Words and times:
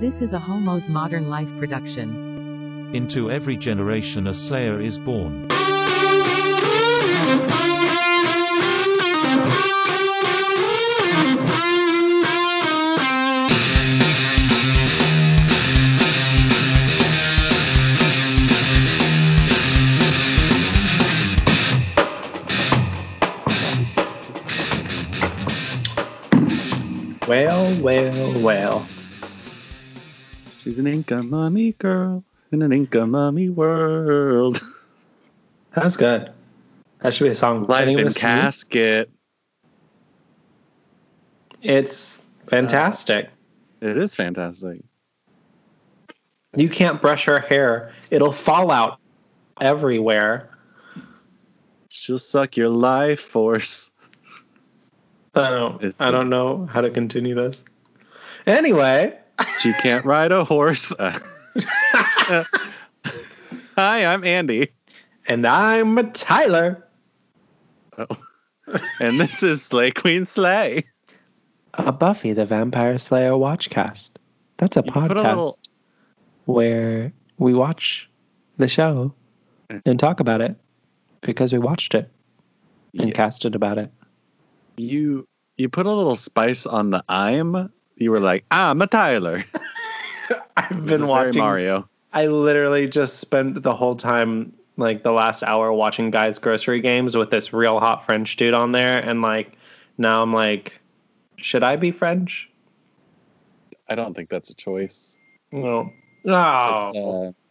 This 0.00 0.22
is 0.22 0.32
a 0.32 0.38
Homo's 0.38 0.86
Modern 0.86 1.28
Life 1.28 1.48
production. 1.58 2.94
Into 2.94 3.32
every 3.32 3.56
generation 3.56 4.28
a 4.28 4.32
Slayer 4.32 4.80
is 4.80 4.96
born. 4.96 5.48
Well, 27.26 27.82
well, 27.82 28.40
well. 28.40 28.88
She's 30.68 30.78
an 30.78 30.86
Inca 30.86 31.22
mummy 31.22 31.72
girl 31.72 32.24
in 32.52 32.60
an 32.60 32.74
Inca 32.74 33.06
mummy 33.06 33.48
world. 33.48 34.60
That's 35.74 35.96
good. 35.96 36.30
That 36.98 37.14
should 37.14 37.24
be 37.24 37.30
a 37.30 37.34
song. 37.34 37.66
Life 37.66 37.88
in 37.88 38.12
casket. 38.12 39.08
It's 41.62 42.22
fantastic. 42.48 43.30
It 43.80 43.96
is 43.96 44.14
fantastic. 44.14 44.82
you 46.54 46.68
can't 46.68 47.00
brush 47.00 47.24
her 47.24 47.40
hair; 47.40 47.94
it'll 48.10 48.34
fall 48.34 48.70
out 48.70 48.98
everywhere. 49.58 50.50
She'll 51.88 52.18
suck 52.18 52.58
your 52.58 52.68
life 52.68 53.20
force. 53.20 53.90
I 55.34 55.48
don't. 55.48 55.82
It's 55.82 55.98
I 55.98 56.10
don't 56.10 56.28
know 56.28 56.66
how 56.66 56.82
to 56.82 56.90
continue 56.90 57.34
this. 57.34 57.64
Anyway, 58.46 59.18
She 59.58 59.72
can't 59.74 60.04
ride 60.04 60.32
a 60.32 60.44
horse. 60.44 60.92
Hi, 60.98 62.44
I'm 63.76 64.24
Andy. 64.24 64.68
and 65.26 65.46
I'm 65.46 66.12
Tyler. 66.12 66.84
Oh. 67.96 68.06
And 69.00 69.18
this 69.18 69.42
is 69.42 69.62
Slay 69.62 69.90
Queen 69.92 70.26
Slay. 70.26 70.84
A 71.74 71.92
Buffy 71.92 72.32
the 72.32 72.44
Vampire 72.46 72.98
Slayer 72.98 73.32
watchcast. 73.32 74.10
That's 74.56 74.76
a 74.76 74.82
You 74.84 74.92
put 74.92 75.10
a 75.10 75.14
podcast 75.14 75.24
little- 75.24 75.58
where 76.44 77.12
we 77.38 77.54
watch 77.54 78.08
the 78.56 78.68
show 78.68 79.14
and 79.86 79.98
talk 80.00 80.20
about 80.20 80.40
it 80.40 80.56
because 81.20 81.52
we 81.52 81.58
watched 81.58 81.94
it 81.94 82.10
and 82.98 83.08
Yes. 83.08 83.16
casted 83.16 83.54
about 83.54 83.78
it. 83.78 83.92
You 84.76 85.26
you 85.56 85.68
put 85.68 85.86
a 85.86 85.92
little 85.92 86.16
spice 86.16 86.66
on 86.66 86.90
the 86.90 87.04
I'm. 87.08 87.72
You 87.98 88.12
were 88.12 88.20
like, 88.20 88.44
I'm 88.50 88.80
a 88.80 88.86
Tyler. 88.86 89.44
I've 90.56 90.86
been 90.86 91.06
watching. 91.06 91.40
Mario. 91.40 91.88
I 92.12 92.26
literally 92.26 92.88
just 92.88 93.18
spent 93.18 93.62
the 93.62 93.74
whole 93.74 93.96
time, 93.96 94.52
like 94.76 95.02
the 95.02 95.12
last 95.12 95.42
hour, 95.42 95.72
watching 95.72 96.10
Guy's 96.10 96.38
Grocery 96.38 96.80
Games 96.80 97.16
with 97.16 97.30
this 97.30 97.52
real 97.52 97.80
hot 97.80 98.06
French 98.06 98.36
dude 98.36 98.54
on 98.54 98.72
there, 98.72 98.98
and 98.98 99.20
like 99.20 99.52
now 99.98 100.22
I'm 100.22 100.32
like, 100.32 100.80
should 101.36 101.62
I 101.62 101.76
be 101.76 101.90
French? 101.90 102.48
I 103.88 103.94
don't 103.94 104.14
think 104.14 104.28
that's 104.30 104.50
a 104.50 104.54
choice. 104.54 105.18
No. 105.50 105.92
No. 106.24 106.34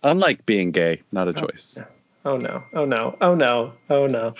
uh, 0.04 0.08
unlike 0.10 0.46
being 0.46 0.72
gay, 0.72 1.02
not 1.12 1.28
a 1.28 1.34
choice. 1.34 1.80
oh 2.26 2.38
no. 2.38 2.64
Oh 2.74 2.86
no. 2.86 3.18
Oh 3.22 3.36
no. 3.36 3.74
Oh 3.90 4.08
no. 4.08 4.34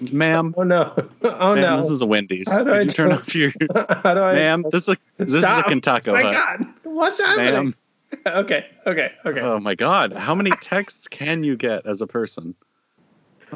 Ma'am, 0.00 0.54
Oh 0.58 0.62
no. 0.62 0.92
Oh 1.22 1.54
ma'am, 1.54 1.76
no. 1.76 1.80
this 1.82 1.90
is 1.90 2.02
a 2.02 2.06
Wendy's. 2.06 2.50
How 2.50 2.58
do 2.58 2.64
Did 2.70 2.74
I 2.74 2.82
you 2.82 2.90
turn 2.90 3.12
off 3.12 3.34
your 3.34 3.50
How 3.74 4.14
do 4.14 4.20
I? 4.20 4.34
ma'am? 4.34 4.64
This 4.70 4.88
is 4.88 4.96
a 5.18 5.24
this 5.24 5.40
Stop. 5.42 5.58
is 5.58 5.64
a 5.64 5.68
Kentucky 5.70 6.10
Oh 6.10 6.14
my 6.14 6.22
Hut. 6.22 6.34
God. 6.60 6.66
What's 6.84 7.18
happening? 7.20 7.52
Ma'am. 7.52 7.74
Okay. 8.26 8.66
Okay. 8.86 9.10
Okay. 9.26 9.40
Oh 9.40 9.58
my 9.58 9.74
god. 9.74 10.12
How 10.12 10.34
many 10.34 10.50
texts 10.60 11.08
can 11.08 11.42
you 11.44 11.56
get 11.56 11.86
as 11.86 12.02
a 12.02 12.06
person? 12.06 12.54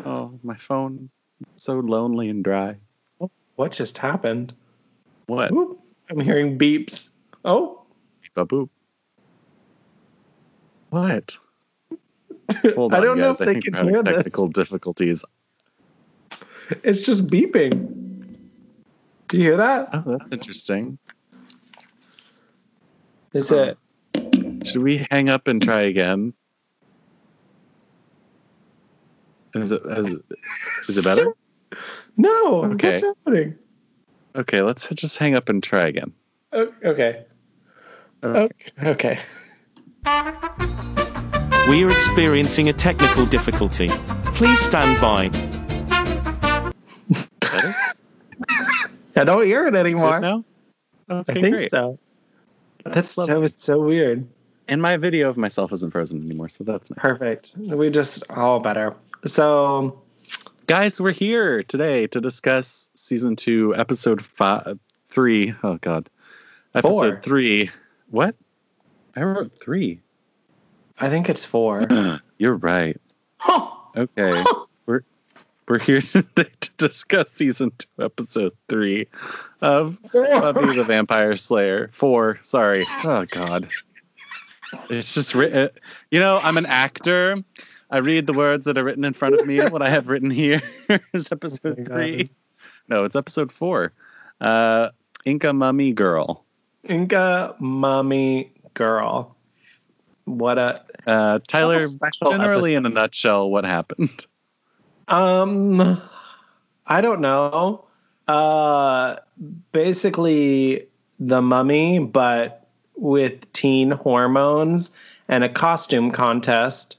Oh, 0.05 0.39
my 0.43 0.57
phone. 0.57 1.09
So 1.57 1.75
lonely 1.75 2.29
and 2.29 2.43
dry. 2.43 2.77
what 3.57 3.71
just 3.73 3.97
happened? 3.97 4.53
What? 5.27 5.53
Oop. 5.53 5.79
I'm 6.11 6.19
hearing 6.21 6.59
beeps. 6.59 7.11
Oh. 7.45 7.83
Baboop. 8.37 8.69
What? 10.91 11.39
Hold 12.75 12.93
I 12.93 12.99
on, 12.99 13.03
don't 13.05 13.19
know 13.19 13.29
guys. 13.33 13.41
if 13.41 13.43
I 13.43 13.45
they 13.47 13.53
think 13.55 13.65
can 13.67 13.73
we're 13.73 13.79
having 13.79 13.95
hear 13.95 14.03
this. 14.03 14.15
technical 14.25 14.49
difficulties. 14.49 15.25
It's 16.85 17.03
just 17.03 17.27
beeping. 17.27 17.97
Do 19.29 19.37
you 19.37 19.43
hear 19.43 19.57
that? 19.59 19.89
Oh, 19.93 20.17
that's 20.19 20.33
interesting. 20.33 20.99
Is 23.33 23.51
Huh. 23.51 23.75
it? 24.15 24.67
Should 24.67 24.83
we 24.83 25.07
hang 25.11 25.29
up 25.29 25.49
and 25.49 25.63
try 25.63 25.83
again? 25.83 26.35
Is 29.55 29.73
it 29.73 29.83
is 29.85 30.13
it, 30.15 30.23
is 30.89 30.99
it 30.99 31.05
better? 31.05 31.27
No. 32.17 32.65
Okay. 32.65 32.91
What's 32.91 33.03
happening? 33.03 33.55
Okay, 34.35 34.61
let's 34.61 34.89
just 34.89 35.17
hang 35.17 35.35
up 35.37 35.49
and 35.49 35.63
try 35.63 35.87
again. 35.87 36.13
Okay. 36.53 37.25
Okay. 38.23 38.49
Okay. 38.83 39.19
We 41.71 41.85
are 41.85 41.91
experiencing 41.91 42.69
a 42.69 42.73
technical 42.73 43.25
difficulty. 43.27 43.89
Please 44.35 44.61
stand 44.61 45.01
by. 45.01 45.31
I 49.17 49.25
don't 49.25 49.45
hear 49.45 49.67
it 49.67 49.75
anymore. 49.75 50.21
now? 50.21 50.45
I 51.09 51.15
Okay, 51.15 51.41
think 51.41 51.55
great. 51.55 51.71
so. 51.71 51.99
That's 52.85 53.19
lovely. 53.19 53.35
that 53.35 53.41
was 53.41 53.55
so 53.59 53.81
weird. 53.81 54.27
And 54.69 54.81
my 54.81 54.97
video 54.97 55.29
of 55.29 55.37
myself 55.37 55.73
isn't 55.73 55.91
frozen 55.91 56.23
anymore, 56.25 56.49
so 56.49 56.63
that's 56.65 56.91
nice. 56.91 56.99
Perfect. 56.99 57.55
We 57.59 57.91
just 57.91 58.31
all 58.31 58.61
better. 58.61 58.95
So 59.27 60.01
Guys, 60.67 61.01
we're 61.01 61.11
here 61.11 61.65
today 61.65 62.07
to 62.07 62.21
discuss 62.21 62.89
season 62.95 63.35
two, 63.35 63.75
episode 63.75 64.23
five, 64.25 64.79
three. 65.09 65.53
Oh 65.65 65.79
God, 65.79 66.09
episode 66.75 66.91
Four. 67.15 67.21
three. 67.21 67.71
What? 68.11 68.37
I 69.17 69.23
wrote 69.25 69.51
three. 69.61 70.01
I 70.97 71.09
think 71.09 71.29
it's 71.29 71.45
four. 71.45 71.89
You're 72.39 72.55
right. 72.57 72.97
Okay, 73.97 74.45
we're 74.87 75.03
we're 75.71 75.79
here 75.79 76.01
today 76.03 76.51
to 76.61 76.71
discuss 76.79 77.31
season 77.31 77.71
two, 77.79 78.05
episode 78.05 78.53
three 78.69 79.07
of 79.63 79.97
Buffy 80.13 80.75
the 80.75 80.83
Vampire 80.83 81.37
Slayer. 81.37 81.91
Four. 81.93 82.41
Sorry. 82.43 82.85
Oh 83.05 83.25
God. 83.31 83.69
It's 84.89 85.15
just 85.15 85.33
written. 85.35 85.71
You 86.11 86.19
know, 86.19 86.41
I'm 86.43 86.57
an 86.57 86.67
actor. 86.67 87.37
I 87.89 87.99
read 87.99 88.27
the 88.27 88.33
words 88.33 88.65
that 88.65 88.79
are 88.79 88.85
written 88.85 89.05
in 89.05 89.13
front 89.13 89.37
of 89.37 89.47
me. 89.47 89.61
what 89.61 89.81
I 89.81 89.91
have 89.91 90.09
written 90.09 90.31
here 90.31 90.61
is 91.15 91.29
episode 91.31 91.79
Oh 91.89 91.95
three. 91.95 92.31
No, 92.89 93.05
it's 93.05 93.15
episode 93.15 93.53
four. 93.53 93.93
Uh, 94.41 94.89
Inca 95.25 95.53
Mummy 95.53 95.93
Girl. 95.93 96.45
Inca 96.89 97.55
mommy 97.61 98.53
girl. 98.75 99.37
What 100.25 100.59
a 100.59 100.83
Uh, 101.07 101.39
Tyler, 101.47 101.87
generally 102.29 102.73
episode. 102.73 102.77
in 102.77 102.87
a 102.87 102.89
nutshell, 102.89 103.51
what 103.51 103.65
happened? 103.65 104.27
Um, 105.11 106.01
I 106.87 107.01
don't 107.01 107.21
know. 107.21 107.85
Uh, 108.29 109.17
basically 109.73 110.87
the 111.19 111.43
mummy, 111.43 111.99
but 111.99 112.69
with 112.97 113.53
teen 113.53 113.91
hormones 113.91 114.93
and 115.29 115.43
a 115.43 115.49
costume 115.49 116.11
contest. 116.13 116.99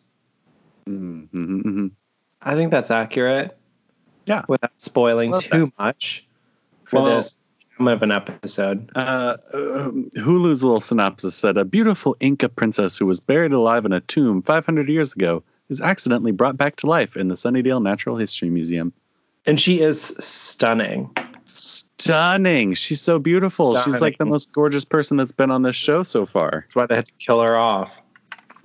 Mm-hmm. 0.87 1.87
I 2.41 2.55
think 2.55 2.71
that's 2.71 2.91
accurate. 2.91 3.57
Yeah. 4.25 4.43
Without 4.47 4.71
spoiling 4.77 5.33
too 5.39 5.71
much 5.79 6.25
for 6.85 7.01
Well- 7.01 7.17
this 7.17 7.37
of 7.87 8.03
an 8.03 8.11
episode. 8.11 8.91
Uh, 8.95 9.37
um, 9.53 10.11
Hulu's 10.15 10.63
little 10.63 10.79
synopsis 10.79 11.35
said 11.35 11.57
a 11.57 11.65
beautiful 11.65 12.15
Inca 12.19 12.47
princess 12.49 12.97
who 12.97 13.05
was 13.07 13.19
buried 13.19 13.53
alive 13.53 13.85
in 13.85 13.93
a 13.93 14.01
tomb 14.01 14.43
500 14.43 14.87
years 14.87 15.13
ago 15.13 15.43
is 15.71 15.81
accidentally 15.81 16.31
brought 16.31 16.57
back 16.57 16.75
to 16.77 16.87
life 16.87 17.17
in 17.17 17.27
the 17.29 17.35
Sunnydale 17.35 17.81
Natural 17.81 18.17
History 18.17 18.49
Museum. 18.49 18.93
And 19.45 19.59
she 19.59 19.81
is 19.81 19.99
stunning. 20.19 21.09
Stunning. 21.45 22.75
She's 22.75 23.01
so 23.01 23.17
beautiful. 23.17 23.75
She's 23.79 23.99
like 24.01 24.17
the 24.19 24.25
most 24.25 24.51
gorgeous 24.51 24.85
person 24.85 25.17
that's 25.17 25.31
been 25.31 25.49
on 25.49 25.63
this 25.63 25.75
show 25.75 26.03
so 26.03 26.25
far. 26.27 26.51
That's 26.51 26.75
why 26.75 26.85
they 26.85 26.95
had 26.95 27.05
to 27.07 27.13
kill 27.13 27.41
her 27.41 27.57
off. 27.57 27.91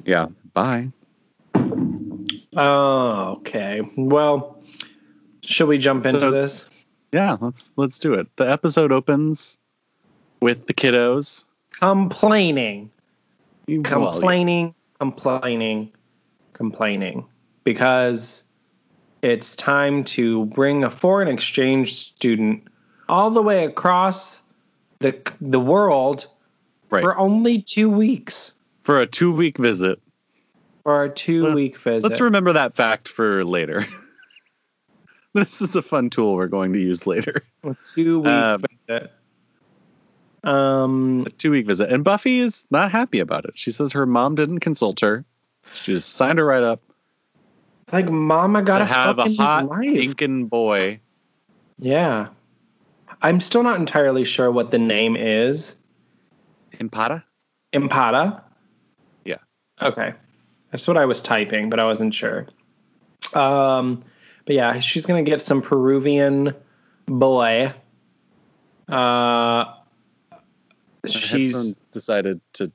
Yeah. 0.04 0.26
Bye. 0.52 0.90
Oh, 2.56 3.36
okay. 3.38 3.80
Well, 3.96 4.62
should 5.42 5.68
we 5.68 5.78
jump 5.78 6.06
into 6.06 6.20
So- 6.20 6.30
this? 6.30 6.68
Yeah, 7.12 7.36
let's 7.40 7.72
let's 7.76 7.98
do 7.98 8.14
it. 8.14 8.26
The 8.36 8.50
episode 8.50 8.92
opens 8.92 9.58
with 10.40 10.66
the 10.66 10.74
kiddos. 10.74 11.44
Complaining. 11.70 12.90
Well, 13.68 13.82
complaining, 13.82 14.74
complaining, 15.00 15.92
complaining, 16.56 17.26
because 17.64 18.42
it's 19.22 19.54
time 19.56 20.04
to 20.04 20.46
bring 20.46 20.84
a 20.84 20.90
foreign 20.90 21.28
exchange 21.28 21.94
student 21.94 22.64
all 23.08 23.30
the 23.30 23.42
way 23.42 23.64
across 23.64 24.42
the 25.00 25.14
the 25.40 25.60
world 25.60 26.26
Right. 26.90 27.02
for 27.02 27.16
only 27.18 27.60
two 27.62 27.90
weeks 27.90 28.52
For 28.84 29.00
a 29.00 29.06
two 29.06 29.32
week 29.32 29.58
visit. 29.58 30.00
for 30.84 31.04
a 31.04 31.08
two 31.10 31.52
week 31.52 31.78
visit. 31.78 32.08
Let's 32.08 32.20
remember 32.20 32.52
that 32.54 32.76
fact 32.76 33.08
for 33.08 33.44
later. 33.44 33.84
this 35.34 35.60
is 35.60 35.74
a 35.76 35.82
fun 35.82 36.10
tool 36.10 36.34
we're 36.34 36.46
going 36.46 36.72
to 36.74 36.78
use 36.80 37.06
later. 37.06 37.42
a 37.64 37.76
two 37.94 38.20
week 38.20 38.30
Um, 38.32 38.62
visit. 38.88 39.12
Um, 40.44 41.24
A 41.26 41.30
two 41.30 41.50
week 41.50 41.66
visit. 41.66 41.90
And 41.90 42.04
Buffy 42.04 42.38
is 42.38 42.66
not 42.70 42.92
happy 42.92 43.18
about 43.18 43.44
it. 43.46 43.58
She 43.58 43.72
says 43.72 43.92
her 43.94 44.06
mom 44.06 44.36
didn't 44.36 44.60
consult 44.60 45.00
her. 45.00 45.24
She 45.76 45.94
just 45.94 46.14
signed 46.14 46.38
her 46.38 46.44
right 46.44 46.62
up 46.62 46.80
like 47.92 48.10
Mama 48.10 48.62
got 48.62 48.78
to 48.78 48.84
a 48.84 48.86
have 48.86 49.18
a 49.18 49.22
fucking 49.22 49.36
hot 49.36 49.66
life. 49.66 49.84
Incan 49.84 50.46
boy. 50.46 51.00
Yeah, 51.78 52.28
I'm 53.22 53.40
still 53.40 53.62
not 53.62 53.78
entirely 53.78 54.24
sure 54.24 54.50
what 54.50 54.70
the 54.70 54.78
name 54.78 55.16
is. 55.16 55.76
Impata? 56.78 57.22
Impata. 57.72 58.42
Yeah. 59.24 59.36
Okay, 59.80 60.14
that's 60.70 60.88
what 60.88 60.96
I 60.96 61.04
was 61.04 61.20
typing, 61.20 61.70
but 61.70 61.78
I 61.78 61.84
wasn't 61.84 62.14
sure. 62.14 62.46
Um, 63.34 64.04
but 64.44 64.56
yeah, 64.56 64.80
she's 64.80 65.06
gonna 65.06 65.22
get 65.22 65.40
some 65.40 65.62
Peruvian 65.62 66.54
boy. 67.06 67.72
Uh, 68.88 69.74
she's 71.06 71.74
decided 71.92 72.40
to. 72.54 72.72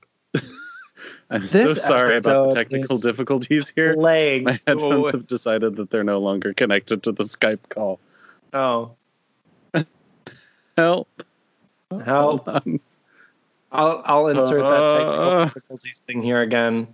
I'm 1.31 1.47
so 1.47 1.73
sorry 1.73 2.17
about 2.17 2.49
the 2.49 2.55
technical 2.55 2.97
difficulties 2.97 3.69
here. 3.73 3.95
leg. 3.95 4.43
My 4.43 4.59
headphones 4.67 5.11
have 5.11 5.27
decided 5.27 5.77
that 5.77 5.89
they're 5.89 6.03
no 6.03 6.19
longer 6.19 6.53
connected 6.53 7.03
to 7.03 7.13
the 7.13 7.23
Skype 7.23 7.69
call. 7.69 7.99
Oh, 8.53 8.91
Help. 10.77 11.07
help! 12.05 12.47
I'll 13.71 14.01
I'll 14.05 14.27
insert 14.27 14.61
that 14.61 14.65
Uh. 14.65 14.97
technical 14.97 15.45
difficulties 15.45 16.01
thing 16.05 16.21
here 16.21 16.41
again. 16.41 16.87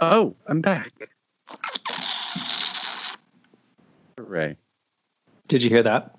Oh, 0.00 0.34
I'm 0.46 0.62
back. 0.62 1.10
Hooray. 4.16 4.56
Did 5.48 5.62
you 5.62 5.68
hear 5.68 5.82
that? 5.82 6.16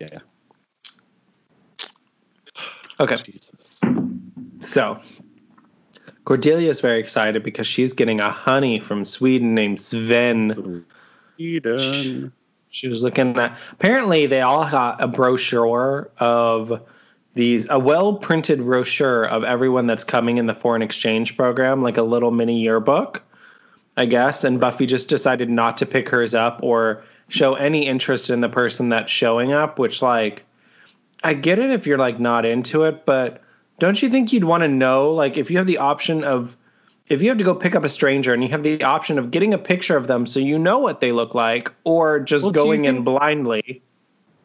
Yeah. 0.00 0.18
Okay. 2.98 3.16
Jesus. 3.16 3.80
So 4.60 4.98
Cordelia 6.24 6.68
is 6.68 6.80
very 6.80 6.98
excited 6.98 7.44
because 7.44 7.66
she's 7.66 7.92
getting 7.92 8.20
a 8.20 8.30
honey 8.30 8.80
from 8.80 9.04
Sweden 9.04 9.54
named 9.54 9.78
Sven. 9.78 10.84
Eden. 11.38 12.32
She 12.70 12.88
was 12.88 13.04
looking 13.04 13.36
at 13.38 13.56
apparently 13.70 14.26
they 14.26 14.40
all 14.40 14.68
got 14.68 15.00
a 15.00 15.06
brochure 15.06 16.10
of 16.18 16.82
these 17.34 17.66
a 17.68 17.78
well 17.78 18.14
printed 18.14 18.64
brochure 18.64 19.24
of 19.24 19.44
everyone 19.44 19.86
that's 19.86 20.04
coming 20.04 20.38
in 20.38 20.46
the 20.46 20.54
foreign 20.54 20.82
exchange 20.82 21.36
program, 21.36 21.82
like 21.82 21.96
a 21.96 22.02
little 22.02 22.30
mini 22.30 22.60
yearbook, 22.60 23.22
I 23.96 24.06
guess. 24.06 24.44
And 24.44 24.60
Buffy 24.60 24.86
just 24.86 25.08
decided 25.08 25.50
not 25.50 25.78
to 25.78 25.86
pick 25.86 26.08
hers 26.08 26.34
up 26.34 26.60
or 26.62 27.02
show 27.28 27.54
any 27.54 27.86
interest 27.86 28.30
in 28.30 28.40
the 28.40 28.48
person 28.48 28.88
that's 28.88 29.10
showing 29.10 29.52
up, 29.52 29.78
which 29.78 30.00
like 30.00 30.44
I 31.24 31.34
get 31.34 31.58
it 31.58 31.70
if 31.70 31.86
you're 31.86 31.98
like 31.98 32.20
not 32.20 32.44
into 32.44 32.84
it, 32.84 33.04
but 33.04 33.42
don't 33.78 34.00
you 34.00 34.08
think 34.08 34.32
you'd 34.32 34.44
want 34.44 34.62
to 34.62 34.68
know 34.68 35.12
like 35.12 35.36
if 35.36 35.50
you 35.50 35.58
have 35.58 35.66
the 35.66 35.78
option 35.78 36.24
of 36.24 36.56
if 37.08 37.20
you 37.20 37.28
have 37.28 37.38
to 37.38 37.44
go 37.44 37.54
pick 37.54 37.74
up 37.74 37.84
a 37.84 37.88
stranger 37.88 38.32
and 38.32 38.42
you 38.42 38.48
have 38.48 38.62
the 38.62 38.82
option 38.82 39.18
of 39.18 39.30
getting 39.30 39.52
a 39.52 39.58
picture 39.58 39.96
of 39.96 40.06
them 40.06 40.26
so 40.26 40.40
you 40.40 40.58
know 40.58 40.78
what 40.78 41.00
they 41.00 41.12
look 41.12 41.34
like 41.34 41.72
or 41.84 42.20
just 42.20 42.44
Well, 42.44 42.52
going 42.52 42.84
in 42.84 43.02
blindly 43.02 43.82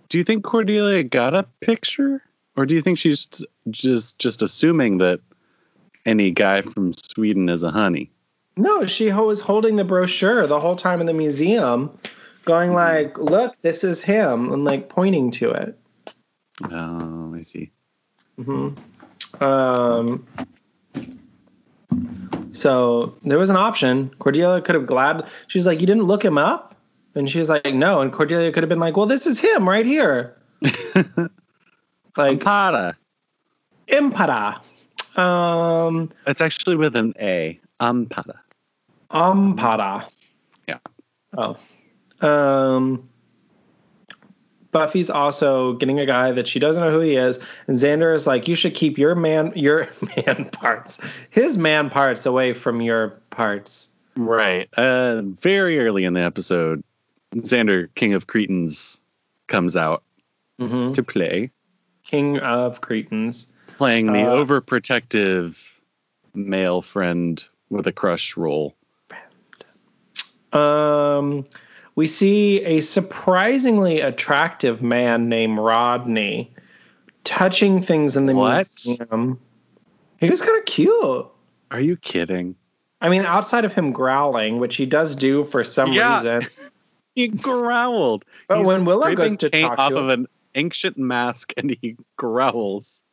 Do 0.09 0.17
you 0.17 0.23
think 0.23 0.43
Cordelia 0.43 1.03
got 1.03 1.35
a 1.35 1.43
picture? 1.61 2.23
Or 2.59 2.65
do 2.65 2.75
you 2.75 2.81
think 2.81 2.97
she's 2.97 3.25
just 3.71 4.19
just 4.19 4.41
assuming 4.41 4.97
that 4.97 5.21
any 6.05 6.29
guy 6.29 6.61
from 6.61 6.91
Sweden 6.93 7.47
is 7.47 7.63
a 7.63 7.71
honey? 7.71 8.11
no 8.57 8.83
she 8.83 9.09
was 9.13 9.39
holding 9.39 9.77
the 9.77 9.85
brochure 9.85 10.45
the 10.45 10.59
whole 10.59 10.75
time 10.75 10.99
in 10.99 11.07
the 11.07 11.13
museum 11.13 11.97
going 12.43 12.73
like 12.73 13.17
look 13.17 13.55
this 13.61 13.85
is 13.85 14.03
him 14.03 14.51
and 14.51 14.65
like 14.65 14.89
pointing 14.89 15.31
to 15.31 15.51
it. 15.51 15.79
Oh, 16.69 17.33
I 17.33 17.39
see. 17.39 17.71
hmm 18.35 18.71
um 19.39 20.27
so 22.51 23.15
there 23.23 23.39
was 23.39 23.49
an 23.49 23.55
option. 23.55 24.13
Cordelia 24.19 24.59
could 24.59 24.75
have 24.75 24.85
glad 24.85 25.29
she's 25.47 25.65
like 25.65 25.79
you 25.79 25.87
didn't 25.87 26.07
look 26.07 26.25
him 26.25 26.37
up? 26.37 26.75
And 27.15 27.29
she 27.29 27.39
was 27.39 27.47
like 27.47 27.73
no 27.73 28.01
and 28.01 28.11
cordelia 28.11 28.51
could 28.51 28.63
have 28.63 28.69
been 28.69 28.81
like 28.81 28.97
well 28.97 29.05
this 29.05 29.27
is 29.27 29.39
him 29.39 29.69
right 29.69 29.85
here 29.85 30.35
like 32.19 32.39
Impata. 32.39 32.95
impara 33.87 34.61
um 35.15 36.11
It's 36.27 36.41
actually 36.41 36.75
with 36.75 36.95
an 36.95 37.13
A. 37.19 37.59
Ampata. 37.81 38.37
Ampada. 39.09 40.05
Yeah. 40.67 40.77
Oh. 41.37 41.57
Um 42.21 43.09
Buffy's 44.71 45.09
also 45.09 45.73
getting 45.73 45.99
a 45.99 46.05
guy 46.05 46.31
that 46.31 46.47
she 46.47 46.59
doesn't 46.59 46.83
know 46.83 46.91
who 46.91 46.99
he 46.99 47.15
is, 47.15 47.39
and 47.65 47.75
Xander 47.75 48.13
is 48.13 48.27
like, 48.27 48.47
"You 48.47 48.53
should 48.53 48.75
keep 48.75 48.99
your 48.99 49.15
man, 49.15 49.51
your 49.55 49.89
man 50.27 50.49
parts, 50.51 50.99
his 51.31 51.57
man 51.57 51.89
parts 51.89 52.27
away 52.27 52.53
from 52.53 52.79
your 52.79 53.19
parts." 53.31 53.89
Right. 54.15 54.69
Uh, 54.77 55.23
very 55.23 55.79
early 55.79 56.03
in 56.03 56.13
the 56.13 56.21
episode, 56.21 56.83
Xander, 57.37 57.87
King 57.95 58.13
of 58.13 58.27
cretins, 58.27 59.01
comes 59.47 59.75
out 59.75 60.03
hmm 60.59 60.93
to 60.93 61.01
play, 61.01 61.49
King 62.09 62.39
of 62.39 62.81
cretins. 62.81 63.53
playing 63.77 64.11
the 64.11 64.23
Uh, 64.23 64.35
overprotective 64.43 65.57
male 66.33 66.81
friend 66.81 67.43
with 67.69 67.85
a 67.87 67.91
crush 67.93 68.35
role. 68.35 68.75
Um, 70.51 71.45
we 71.95 72.07
see 72.07 72.61
a 72.63 72.79
surprisingly 72.81 74.01
attractive 74.01 74.81
man 74.81 75.29
named 75.29 75.59
Rodney 75.59 76.51
touching 77.23 77.81
things 77.81 78.17
in 78.17 78.25
the 78.25 78.33
What? 78.33 78.67
museum. 78.85 79.39
He 80.17 80.29
was 80.29 80.41
kind 80.41 80.57
of 80.57 80.65
cute. 80.65 81.27
Are 81.71 81.79
you 81.79 81.95
kidding? 81.97 82.55
I 83.01 83.09
mean, 83.09 83.23
outside 83.23 83.63
of 83.65 83.73
him 83.73 83.91
growling, 83.91 84.57
which 84.59 84.75
he 84.75 84.85
does 84.85 85.15
do 85.15 85.43
for 85.43 85.63
some 85.63 85.93
Yeah. 85.93 86.15
reason. 86.17 86.49
He 87.15 87.27
growled. 87.27 88.23
But 88.47 88.59
He's 88.59 88.67
when 88.67 88.85
Willow 88.85 89.13
goes 89.13 89.35
to 89.37 89.49
paint 89.49 89.67
talk 89.69 89.79
off 89.79 89.91
to 89.91 89.97
of 89.97 90.03
him- 90.09 90.09
an 90.21 90.27
ancient 90.55 90.97
mask 90.97 91.53
and 91.57 91.75
he 91.81 91.97
growls. 92.17 93.03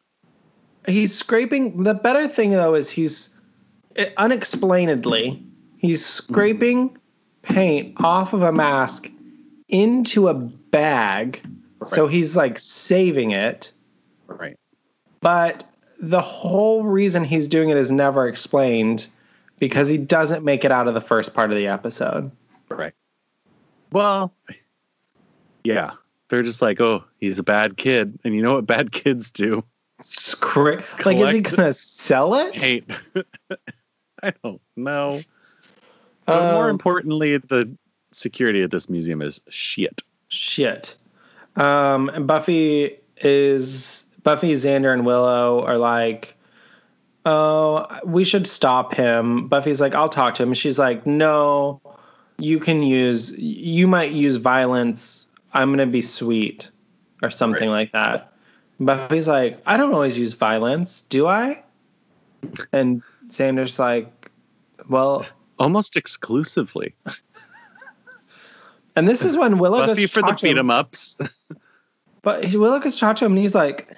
He's 0.87 1.15
scraping. 1.17 1.83
The 1.83 1.95
better 1.95 2.29
thing 2.29 2.51
though 2.53 2.75
is 2.75 2.91
he's 2.91 3.31
eh, 3.97 4.11
unexplainedly 4.17 5.43
he's 5.79 6.05
scraping 6.05 6.97
paint 7.43 7.95
off 8.05 8.33
of 8.33 8.43
a 8.43 8.53
mask 8.53 9.11
into 9.69 10.29
a 10.29 10.35
bag. 10.35 11.43
So 11.85 12.07
he's 12.07 12.37
like 12.37 12.59
saving 12.59 13.33
it, 13.33 13.73
Right. 14.27 14.59
but 15.21 15.65
the 16.01 16.21
whole 16.21 16.83
reason 16.85 17.25
he's 17.25 17.49
doing 17.49 17.69
it 17.69 17.77
is 17.77 17.93
never 17.93 18.27
explained 18.29 19.09
because 19.59 19.89
he 19.89 19.99
doesn't 19.99 20.45
make 20.45 20.65
it 20.65 20.73
out 20.73 20.89
of 20.89 20.95
the 20.95 21.01
first 21.01 21.35
part 21.35 21.51
of 21.51 21.57
the 21.57 21.69
episode. 21.69 22.31
Right. 22.69 22.95
Well, 23.93 24.33
yeah. 25.65 25.93
They're 26.29 26.43
just 26.43 26.61
like, 26.63 26.81
oh, 26.81 27.05
he's 27.19 27.39
a 27.39 27.43
bad 27.43 27.77
kid. 27.77 28.19
And 28.25 28.35
you 28.35 28.43
know 28.43 28.55
what 28.55 28.67
bad 28.67 28.91
kids 28.93 29.31
do? 29.31 29.65
Scra- 30.03 30.83
like, 31.05 31.17
is 31.17 31.33
he 31.33 31.41
gonna 31.41 31.73
sell 31.73 32.35
it? 32.35 32.55
Hate. 32.55 32.85
I 34.23 34.33
don't 34.43 34.61
know. 34.77 35.23
But 36.27 36.53
more 36.53 36.65
Um, 36.65 36.71
importantly, 36.71 37.39
the 37.39 37.77
security 38.13 38.63
at 38.63 38.71
this 38.71 38.91
museum 38.91 39.23
is 39.23 39.41
shit. 39.49 40.03
Shit. 40.29 40.97
Um, 41.55 42.09
and 42.11 42.27
Buffy 42.27 42.99
is 43.19 44.05
Buffy, 44.23 44.53
Xander, 44.53 44.93
and 44.93 45.07
Willow 45.07 45.63
are 45.65 45.79
like, 45.79 46.35
"Oh, 47.25 47.87
we 48.05 48.25
should 48.25 48.47
stop 48.47 48.93
him." 48.95 49.49
Buffy's 49.49 49.81
like, 49.81 49.95
"I'll 49.95 50.09
talk 50.09 50.35
to 50.35 50.43
him." 50.43 50.53
She's 50.55 50.79
like, 50.79 51.07
"No, 51.07 51.81
you 52.39 52.59
can 52.59 52.83
use. 52.83 53.33
You 53.33 53.87
might 53.87 54.11
use 54.13 54.37
violence. 54.37 55.26
I'm 55.57 55.71
gonna 55.71 55.87
be 55.87 56.03
sweet, 56.03 56.71
or 57.23 57.31
something 57.31 57.69
like 57.69 57.93
that." 57.93 58.33
Buffy's 58.79 59.29
like, 59.29 59.61
"I 59.67 59.77
don't 59.77 59.95
always 59.95 60.19
use 60.19 60.35
violence, 60.35 61.03
do 61.09 61.27
I?" 61.27 61.63
And 62.73 63.03
Xander's 63.29 63.79
like, 63.79 64.31
"Well." 64.89 65.27
Almost 65.59 65.97
exclusively. 65.97 66.95
And 68.95 69.07
this 69.07 69.25
is 69.25 69.37
when 69.37 69.59
Willow 69.59 69.87
Buffy 69.87 70.03
goes 70.03 70.11
for 70.11 70.21
the 70.21 70.29
talk 70.29 70.39
to 70.39 70.47
him. 70.47 70.55
beat 70.55 70.59
'em 70.59 70.71
ups. 70.71 71.19
But 72.23 72.53
Willow 72.55 72.81
gets 72.81 72.99
talk 72.99 73.17
to 73.17 73.25
him 73.25 73.33
and 73.33 73.41
he's 73.41 73.55
like, 73.55 73.95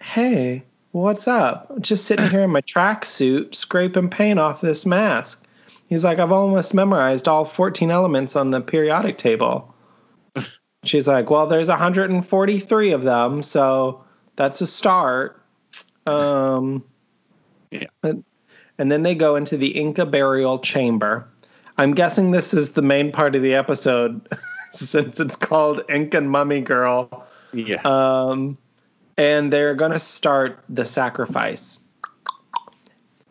Hey, 0.00 0.62
what's 0.92 1.26
up? 1.26 1.80
Just 1.80 2.04
sitting 2.04 2.26
here 2.28 2.42
in 2.42 2.50
my 2.50 2.60
tracksuit, 2.60 3.54
scraping 3.54 4.10
paint 4.10 4.38
off 4.38 4.60
this 4.60 4.86
mask. 4.86 5.44
He's 5.88 6.04
like, 6.04 6.18
I've 6.18 6.30
almost 6.30 6.74
memorized 6.74 7.26
all 7.26 7.44
14 7.44 7.90
elements 7.90 8.36
on 8.36 8.50
the 8.50 8.60
periodic 8.60 9.18
table. 9.18 9.73
She's 10.84 11.08
like, 11.08 11.30
Well, 11.30 11.46
there's 11.46 11.68
143 11.68 12.92
of 12.92 13.02
them, 13.02 13.42
so 13.42 14.04
that's 14.36 14.60
a 14.60 14.66
start. 14.66 15.40
Um, 16.06 16.84
Yeah. 17.70 17.86
And, 18.02 18.24
and 18.78 18.90
then 18.90 19.02
they 19.02 19.14
go 19.14 19.36
into 19.36 19.56
the 19.56 19.68
Inca 19.68 20.06
burial 20.06 20.58
chamber. 20.58 21.28
I'm 21.76 21.94
guessing 21.94 22.30
this 22.30 22.54
is 22.54 22.72
the 22.72 22.82
main 22.82 23.12
part 23.12 23.34
of 23.34 23.42
the 23.42 23.54
episode 23.54 24.28
since 24.72 25.20
it's 25.20 25.36
called 25.36 25.82
Incan 25.88 26.28
Mummy 26.28 26.60
Girl. 26.60 27.26
Yeah. 27.52 27.82
Um, 27.84 28.58
and 29.16 29.52
they're 29.52 29.74
going 29.74 29.92
to 29.92 29.98
start 29.98 30.58
the 30.68 30.84
sacrifice, 30.84 31.80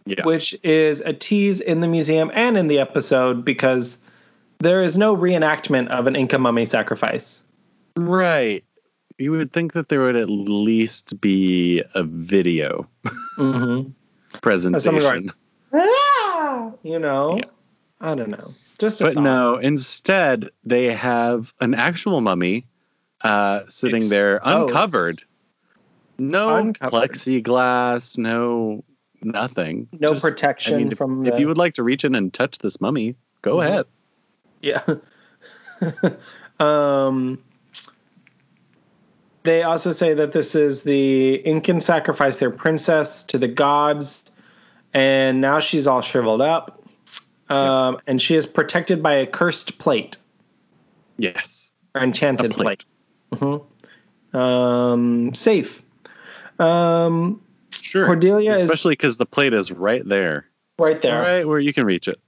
yeah. 0.05 0.24
which 0.25 0.57
is 0.63 1.01
a 1.01 1.13
tease 1.13 1.62
in 1.62 1.81
the 1.81 1.88
museum 1.88 2.31
and 2.33 2.57
in 2.57 2.67
the 2.67 2.79
episode 2.79 3.43
because 3.43 3.98
there 4.63 4.82
is 4.82 4.98
no 4.98 5.15
reenactment 5.15 5.89
of 5.89 6.08
an 6.08 6.15
Inca 6.15 6.39
mummy 6.39 6.65
sacrifice. 6.65 7.43
right. 7.98 8.63
You 9.20 9.32
would 9.32 9.53
think 9.53 9.74
that 9.74 9.89
there 9.89 10.01
would 10.01 10.15
at 10.15 10.27
least 10.29 11.22
be 11.22 11.84
a 11.93 12.03
video 12.03 12.88
Mm-hmm. 13.38 13.91
presentation. 14.41 15.32
You 16.84 17.00
know, 17.00 17.38
Yeah. 17.38 17.46
I 18.01 18.15
don't 18.15 18.29
know. 18.32 18.50
Just 18.79 19.00
But 19.00 19.13
thought. 19.13 19.24
no, 19.24 19.58
instead 19.58 20.50
they 20.65 20.93
have 20.93 21.53
an 21.62 21.74
actual 21.75 22.20
mummy 22.22 22.65
uh, 23.22 23.62
sitting 23.70 24.10
there 24.10 24.41
uncovered. 24.43 25.22
No 26.17 26.55
Uncovered. 26.58 26.91
plexiglass, 27.12 28.17
no 28.17 28.84
nothing. 29.22 29.88
no 29.93 30.10
Just- 30.10 30.22
protection 30.25 30.74
I 30.74 30.77
mean, 30.79 30.91
if, 30.91 30.98
from. 30.98 31.25
if 31.25 31.36
the- 31.36 31.39
you 31.41 31.48
would 31.48 31.58
like 31.58 31.75
to 31.75 31.84
reach 31.84 32.03
in 32.03 32.15
and 32.15 32.34
touch 32.34 32.58
this 32.58 32.82
mummy, 32.82 33.15
go 33.41 33.58
Mhm. 33.58 33.67
ahead. 33.67 33.86
Yeah. 34.63 34.82
um, 36.60 37.43
they 39.43 39.63
also 39.63 39.91
say 39.91 40.13
that 40.13 40.32
this 40.32 40.55
is 40.55 40.84
the 40.84 41.36
Incan 41.36 41.82
sacrifice 41.82 42.39
their 42.39 42.50
princess 42.50 43.25
to 43.25 43.38
the 43.38 43.50
gods, 43.50 44.24
and 44.93 45.41
now 45.41 45.60
she's 45.60 45.86
all 45.86 46.01
shriveled 46.01 46.41
up. 46.41 46.82
Um, 47.50 47.98
And 48.08 48.22
she 48.22 48.36
is 48.36 48.46
protected 48.46 49.03
by 49.03 49.15
a 49.15 49.27
cursed 49.27 49.77
plate 49.77 50.15
Yes. 51.17 51.74
or 51.93 52.01
enchanted 52.01 52.51
A 52.51 52.53
plate. 52.55 52.86
plate. 53.32 53.39
hmm 54.34 54.38
Um, 54.38 55.34
safe. 55.36 55.84
Um, 56.58 57.41
Sure. 57.72 58.05
Cordelia 58.05 58.53
Especially 58.55 58.93
because 58.93 59.17
the 59.17 59.25
plate 59.25 59.53
is 59.53 59.72
right 59.72 60.08
there. 60.08 60.46
right 60.79 61.00
there. 61.01 61.22
Right 61.22 61.48
where 61.48 61.60
you 61.60 61.74
can 61.74 61.86
reach 61.86 62.08
it. 62.08 62.20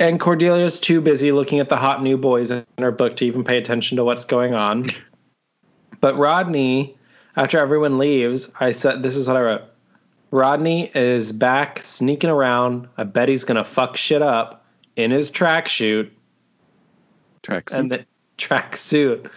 And 0.00 0.18
Cordelia's 0.18 0.80
too 0.80 1.02
busy 1.02 1.30
looking 1.30 1.60
at 1.60 1.68
the 1.68 1.76
hot 1.76 2.02
new 2.02 2.16
boys 2.16 2.50
in 2.50 2.64
her 2.78 2.90
book 2.90 3.16
to 3.16 3.26
even 3.26 3.44
pay 3.44 3.58
attention 3.58 3.96
to 3.98 4.04
what's 4.04 4.24
going 4.24 4.54
on. 4.54 4.86
But 6.00 6.16
Rodney, 6.16 6.96
after 7.36 7.58
everyone 7.58 7.98
leaves, 7.98 8.50
I 8.58 8.72
said, 8.72 9.02
This 9.02 9.16
is 9.18 9.28
what 9.28 9.36
I 9.36 9.42
wrote. 9.42 9.62
Rodney 10.30 10.90
is 10.94 11.32
back 11.32 11.80
sneaking 11.80 12.30
around. 12.30 12.88
I 12.96 13.04
bet 13.04 13.28
he's 13.28 13.44
going 13.44 13.56
to 13.56 13.64
fuck 13.64 13.98
shit 13.98 14.22
up 14.22 14.64
in 14.96 15.10
his 15.10 15.30
tracksuit 15.30 16.10
Tracksuit. 17.42 17.76
and 17.76 17.90
the 17.90 18.06
tracksuit. 18.38 19.30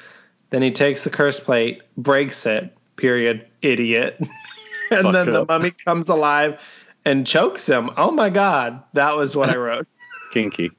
Then 0.49 0.61
he 0.61 0.71
takes 0.71 1.03
the 1.03 1.09
curse 1.09 1.39
plate, 1.39 1.81
breaks 1.97 2.45
it, 2.45 2.73
period, 2.95 3.47
idiot. 3.61 4.17
and 4.91 5.01
Fuck 5.01 5.11
then 5.13 5.33
the 5.33 5.45
mummy 5.45 5.71
comes 5.71 6.07
alive 6.07 6.61
and 7.03 7.27
chokes 7.27 7.67
him. 7.67 7.89
Oh 7.97 8.11
my 8.11 8.29
God. 8.29 8.81
That 8.93 9.17
was 9.17 9.35
what 9.35 9.49
I 9.49 9.55
wrote. 9.57 9.87
Kinky. 10.33 10.71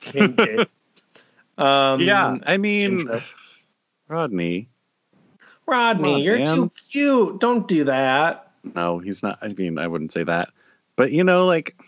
Kinky. 0.00 0.58
um, 1.58 2.00
yeah. 2.00 2.36
I 2.44 2.58
mean, 2.58 3.00
intro. 3.00 3.22
Rodney. 4.08 4.68
Rodney, 5.66 6.14
on, 6.14 6.20
you're 6.20 6.38
man. 6.38 6.54
too 6.54 6.70
cute. 6.90 7.40
Don't 7.40 7.66
do 7.66 7.84
that. 7.84 8.50
No, 8.74 8.98
he's 8.98 9.22
not. 9.22 9.38
I 9.40 9.48
mean, 9.48 9.78
I 9.78 9.86
wouldn't 9.86 10.12
say 10.12 10.22
that. 10.24 10.50
But 10.96 11.12
you 11.12 11.24
know, 11.24 11.46
like, 11.46 11.80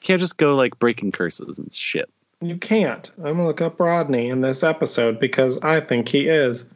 can't 0.00 0.20
just 0.20 0.38
go 0.38 0.56
like 0.56 0.76
breaking 0.80 1.12
curses 1.12 1.56
and 1.56 1.72
shit. 1.72 2.10
You 2.40 2.56
can't. 2.56 3.08
I'm 3.18 3.36
gonna 3.36 3.46
look 3.46 3.60
up 3.60 3.78
Rodney 3.78 4.28
in 4.28 4.40
this 4.40 4.64
episode 4.64 5.20
because 5.20 5.58
I 5.58 5.80
think 5.80 6.08
he 6.08 6.26
is. 6.26 6.66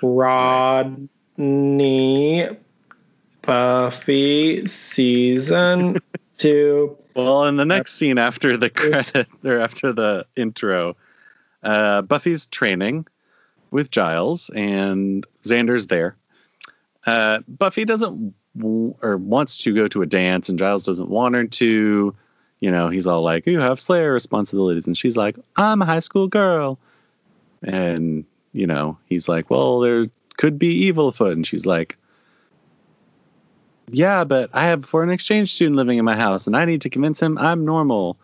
Rodney 0.00 1.08
Buffy 3.42 4.66
season 4.68 6.00
two. 6.38 6.96
Well, 7.14 7.44
in 7.44 7.56
the 7.56 7.64
next 7.64 7.94
scene 7.94 8.18
after 8.18 8.56
the 8.56 8.70
credit 8.70 9.28
or 9.44 9.60
after 9.60 9.92
the 9.92 10.26
intro, 10.36 10.96
uh, 11.62 12.02
Buffy's 12.02 12.46
training 12.46 13.06
with 13.70 13.90
Giles 13.90 14.50
and 14.54 15.26
Xander's 15.42 15.86
there. 15.86 16.16
Uh, 17.06 17.40
Buffy 17.48 17.84
doesn't 17.84 18.34
w- 18.56 18.94
or 19.02 19.16
wants 19.16 19.58
to 19.64 19.74
go 19.74 19.88
to 19.88 20.02
a 20.02 20.06
dance, 20.06 20.48
and 20.48 20.58
Giles 20.58 20.84
doesn't 20.84 21.08
want 21.08 21.34
her 21.34 21.44
to. 21.44 22.14
You 22.60 22.70
know, 22.70 22.88
he's 22.88 23.06
all 23.06 23.22
like, 23.22 23.46
"You 23.46 23.60
have 23.60 23.80
Slayer 23.80 24.12
responsibilities," 24.12 24.86
and 24.86 24.96
she's 24.96 25.16
like, 25.16 25.36
"I'm 25.56 25.82
a 25.82 25.86
high 25.86 25.98
school 25.98 26.28
girl," 26.28 26.78
and 27.62 28.24
you 28.52 28.66
know, 28.66 28.96
he's 29.06 29.28
like, 29.28 29.50
"Well, 29.50 29.80
there 29.80 30.06
could 30.36 30.58
be 30.58 30.86
evil 30.86 31.08
afoot," 31.08 31.36
and 31.36 31.46
she's 31.46 31.66
like, 31.66 31.98
yeah, 33.88 34.24
but 34.24 34.50
I 34.52 34.64
have 34.64 34.84
a 34.84 34.86
foreign 34.86 35.10
exchange 35.10 35.52
student 35.54 35.76
living 35.76 35.98
in 35.98 36.04
my 36.04 36.16
house 36.16 36.46
and 36.46 36.56
I 36.56 36.64
need 36.64 36.82
to 36.82 36.90
convince 36.90 37.20
him 37.20 37.38
I'm 37.38 37.64
normal. 37.64 38.16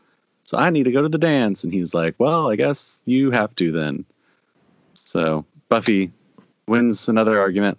So 0.44 0.58
I 0.58 0.70
need 0.70 0.84
to 0.84 0.92
go 0.92 1.02
to 1.02 1.08
the 1.08 1.18
dance. 1.18 1.62
And 1.64 1.72
he's 1.72 1.94
like, 1.94 2.14
well, 2.18 2.50
I 2.50 2.56
guess 2.56 2.98
you 3.04 3.30
have 3.30 3.54
to 3.56 3.70
then. 3.70 4.04
So 4.94 5.44
Buffy 5.68 6.10
wins 6.66 7.08
another 7.08 7.38
argument. 7.40 7.78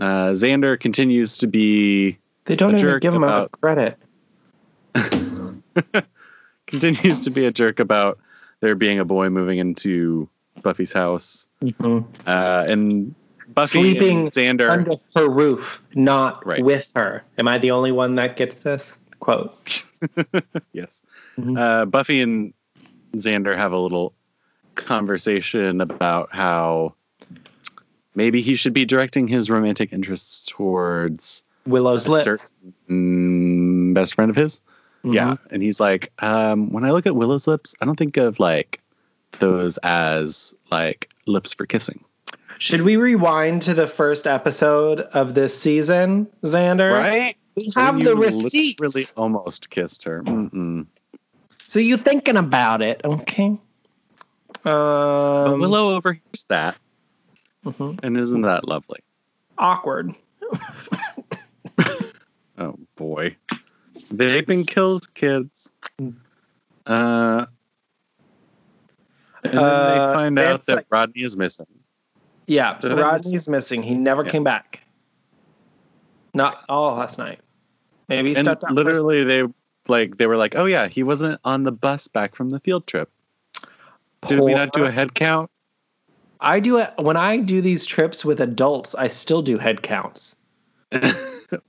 Uh, 0.00 0.30
Xander 0.32 0.78
continues 0.78 1.38
to 1.38 1.46
be 1.46 2.18
They 2.46 2.56
don't 2.56 2.76
even 2.78 2.98
give 2.98 3.14
him 3.14 3.22
about- 3.22 3.52
credit. 3.52 3.96
continues 6.66 7.20
to 7.20 7.30
be 7.30 7.46
a 7.46 7.52
jerk 7.52 7.78
about 7.80 8.18
there 8.60 8.74
being 8.74 8.98
a 8.98 9.04
boy 9.04 9.28
moving 9.28 9.58
into 9.58 10.28
Buffy's 10.62 10.92
house. 10.92 11.46
Mhm. 11.62 12.04
Uh, 12.26 12.64
and 12.68 13.14
Buffy 13.48 13.80
Sleeping 13.80 14.20
and 14.22 14.32
Xander 14.32 14.70
Under 14.70 14.92
her 15.16 15.28
roof, 15.28 15.82
not 15.94 16.44
Right. 16.46 16.62
with 16.64 16.90
her. 16.94 17.22
Am 17.38 17.46
I 17.48 17.58
the 17.58 17.70
only 17.72 17.92
one 17.92 18.14
that 18.16 18.36
gets 18.36 18.60
this 18.60 18.96
quote? 19.20 19.82
yes. 20.72 21.02
Mhm. 21.38 21.58
Uh, 21.58 21.84
Buffy 21.86 22.20
and 22.20 22.54
Xander 23.16 23.56
have 23.56 23.72
a 23.72 23.78
little 23.78 24.14
conversation 24.74 25.80
about 25.80 26.30
how 26.32 26.94
maybe 28.14 28.40
he 28.42 28.54
should 28.54 28.72
be 28.74 28.84
directing 28.84 29.28
his 29.28 29.50
romantic 29.50 29.92
interests 29.92 30.46
towards 30.50 31.44
Willow's 31.66 32.08
lips. 32.08 32.24
certain 32.24 33.94
best 33.94 34.14
friend 34.14 34.30
of 34.30 34.36
his. 34.36 34.60
Mhm. 35.04 35.14
Yeah. 35.14 35.36
And 35.50 35.62
he's 35.62 35.80
like, 35.80 36.12
um, 36.20 36.70
when 36.72 36.84
I 36.84 36.90
look 36.90 37.06
at 37.06 37.14
Willow's 37.16 37.46
lips, 37.46 37.74
I 37.80 37.84
don't 37.84 37.96
think 37.96 38.16
of 38.16 38.40
like 38.40 38.80
those 39.38 39.78
as 39.82 40.54
like 40.70 41.10
lips 41.26 41.52
for 41.54 41.66
kissing. 41.66 42.04
Should 42.58 42.82
we 42.82 42.96
rewind 42.96 43.62
to 43.62 43.74
the 43.74 43.86
first 43.86 44.26
episode 44.26 45.00
of 45.00 45.34
this 45.34 45.58
season, 45.58 46.26
Xander? 46.44 46.92
Right? 46.92 47.36
We 47.56 47.72
have 47.76 48.00
the 48.02 48.16
receipt. 48.16 48.80
Really 48.80 49.04
almost 49.16 49.70
kissed 49.70 50.04
her. 50.04 50.22
Mm-mm. 50.22 50.86
So 51.58 51.78
you 51.80 51.96
thinking 51.96 52.36
about 52.36 52.82
it, 52.82 53.00
okay? 53.04 53.58
But 54.62 54.70
Um, 54.70 55.60
Willow 55.60 55.94
overhears 55.96 56.44
that, 56.48 56.76
mhm. 57.64 57.98
and 58.02 58.16
isn't 58.16 58.42
that 58.42 58.66
lovely? 58.66 59.00
awkward. 59.58 60.14
Oh 62.56 62.78
boy. 62.94 63.34
Vaping 64.12 64.64
kills 64.64 65.08
kids. 65.08 65.72
Uh, 66.86 67.46
and 69.42 69.52
then 69.52 69.56
Uh, 69.58 69.88
they 69.88 70.14
find 70.14 70.38
out 70.38 70.64
that 70.66 70.76
like- 70.76 70.86
Rodney 70.88 71.24
is 71.24 71.36
missing. 71.36 71.66
Yeah, 72.46 72.78
I 72.82 72.86
Rodney's 72.88 73.48
missing. 73.48 73.82
He 73.82 73.94
never 73.94 74.22
Yeah. 74.24 74.30
came 74.30 74.44
back. 74.44 74.82
Not 76.34 76.64
all 76.68 76.96
last 76.96 77.18
night. 77.18 77.40
Maybe 78.08 78.30
he 78.30 78.36
and 78.36 78.44
stepped 78.44 78.64
out. 78.64 78.68
first. 78.70 78.76
literally, 78.76 79.24
they 79.24 79.44
like 79.88 80.16
they 80.18 80.26
were 80.26 80.36
like, 80.36 80.54
"Oh 80.56 80.64
yeah, 80.64 80.88
he 80.88 81.02
wasn't 81.02 81.40
on 81.44 81.62
the 81.62 81.72
bus 81.72 82.08
back 82.08 82.34
from 82.34 82.50
the 82.50 82.60
field 82.60 82.86
trip." 82.86 83.10
Did 84.26 84.40
we 84.40 84.54
not 84.54 84.72
do 84.72 84.84
a 84.84 84.90
head 84.90 85.14
count? 85.14 85.50
I 86.40 86.60
do 86.60 86.78
it 86.78 86.92
when 86.98 87.16
I 87.16 87.38
do 87.38 87.60
these 87.62 87.86
trips 87.86 88.24
with 88.24 88.40
adults. 88.40 88.94
I 88.94 89.08
still 89.08 89.42
do 89.42 89.56
head 89.58 89.82
counts. 89.82 90.36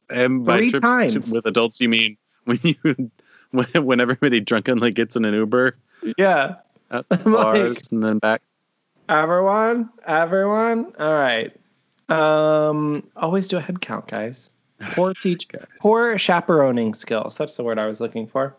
and 0.09 0.43
by 0.45 0.57
Three 0.57 0.69
trips 0.69 0.81
times. 0.81 1.31
with 1.31 1.45
adults, 1.45 1.79
you 1.81 1.89
mean 1.89 2.17
when 2.45 2.59
you 2.63 2.75
when, 3.51 3.67
when 3.83 3.99
everybody 4.01 4.39
drunkenly 4.39 4.91
gets 4.91 5.15
in 5.15 5.25
an 5.25 5.33
Uber 5.33 5.77
Yeah, 6.17 6.55
at 6.91 7.05
I'm 7.11 7.33
like- 7.33 7.43
bars 7.43 7.77
and 7.91 8.03
then 8.03 8.17
back? 8.19 8.41
Everyone, 9.07 9.89
everyone. 10.05 10.93
All 10.99 11.13
right. 11.13 11.55
Um, 12.09 13.03
always 13.15 13.47
do 13.47 13.57
a 13.57 13.61
head 13.61 13.81
count, 13.81 14.07
guys. 14.07 14.51
Poor 14.93 15.13
teach, 15.13 15.47
Guys. 15.47 15.63
poor 15.79 16.17
chaperoning 16.17 16.93
skills. 16.95 17.37
That's 17.37 17.55
the 17.55 17.63
word 17.63 17.79
I 17.79 17.87
was 17.87 18.01
looking 18.01 18.27
for. 18.27 18.55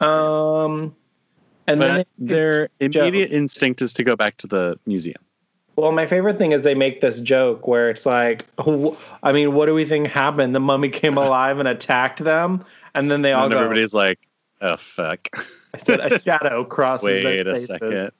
Um, 0.00 0.94
and 1.66 1.82
then 1.82 1.96
But 1.98 2.06
they- 2.18 2.26
their 2.26 2.68
joke. 2.88 3.02
immediate 3.02 3.30
instinct 3.30 3.82
is 3.82 3.92
to 3.94 4.04
go 4.04 4.16
back 4.16 4.38
to 4.38 4.46
the 4.46 4.78
museum. 4.86 5.20
well, 5.76 5.92
my 5.92 6.06
favorite 6.06 6.38
thing 6.38 6.52
is 6.52 6.62
they 6.62 6.74
make 6.74 7.00
this 7.02 7.20
joke 7.20 7.66
where 7.68 7.90
it's 7.90 8.06
like, 8.06 8.46
I 9.22 9.32
mean, 9.32 9.52
what 9.52 9.66
do 9.66 9.74
we 9.74 9.84
think 9.84 10.08
happened? 10.08 10.54
The 10.54 10.60
mummy 10.60 10.88
came 10.88 11.18
alive 11.18 11.58
and 11.58 11.68
attacked 11.68 12.24
them, 12.24 12.64
and 12.94 13.10
then 13.10 13.20
they 13.22 13.32
all 13.32 13.44
And 13.44 13.52
go. 13.52 13.58
everybody's 13.58 13.92
like, 13.94 14.18
"Oh 14.62 14.76
fuck! 14.78 15.28
I 15.74 15.78
said 15.78 16.00
a 16.00 16.20
shadow 16.24 16.64
crosses 16.64 17.04
Wait 17.22 17.46
a 17.46 17.54
faces. 17.54 17.66
second. 17.66 18.10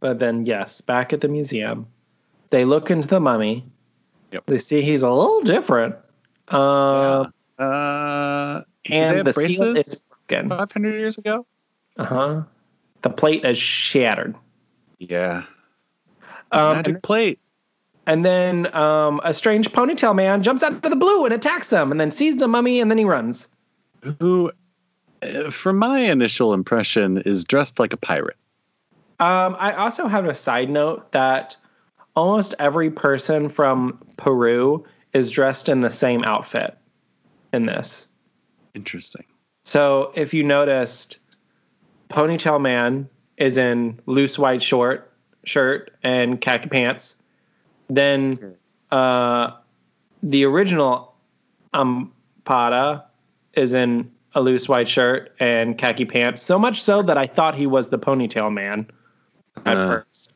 But 0.00 0.18
then, 0.18 0.46
yes, 0.46 0.80
back 0.80 1.12
at 1.12 1.20
the 1.20 1.28
museum, 1.28 1.86
they 2.50 2.64
look 2.64 2.90
into 2.90 3.08
the 3.08 3.20
mummy. 3.20 3.64
Yep. 4.32 4.44
They 4.46 4.58
see 4.58 4.82
he's 4.82 5.02
a 5.02 5.10
little 5.10 5.40
different. 5.42 5.96
Uh, 6.48 7.26
Uh, 7.58 8.62
and 8.86 9.26
the 9.26 9.32
seal 9.32 9.76
is 9.76 10.04
broken. 10.28 10.48
five 10.48 10.70
hundred 10.70 10.94
years 10.98 11.18
ago? 11.18 11.44
Uh 11.96 12.04
huh. 12.04 12.42
The 13.02 13.10
plate 13.10 13.44
is 13.44 13.58
shattered. 13.58 14.36
Yeah, 15.00 15.44
Um, 16.52 16.76
magic 16.76 16.94
and, 16.94 17.02
plate. 17.02 17.38
and 18.06 18.24
then 18.24 18.72
um, 18.74 19.20
a 19.24 19.34
strange 19.34 19.70
ponytail 19.72 20.14
man 20.14 20.42
jumps 20.42 20.62
out 20.62 20.72
of 20.72 20.82
the 20.82 20.96
blue 20.96 21.24
and 21.24 21.34
attacks 21.34 21.68
them, 21.70 21.90
and 21.90 22.00
then 22.00 22.10
sees 22.12 22.36
the 22.36 22.46
mummy, 22.48 22.80
and 22.80 22.90
then 22.90 22.98
he 22.98 23.04
runs. 23.04 23.48
Who, 24.20 24.52
uh, 25.22 25.50
from 25.50 25.76
my 25.78 25.98
initial 26.00 26.54
impression, 26.54 27.18
is 27.18 27.44
dressed 27.44 27.78
like 27.80 27.92
a 27.92 27.96
pirate. 27.96 28.36
Um, 29.20 29.56
I 29.58 29.72
also 29.74 30.06
have 30.06 30.26
a 30.26 30.34
side 30.34 30.70
note 30.70 31.10
that 31.12 31.56
almost 32.14 32.54
every 32.58 32.90
person 32.90 33.48
from 33.48 33.98
Peru 34.16 34.84
is 35.12 35.30
dressed 35.30 35.68
in 35.68 35.80
the 35.80 35.90
same 35.90 36.22
outfit 36.24 36.76
in 37.52 37.66
this. 37.66 38.08
Interesting. 38.74 39.24
So 39.64 40.12
if 40.14 40.32
you 40.32 40.44
noticed, 40.44 41.18
Ponytail 42.10 42.60
Man 42.60 43.08
is 43.36 43.58
in 43.58 44.00
loose 44.06 44.38
white 44.38 44.62
short 44.62 45.12
shirt 45.44 45.96
and 46.02 46.40
khaki 46.40 46.68
pants. 46.68 47.16
Then 47.88 48.56
uh, 48.90 49.52
the 50.22 50.44
original 50.44 51.14
Ampada 51.74 53.04
is 53.54 53.74
in 53.74 54.10
a 54.34 54.40
loose 54.40 54.68
white 54.68 54.88
shirt 54.88 55.34
and 55.40 55.76
khaki 55.76 56.04
pants. 56.04 56.42
So 56.42 56.58
much 56.58 56.82
so 56.82 57.02
that 57.02 57.18
I 57.18 57.26
thought 57.26 57.54
he 57.54 57.66
was 57.66 57.88
the 57.88 57.98
Ponytail 57.98 58.52
Man 58.52 58.86
at 59.66 59.76
Uh. 59.76 59.88
first. 59.88 60.32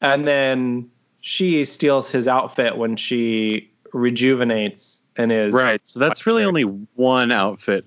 And 0.00 0.26
then 0.26 0.90
she 1.20 1.64
steals 1.64 2.10
his 2.10 2.26
outfit 2.28 2.76
when 2.76 2.96
she 2.96 3.70
rejuvenates 3.92 5.02
and 5.16 5.30
is 5.32 5.52
Right. 5.52 5.80
So 5.86 6.00
that's 6.00 6.26
really 6.26 6.42
shirt. 6.42 6.48
only 6.48 6.62
one 6.94 7.32
outfit, 7.32 7.86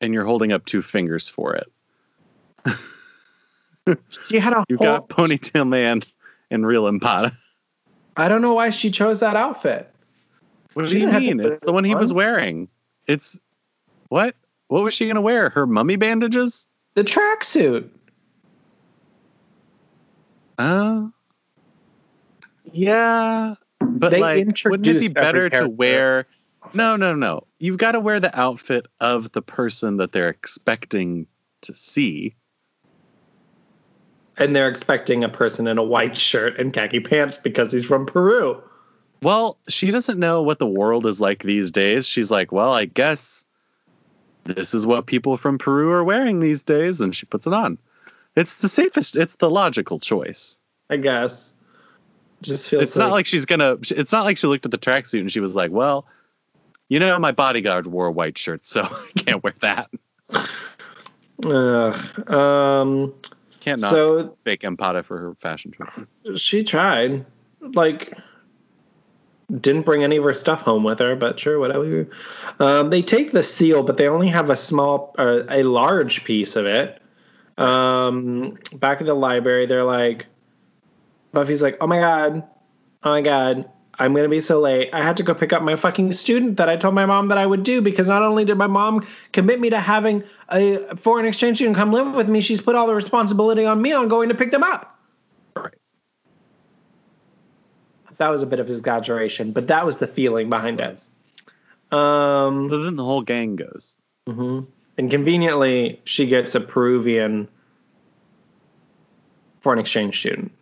and 0.00 0.14
you're 0.14 0.24
holding 0.24 0.52
up 0.52 0.64
two 0.64 0.82
fingers 0.82 1.28
for 1.28 1.54
it. 1.56 1.66
She 4.28 4.38
had 4.38 4.52
a 4.52 4.64
You've 4.68 4.78
whole, 4.78 4.98
got 4.98 5.08
Ponytail 5.08 5.68
Man 5.68 6.02
and 6.52 6.64
Real 6.64 6.84
Empada. 6.84 7.36
I 8.16 8.28
don't 8.28 8.40
know 8.42 8.54
why 8.54 8.70
she 8.70 8.92
chose 8.92 9.18
that 9.20 9.34
outfit. 9.34 9.92
What 10.74 10.86
do 10.86 10.92
you 10.94 11.00
didn't 11.00 11.12
have 11.14 11.22
to 11.22 11.34
mean? 11.34 11.40
It's 11.52 11.64
the 11.64 11.72
one 11.72 11.82
he 11.84 11.94
was 11.96 12.12
wearing. 12.12 12.68
It's 13.08 13.36
what? 14.08 14.36
What 14.68 14.84
was 14.84 14.94
she 14.94 15.08
gonna 15.08 15.20
wear? 15.20 15.50
Her 15.50 15.66
mummy 15.66 15.96
bandages? 15.96 16.68
The 16.94 17.02
tracksuit. 17.02 17.88
Uh 20.58 21.08
yeah. 22.72 23.54
But 23.80 24.10
They 24.10 24.20
like 24.20 24.46
wouldn't 24.64 24.86
it 24.86 25.00
be 25.00 25.08
better 25.08 25.50
to 25.50 25.68
wear 25.68 26.26
No, 26.74 26.96
no, 26.96 27.14
no. 27.14 27.46
You've 27.58 27.78
got 27.78 27.92
to 27.92 28.00
wear 28.00 28.20
the 28.20 28.38
outfit 28.38 28.86
of 29.00 29.32
the 29.32 29.42
person 29.42 29.98
that 29.98 30.12
they're 30.12 30.28
expecting 30.28 31.26
to 31.62 31.74
see. 31.74 32.34
And 34.38 34.56
they're 34.56 34.68
expecting 34.68 35.24
a 35.24 35.28
person 35.28 35.66
in 35.66 35.78
a 35.78 35.82
white 35.82 36.16
shirt 36.16 36.58
and 36.58 36.72
khaki 36.72 37.00
pants 37.00 37.36
because 37.36 37.72
he's 37.72 37.84
from 37.84 38.06
Peru. 38.06 38.62
Well, 39.22 39.58
she 39.68 39.90
doesn't 39.90 40.18
know 40.18 40.42
what 40.42 40.58
the 40.58 40.66
world 40.66 41.06
is 41.06 41.20
like 41.20 41.42
these 41.42 41.70
days. 41.70 42.06
She's 42.08 42.30
like, 42.30 42.50
well, 42.50 42.72
I 42.72 42.86
guess 42.86 43.44
this 44.44 44.74
is 44.74 44.86
what 44.86 45.06
people 45.06 45.36
from 45.36 45.58
Peru 45.58 45.92
are 45.92 46.02
wearing 46.02 46.40
these 46.40 46.62
days, 46.62 47.00
and 47.00 47.14
she 47.14 47.26
puts 47.26 47.46
it 47.46 47.52
on. 47.52 47.78
It's 48.34 48.56
the 48.56 48.68
safest. 48.68 49.16
It's 49.16 49.34
the 49.36 49.50
logical 49.50 49.98
choice. 49.98 50.58
I 50.88 50.96
guess. 50.96 51.52
Just 52.40 52.70
feels 52.70 52.82
It's 52.82 52.96
not 52.96 53.12
like 53.12 53.26
she's 53.26 53.46
gonna. 53.46 53.78
It's 53.90 54.12
not 54.12 54.24
like 54.24 54.36
she 54.36 54.46
looked 54.46 54.64
at 54.64 54.70
the 54.70 54.78
tracksuit 54.78 55.20
and 55.20 55.30
she 55.30 55.40
was 55.40 55.54
like, 55.54 55.70
well, 55.70 56.06
you 56.88 56.98
know, 56.98 57.18
my 57.18 57.32
bodyguard 57.32 57.86
wore 57.86 58.06
a 58.06 58.12
white 58.12 58.36
shirt, 58.36 58.64
so 58.64 58.82
I 58.90 59.08
can't 59.16 59.42
wear 59.42 59.54
that. 59.60 59.90
Ugh. 61.44 62.30
um 62.30 63.14
Can't 63.60 63.80
not 63.80 63.90
so 63.90 64.36
fake 64.44 64.62
Empata 64.62 65.04
for 65.04 65.18
her 65.18 65.34
fashion 65.36 65.72
choices. 65.72 66.40
she 66.40 66.62
tried. 66.62 67.24
Like 67.60 68.12
didn't 69.60 69.82
bring 69.82 70.02
any 70.02 70.16
of 70.16 70.24
her 70.24 70.34
stuff 70.34 70.62
home 70.62 70.82
with 70.82 70.98
her, 71.00 71.14
but 71.14 71.38
sure, 71.38 71.58
whatever. 71.58 72.08
Um, 72.58 72.90
they 72.90 73.02
take 73.02 73.32
the 73.32 73.42
seal, 73.42 73.82
but 73.82 73.96
they 73.96 74.08
only 74.08 74.28
have 74.28 74.50
a 74.50 74.56
small, 74.56 75.14
uh, 75.18 75.42
a 75.48 75.62
large 75.62 76.24
piece 76.24 76.56
of 76.56 76.64
it. 76.66 77.01
Um, 77.58 78.58
back 78.74 79.00
at 79.00 79.06
the 79.06 79.14
library, 79.14 79.66
they're 79.66 79.84
like, 79.84 80.26
Buffy's 81.32 81.62
like, 81.62 81.76
"Oh 81.80 81.86
my 81.86 81.98
god, 81.98 82.42
oh 83.02 83.10
my 83.10 83.22
god, 83.22 83.68
I'm 83.98 84.14
gonna 84.14 84.28
be 84.28 84.40
so 84.40 84.60
late. 84.60 84.90
I 84.92 85.02
had 85.02 85.16
to 85.18 85.22
go 85.22 85.34
pick 85.34 85.52
up 85.52 85.62
my 85.62 85.76
fucking 85.76 86.12
student 86.12 86.56
that 86.56 86.68
I 86.68 86.76
told 86.76 86.94
my 86.94 87.06
mom 87.06 87.28
that 87.28 87.38
I 87.38 87.46
would 87.46 87.62
do 87.62 87.80
because 87.80 88.08
not 88.08 88.22
only 88.22 88.44
did 88.44 88.56
my 88.56 88.66
mom 88.66 89.06
commit 89.32 89.60
me 89.60 89.70
to 89.70 89.80
having 89.80 90.24
a 90.48 90.96
foreign 90.96 91.26
exchange 91.26 91.58
student 91.58 91.76
come 91.76 91.92
live 91.92 92.14
with 92.14 92.28
me, 92.28 92.40
she's 92.40 92.60
put 92.60 92.74
all 92.74 92.86
the 92.86 92.94
responsibility 92.94 93.64
on 93.64 93.80
me 93.80 93.92
on 93.92 94.08
going 94.08 94.28
to 94.30 94.34
pick 94.34 94.50
them 94.50 94.62
up." 94.62 94.98
Right. 95.54 95.74
That 98.18 98.30
was 98.30 98.42
a 98.42 98.46
bit 98.46 98.60
of 98.60 98.68
exaggeration, 98.68 99.52
but 99.52 99.68
that 99.68 99.84
was 99.84 99.98
the 99.98 100.06
feeling 100.06 100.48
behind 100.48 100.80
it. 100.80 101.08
Um, 101.90 102.68
So 102.70 102.82
then 102.84 102.96
the 102.96 103.04
whole 103.04 103.22
gang 103.22 103.56
goes. 103.56 103.98
mhm. 104.28 104.66
And 104.98 105.10
conveniently, 105.10 106.00
she 106.04 106.26
gets 106.26 106.54
a 106.54 106.60
Peruvian 106.60 107.48
foreign 109.60 109.78
exchange 109.78 110.20
student. 110.20 110.52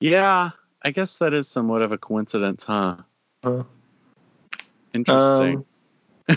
Yeah, 0.00 0.50
I 0.82 0.90
guess 0.90 1.18
that 1.18 1.34
is 1.34 1.48
somewhat 1.48 1.82
of 1.82 1.92
a 1.92 1.98
coincidence, 1.98 2.64
huh? 2.64 2.96
Huh. 3.44 3.64
Interesting. 4.92 5.64
Um, 6.28 6.36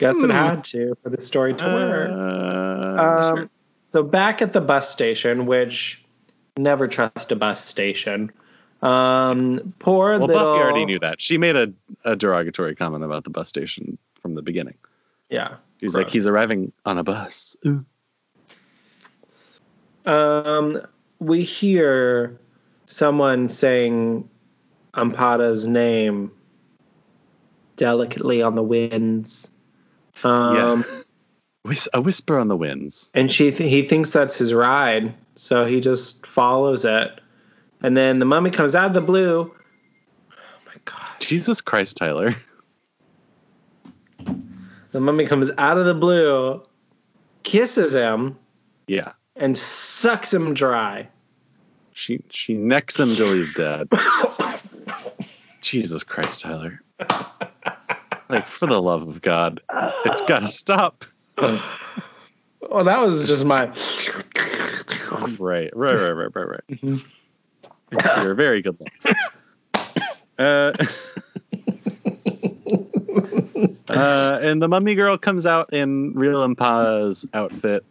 guess 0.00 0.22
it 0.22 0.30
had 0.30 0.64
to 0.64 0.96
for 1.02 1.10
the 1.10 1.20
story 1.20 1.54
to 1.54 1.64
work. 1.66 2.10
Uh, 2.10 3.02
Um, 3.02 3.36
sure. 3.36 3.50
So 3.84 4.02
back 4.02 4.40
at 4.40 4.52
the 4.52 4.60
bus 4.60 4.88
station, 4.88 5.46
which 5.46 6.04
never 6.56 6.88
trust 6.88 7.32
a 7.32 7.36
bus 7.36 7.64
station. 7.64 8.32
Um, 8.82 9.74
poor 9.78 10.18
Well, 10.18 10.26
little. 10.26 10.42
Buffy 10.42 10.60
already 10.60 10.84
knew 10.86 10.98
that. 11.00 11.20
She 11.20 11.36
made 11.38 11.56
a, 11.56 11.72
a 12.04 12.16
derogatory 12.16 12.74
comment 12.74 13.04
about 13.04 13.24
the 13.24 13.30
bus 13.30 13.48
station 13.48 13.98
from 14.20 14.34
the 14.34 14.42
beginning. 14.42 14.76
Yeah. 15.28 15.56
She's 15.80 15.96
like, 15.96 16.10
he's 16.10 16.26
arriving 16.26 16.72
on 16.84 16.98
a 16.98 17.04
bus. 17.04 17.56
Um, 20.06 20.80
we 21.18 21.42
hear 21.42 22.38
someone 22.86 23.48
saying 23.48 24.28
Ampada's 24.94 25.66
name 25.66 26.32
delicately 27.76 28.42
on 28.42 28.54
the 28.54 28.62
winds. 28.62 29.50
Um, 30.22 30.56
yeah. 30.56 30.82
A 31.92 32.00
whisper 32.00 32.38
on 32.38 32.48
the 32.48 32.56
winds. 32.56 33.12
and 33.14 33.30
she 33.30 33.50
th- 33.52 33.70
he 33.70 33.84
thinks 33.84 34.10
that's 34.10 34.38
his 34.38 34.54
ride, 34.54 35.12
so 35.34 35.66
he 35.66 35.78
just 35.80 36.24
follows 36.24 36.86
it. 36.86 37.20
And 37.82 37.96
then 37.96 38.18
the 38.18 38.24
mummy 38.26 38.50
comes 38.50 38.76
out 38.76 38.88
of 38.88 38.94
the 38.94 39.00
blue. 39.00 39.54
Oh 40.32 40.36
my 40.66 40.74
god! 40.84 40.98
Jesus 41.18 41.60
Christ, 41.60 41.96
Tyler. 41.96 42.34
The 44.92 45.00
mummy 45.00 45.26
comes 45.26 45.50
out 45.56 45.78
of 45.78 45.86
the 45.86 45.94
blue, 45.94 46.62
kisses 47.44 47.94
him, 47.94 48.36
Yeah. 48.88 49.12
and 49.36 49.56
sucks 49.56 50.34
him 50.34 50.52
dry. 50.52 51.08
She 51.92 52.22
she 52.30 52.54
necks 52.54 52.98
him 52.98 53.08
till 53.14 53.32
he's 53.32 53.54
dead. 53.54 53.88
Jesus 55.60 56.02
Christ, 56.02 56.40
Tyler. 56.40 56.80
Like, 58.28 58.46
for 58.46 58.66
the 58.66 58.80
love 58.80 59.02
of 59.08 59.20
God, 59.22 59.60
it's 60.04 60.22
got 60.22 60.40
to 60.40 60.48
stop. 60.48 61.04
Well, 61.36 62.84
that 62.84 63.00
was 63.00 63.26
just 63.26 63.44
my. 63.44 63.66
Right, 65.38 65.70
right, 65.76 65.94
right, 65.94 66.10
right, 66.12 66.34
right, 66.34 66.60
right. 66.70 66.80
You're 67.92 68.34
very 68.34 68.62
good 68.62 68.76
lens. 68.80 69.16
Uh, 70.38 70.72
Uh, 73.88 74.38
and 74.40 74.62
the 74.62 74.68
mummy 74.68 74.94
girl 74.94 75.18
comes 75.18 75.44
out 75.46 75.72
in 75.72 76.14
Real 76.14 76.42
Impa's 76.44 77.26
outfit. 77.34 77.84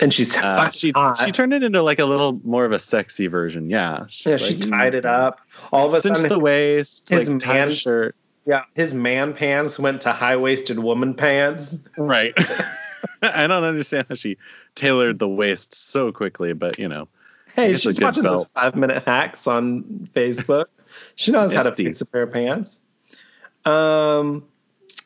And 0.00 0.12
she's 0.12 0.36
Uh, 0.36 0.70
she 0.72 0.90
hot. 0.90 1.18
she 1.24 1.30
turned 1.30 1.54
it 1.54 1.62
into 1.62 1.80
like 1.82 1.98
a 2.00 2.04
little 2.04 2.40
more 2.44 2.64
of 2.64 2.72
a 2.72 2.78
sexy 2.78 3.28
version. 3.28 3.70
Yeah. 3.70 4.06
She's 4.08 4.26
yeah, 4.32 4.36
she 4.36 4.58
tied 4.58 4.94
it 4.96 5.06
up. 5.06 5.40
All 5.72 5.86
of 5.86 5.94
a 5.94 6.00
cinched 6.00 6.22
sudden, 6.22 6.28
the 6.36 6.42
waist, 6.42 7.08
his 7.08 7.30
like 7.30 7.38
tied 7.38 7.54
man- 7.54 7.68
a 7.68 7.74
shirt. 7.74 8.16
yeah, 8.46 8.64
his 8.74 8.94
man 8.94 9.32
pants 9.32 9.78
went 9.78 10.02
to 10.02 10.12
high 10.12 10.36
waisted 10.36 10.78
woman 10.78 11.14
pants. 11.14 11.78
Right. 11.96 12.34
I 13.22 13.46
don't 13.46 13.64
understand 13.64 14.06
how 14.08 14.14
she 14.16 14.36
tailored 14.74 15.18
the 15.18 15.28
waist 15.28 15.72
so 15.74 16.10
quickly, 16.12 16.52
but 16.52 16.78
you 16.78 16.88
know. 16.88 17.08
Hey, 17.54 17.76
she's 17.76 18.00
watching 18.00 18.24
those 18.24 18.48
five 18.48 18.74
minute 18.74 19.04
hacks 19.04 19.46
on 19.46 20.08
Facebook. 20.12 20.66
she 21.14 21.30
knows 21.30 21.54
how 21.54 21.62
to 21.62 21.74
fix 21.74 22.00
a 22.00 22.06
pair 22.06 22.22
of 22.22 22.32
pants. 22.32 22.80
Um, 23.64 24.44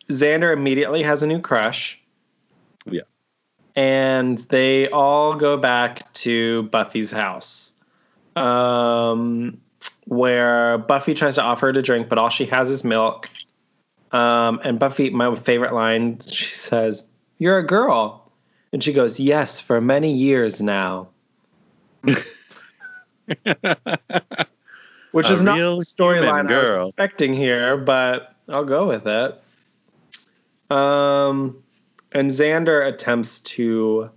Xander 0.08 0.52
immediately 0.52 1.02
has 1.02 1.22
a 1.22 1.26
new 1.26 1.40
crush. 1.40 2.02
Yeah. 2.86 3.02
And 3.76 4.38
they 4.38 4.88
all 4.88 5.34
go 5.34 5.58
back 5.58 6.12
to 6.14 6.62
Buffy's 6.64 7.10
house. 7.10 7.74
Um, 8.34 9.60
where 10.06 10.78
Buffy 10.78 11.12
tries 11.12 11.34
to 11.34 11.42
offer 11.42 11.66
her 11.66 11.72
to 11.74 11.82
drink, 11.82 12.08
but 12.08 12.16
all 12.16 12.30
she 12.30 12.46
has 12.46 12.70
is 12.70 12.82
milk. 12.82 13.28
Um, 14.10 14.60
and 14.64 14.78
Buffy, 14.78 15.10
my 15.10 15.34
favorite 15.34 15.74
line, 15.74 16.18
she 16.20 16.54
says, 16.54 17.06
You're 17.36 17.58
a 17.58 17.66
girl. 17.66 18.32
And 18.72 18.82
she 18.82 18.94
goes, 18.94 19.20
Yes, 19.20 19.60
for 19.60 19.82
many 19.82 20.14
years 20.14 20.62
now. 20.62 21.08
Which 25.12 25.30
is 25.30 25.42
not 25.42 25.56
the 25.56 25.84
storyline 25.84 26.50
I 26.50 26.78
was 26.78 26.88
expecting 26.90 27.32
here, 27.34 27.76
but 27.76 28.34
I'll 28.48 28.64
go 28.64 28.86
with 28.86 29.06
it. 29.06 29.42
Um, 30.70 31.62
and 32.12 32.30
Xander 32.30 32.86
attempts 32.86 33.40
to 33.40 34.10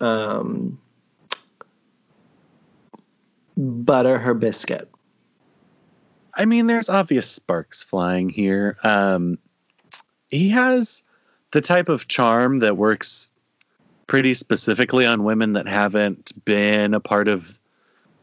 um, 0.00 0.80
butter 3.56 4.18
her 4.18 4.34
biscuit. 4.34 4.88
I 6.34 6.46
mean, 6.46 6.66
there's 6.66 6.88
obvious 6.88 7.30
sparks 7.30 7.84
flying 7.84 8.30
here. 8.30 8.78
Um, 8.82 9.38
he 10.30 10.48
has 10.50 11.02
the 11.50 11.60
type 11.60 11.88
of 11.88 12.08
charm 12.08 12.60
that 12.60 12.76
works 12.76 13.28
pretty 14.06 14.34
specifically 14.34 15.04
on 15.04 15.24
women 15.24 15.52
that 15.54 15.68
haven't 15.68 16.32
been 16.44 16.94
a 16.94 17.00
part 17.00 17.28
of, 17.28 17.59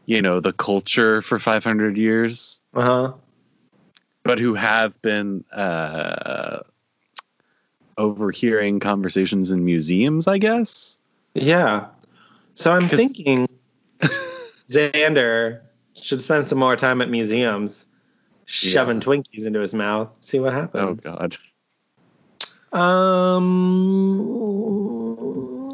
you 0.08 0.22
know, 0.22 0.40
the 0.40 0.54
culture 0.54 1.20
for 1.20 1.38
500 1.38 1.98
years, 1.98 2.62
Uh 2.72 2.82
huh. 2.82 3.12
but 4.22 4.38
who 4.38 4.54
have 4.54 5.00
been 5.02 5.44
uh, 5.52 6.60
overhearing 7.98 8.80
conversations 8.80 9.50
in 9.50 9.66
museums, 9.66 10.26
I 10.26 10.38
guess. 10.38 10.96
Yeah. 11.34 11.88
So 12.54 12.72
i'm 12.72 12.88
thinking 12.88 13.48
Xander 14.70 15.60
should 15.94 16.22
spend 16.22 16.46
some 16.48 16.58
more 16.58 16.74
time 16.74 17.02
at 17.02 17.10
museums 17.10 17.84
shoving 18.46 19.00
Twinkies 19.00 19.44
into 19.46 19.60
his 19.60 19.74
mouth. 19.74 20.08
See 20.20 20.40
what 20.40 20.54
happens. 20.54 21.04
Oh. 21.04 21.16
God. 21.18 21.36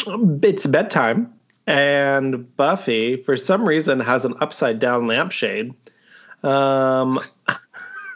Um, 0.07 0.41
it's 0.43 0.67
bedtime, 0.67 1.33
and 1.67 2.57
Buffy, 2.57 3.17
for 3.17 3.37
some 3.37 3.67
reason, 3.67 4.01
has 4.01 4.25
an 4.25 4.35
upside 4.41 4.79
down 4.79 5.07
lampshade. 5.07 5.75
Um, 6.43 7.21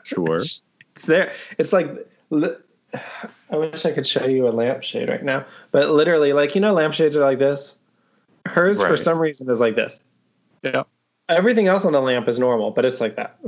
Sure. 0.05 0.37
it's 0.37 1.07
there. 1.07 1.35
It's 1.59 1.73
like, 1.73 1.91
I 2.33 3.57
wish 3.57 3.85
I 3.85 3.93
could 3.93 4.07
show 4.07 4.25
you 4.25 4.49
a 4.49 4.51
lampshade 4.51 5.11
right 5.11 5.23
now, 5.23 5.45
but 5.71 5.91
literally, 5.91 6.33
like 6.33 6.55
you 6.55 6.63
know, 6.63 6.73
lampshades 6.73 7.15
are 7.17 7.25
like 7.25 7.39
this. 7.39 7.79
Hers, 8.47 8.81
for 8.81 8.97
some 8.97 9.19
reason, 9.19 9.51
is 9.51 9.61
like 9.61 9.77
this. 9.77 10.01
Yeah. 10.63 10.85
Everything 11.29 11.69
else 11.69 11.85
on 11.85 11.93
the 11.93 12.01
lamp 12.01 12.27
is 12.27 12.39
normal, 12.39 12.71
but 12.71 12.87
it's 12.87 13.03
like 13.03 13.17
that. 13.17 13.39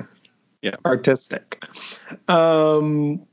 Yeah. 0.60 0.76
Artistic. 0.84 1.64
Um, 2.28 3.26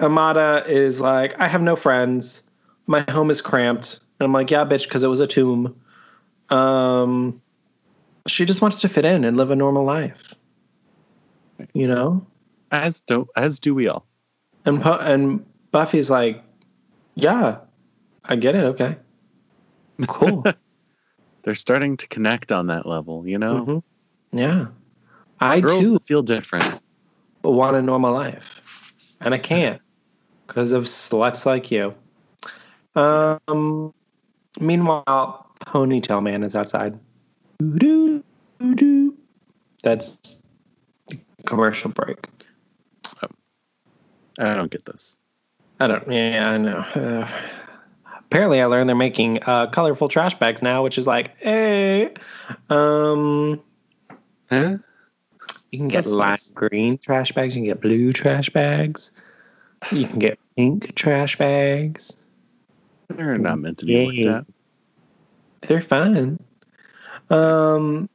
Amada 0.00 0.64
is 0.66 1.00
like, 1.02 1.38
I 1.38 1.46
have 1.46 1.60
no 1.60 1.76
friends. 1.76 2.42
My 2.86 3.04
home 3.10 3.30
is 3.30 3.42
cramped. 3.42 4.00
And 4.20 4.26
I'm 4.26 4.32
like, 4.32 4.50
yeah, 4.50 4.66
bitch, 4.66 4.84
because 4.84 5.02
it 5.02 5.08
was 5.08 5.20
a 5.20 5.26
tomb. 5.26 5.80
Um, 6.50 7.40
she 8.26 8.44
just 8.44 8.60
wants 8.60 8.82
to 8.82 8.88
fit 8.88 9.06
in 9.06 9.24
and 9.24 9.36
live 9.36 9.50
a 9.50 9.56
normal 9.56 9.84
life. 9.84 10.34
You 11.72 11.88
know? 11.88 12.26
As 12.70 13.00
do 13.00 13.26
as 13.34 13.60
do 13.60 13.74
we 13.74 13.88
all. 13.88 14.06
And 14.66 14.82
and 14.84 15.44
Buffy's 15.72 16.10
like, 16.10 16.42
yeah, 17.14 17.58
I 18.24 18.36
get 18.36 18.54
it. 18.54 18.64
Okay. 18.64 18.96
Cool. 20.06 20.44
They're 21.42 21.54
starting 21.54 21.96
to 21.96 22.08
connect 22.08 22.52
on 22.52 22.66
that 22.66 22.86
level, 22.86 23.26
you 23.26 23.38
know? 23.38 23.64
Mhm. 23.64 23.82
Yeah. 24.32 24.66
I 25.40 25.60
Girls 25.60 25.80
too 25.82 25.98
feel 26.00 26.22
different. 26.22 26.80
want 27.42 27.76
a 27.76 27.82
normal 27.82 28.12
life, 28.12 28.60
and 29.20 29.32
I 29.32 29.38
can't 29.38 29.80
because 30.46 30.72
of 30.72 30.84
sluts 30.84 31.46
like 31.46 31.70
you. 31.70 31.94
Um. 32.94 33.94
Meanwhile, 34.58 35.46
Ponytail 35.66 36.22
Man 36.22 36.42
is 36.42 36.56
outside. 36.56 36.98
That's 39.82 40.42
the 41.08 41.18
commercial 41.46 41.90
break. 41.90 42.18
I 44.38 44.54
don't 44.54 44.70
get 44.70 44.84
this. 44.86 45.18
I 45.78 45.86
don't. 45.86 46.10
Yeah, 46.10 46.50
I 46.50 46.56
know. 46.58 46.76
Uh, 46.78 47.28
apparently, 48.18 48.60
I 48.60 48.66
learned 48.66 48.88
they're 48.88 48.96
making 48.96 49.42
uh, 49.42 49.66
colorful 49.68 50.08
trash 50.08 50.38
bags 50.38 50.62
now, 50.62 50.82
which 50.82 50.96
is 50.98 51.06
like, 51.06 51.36
hey, 51.38 52.14
um, 52.70 53.60
Huh? 54.50 54.78
you 55.70 55.78
can 55.78 55.88
get 55.88 56.04
That's 56.04 56.14
lime 56.14 56.30
nice. 56.30 56.50
green 56.50 56.98
trash 56.98 57.32
bags. 57.32 57.54
You 57.54 57.62
can 57.62 57.66
get 57.66 57.80
blue 57.80 58.12
trash 58.12 58.50
bags. 58.50 59.12
You 59.92 60.06
can 60.06 60.18
get 60.18 60.38
pink 60.56 60.94
trash 60.94 61.38
bags. 61.38 62.12
They're 63.16 63.38
not 63.38 63.58
meant 63.58 63.78
to 63.78 63.86
be 63.86 64.04
looked 64.04 64.16
Yay. 64.16 64.32
at. 64.32 64.44
They're 65.62 65.80
fine. 65.80 66.38
Um, 67.28 68.08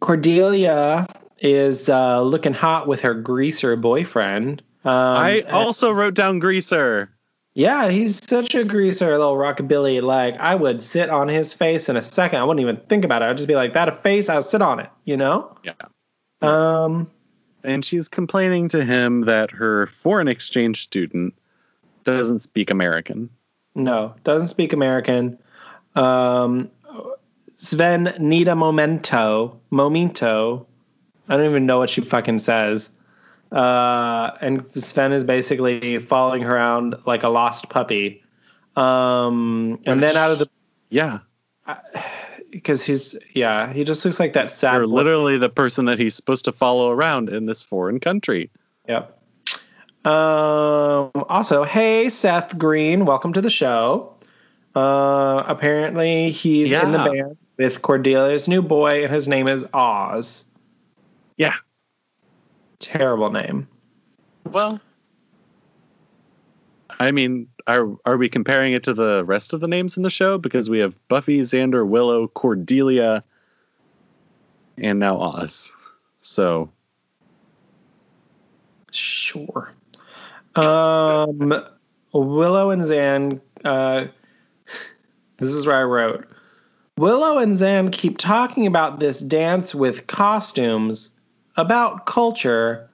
Cordelia 0.00 1.06
is 1.40 1.88
uh, 1.88 2.22
looking 2.22 2.52
hot 2.52 2.86
with 2.86 3.00
her 3.00 3.14
greaser 3.14 3.76
boyfriend. 3.76 4.62
Um, 4.84 4.92
I 4.92 5.40
also 5.42 5.90
wrote 5.90 6.14
down 6.14 6.38
greaser. 6.38 7.10
Yeah, 7.54 7.88
he's 7.88 8.20
such 8.28 8.54
a 8.54 8.64
greaser, 8.64 9.10
little 9.12 9.34
rockabilly. 9.34 10.02
Like 10.02 10.38
I 10.38 10.54
would 10.54 10.82
sit 10.82 11.08
on 11.08 11.28
his 11.28 11.52
face 11.52 11.88
in 11.88 11.96
a 11.96 12.02
second. 12.02 12.38
I 12.38 12.44
wouldn't 12.44 12.60
even 12.60 12.76
think 12.88 13.04
about 13.04 13.22
it. 13.22 13.26
I'd 13.26 13.36
just 13.36 13.48
be 13.48 13.54
like, 13.54 13.72
"That 13.72 13.88
a 13.88 13.92
face? 13.92 14.28
I'll 14.28 14.42
sit 14.42 14.60
on 14.62 14.78
it." 14.78 14.90
You 15.04 15.16
know. 15.16 15.56
Yeah. 15.64 15.72
Um. 16.42 17.10
And 17.64 17.84
she's 17.84 18.08
complaining 18.08 18.68
to 18.68 18.84
him 18.84 19.22
that 19.22 19.50
her 19.50 19.86
foreign 19.86 20.28
exchange 20.28 20.82
student 20.82 21.34
doesn't 22.06 22.40
speak 22.40 22.70
American. 22.70 23.28
No, 23.74 24.14
doesn't 24.24 24.48
speak 24.48 24.72
American. 24.72 25.38
Um. 25.94 26.70
Sven 27.58 28.14
need 28.18 28.48
a 28.48 28.54
momento. 28.56 29.58
Momento. 29.70 30.66
I 31.28 31.36
don't 31.36 31.46
even 31.46 31.64
know 31.66 31.78
what 31.78 31.88
she 31.90 32.02
fucking 32.02 32.38
says. 32.38 32.90
Uh, 33.50 34.32
and 34.42 34.64
Sven 34.76 35.12
is 35.12 35.24
basically 35.24 35.98
following 35.98 36.42
her 36.42 36.54
around 36.54 36.96
like 37.06 37.22
a 37.22 37.28
lost 37.28 37.70
puppy. 37.70 38.22
Um, 38.76 39.80
and 39.86 40.02
then 40.02 40.16
out 40.16 40.32
of 40.32 40.38
the 40.38 40.48
Yeah. 40.90 41.20
because 42.50 42.84
he's 42.84 43.16
yeah 43.34 43.72
he 43.72 43.84
just 43.84 44.04
looks 44.04 44.20
like 44.20 44.34
that 44.34 44.50
sad 44.50 44.78
boy. 44.80 44.84
literally 44.84 45.38
the 45.38 45.48
person 45.48 45.86
that 45.86 45.98
he's 45.98 46.14
supposed 46.14 46.44
to 46.44 46.52
follow 46.52 46.90
around 46.90 47.30
in 47.30 47.46
this 47.46 47.62
foreign 47.62 48.00
country. 48.00 48.50
Yep. 48.86 49.15
Um, 50.06 51.10
also, 51.28 51.64
hey, 51.64 52.08
Seth 52.10 52.56
Green, 52.56 53.06
welcome 53.06 53.32
to 53.32 53.40
the 53.40 53.50
show. 53.50 54.14
Uh, 54.76 55.42
apparently, 55.48 56.30
he's 56.30 56.70
in 56.70 56.92
the 56.92 56.98
band 56.98 57.36
with 57.56 57.82
Cordelia's 57.82 58.46
new 58.46 58.62
boy, 58.62 59.02
and 59.02 59.12
his 59.12 59.26
name 59.26 59.48
is 59.48 59.66
Oz. 59.74 60.44
Yeah. 61.36 61.54
Terrible 62.78 63.32
name. 63.32 63.66
Well, 64.44 64.80
I 67.00 67.10
mean, 67.10 67.48
are 67.66 67.88
are 68.04 68.16
we 68.16 68.28
comparing 68.28 68.74
it 68.74 68.84
to 68.84 68.94
the 68.94 69.24
rest 69.24 69.54
of 69.54 69.60
the 69.60 69.66
names 69.66 69.96
in 69.96 70.04
the 70.04 70.10
show? 70.10 70.38
Because 70.38 70.70
we 70.70 70.78
have 70.78 70.94
Buffy, 71.08 71.40
Xander, 71.40 71.84
Willow, 71.84 72.28
Cordelia, 72.28 73.24
and 74.78 75.00
now 75.00 75.20
Oz. 75.20 75.72
So 76.20 76.70
Sure. 78.96 79.74
Um, 80.56 81.64
Willow 82.12 82.70
and 82.70 82.84
Zan. 82.84 83.40
Uh, 83.64 84.06
this 85.38 85.50
is 85.50 85.66
where 85.66 85.76
I 85.76 85.82
wrote. 85.82 86.26
Willow 86.98 87.38
and 87.38 87.54
Zan 87.54 87.90
keep 87.90 88.16
talking 88.16 88.66
about 88.66 89.00
this 89.00 89.20
dance 89.20 89.74
with 89.74 90.06
costumes, 90.06 91.10
about 91.56 92.06
culture, 92.06 92.88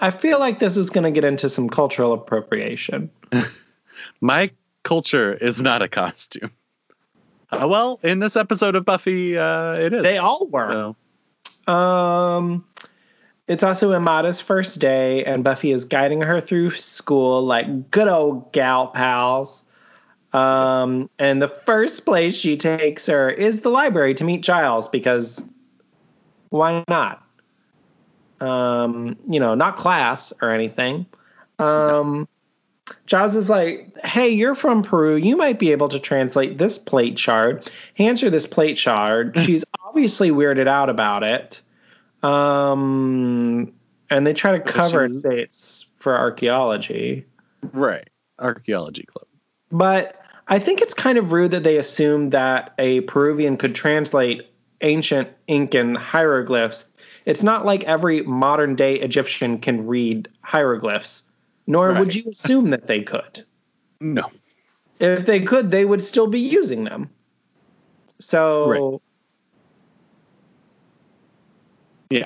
I 0.00 0.10
feel 0.10 0.38
like 0.38 0.58
this 0.58 0.76
is 0.76 0.90
going 0.90 1.04
to 1.04 1.10
get 1.10 1.24
into 1.24 1.48
some 1.48 1.68
cultural 1.68 2.12
appropriation. 2.12 3.10
My 4.20 4.50
culture 4.82 5.32
is 5.34 5.62
not 5.62 5.82
a 5.82 5.88
costume. 5.88 6.50
Uh, 7.50 7.66
well, 7.68 7.98
in 8.02 8.18
this 8.18 8.36
episode 8.36 8.74
of 8.74 8.84
Buffy, 8.84 9.38
uh, 9.38 9.74
it 9.74 9.92
is. 9.92 10.02
They 10.02 10.18
all 10.18 10.46
were. 10.48 10.94
So, 11.66 11.72
Um, 11.72 12.64
it's 13.48 13.62
also 13.62 13.92
Amada's 13.92 14.40
first 14.40 14.80
day, 14.80 15.24
and 15.24 15.44
Buffy 15.44 15.72
is 15.72 15.84
guiding 15.84 16.22
her 16.22 16.40
through 16.40 16.70
school 16.70 17.44
like 17.44 17.90
good 17.90 18.08
old 18.08 18.52
gal 18.52 18.88
pals. 18.88 19.62
Um, 20.32 21.08
and 21.18 21.40
the 21.40 21.48
first 21.48 22.04
place 22.04 22.34
she 22.34 22.56
takes 22.56 23.06
her 23.06 23.30
is 23.30 23.60
the 23.60 23.70
library 23.70 24.14
to 24.14 24.24
meet 24.24 24.42
Giles 24.42 24.88
because 24.88 25.44
why 26.50 26.84
not? 26.88 27.22
Um, 28.40 29.16
you 29.28 29.40
know, 29.40 29.54
not 29.54 29.78
class 29.78 30.32
or 30.42 30.50
anything. 30.50 31.06
Um, 31.58 32.28
Giles 33.06 33.34
is 33.34 33.48
like, 33.48 33.96
hey, 34.04 34.28
you're 34.28 34.54
from 34.54 34.82
Peru. 34.82 35.16
You 35.16 35.36
might 35.36 35.58
be 35.58 35.72
able 35.72 35.88
to 35.88 35.98
translate 35.98 36.58
this 36.58 36.78
plate 36.78 37.18
shard. 37.18 37.70
Hands 37.96 38.20
her 38.20 38.30
this 38.30 38.46
plate 38.46 38.76
shard. 38.76 39.38
She's 39.44 39.64
obviously 39.84 40.30
weirded 40.30 40.68
out 40.68 40.90
about 40.90 41.22
it. 41.22 41.62
Um, 42.26 43.72
and 44.10 44.26
they 44.26 44.32
try 44.32 44.52
to 44.52 44.60
cover 44.60 45.04
it, 45.04 45.12
she's- 45.22 45.86
for 45.98 46.16
archaeology. 46.16 47.24
right. 47.72 48.08
Archaeology 48.38 49.02
Club. 49.04 49.26
But 49.72 50.20
I 50.48 50.58
think 50.58 50.80
it's 50.82 50.94
kind 50.94 51.16
of 51.18 51.32
rude 51.32 51.50
that 51.52 51.64
they 51.64 51.78
assumed 51.78 52.32
that 52.32 52.74
a 52.78 53.00
Peruvian 53.02 53.56
could 53.56 53.74
translate 53.74 54.46
ancient 54.82 55.28
Incan 55.48 55.94
hieroglyphs. 55.94 56.84
It's 57.24 57.42
not 57.42 57.64
like 57.64 57.82
every 57.84 58.22
modern 58.22 58.76
day 58.76 58.96
Egyptian 58.96 59.58
can 59.58 59.86
read 59.86 60.28
hieroglyphs, 60.42 61.22
nor 61.66 61.92
would 61.94 62.14
you 62.14 62.30
assume 62.30 62.70
that 62.70 62.86
they 62.86 63.02
could. 63.02 63.42
No. 63.98 64.30
If 65.00 65.24
they 65.24 65.40
could, 65.40 65.70
they 65.70 65.86
would 65.86 66.02
still 66.02 66.26
be 66.26 66.38
using 66.38 66.84
them. 66.84 67.08
So, 68.18 69.00
Yeah. 72.10 72.24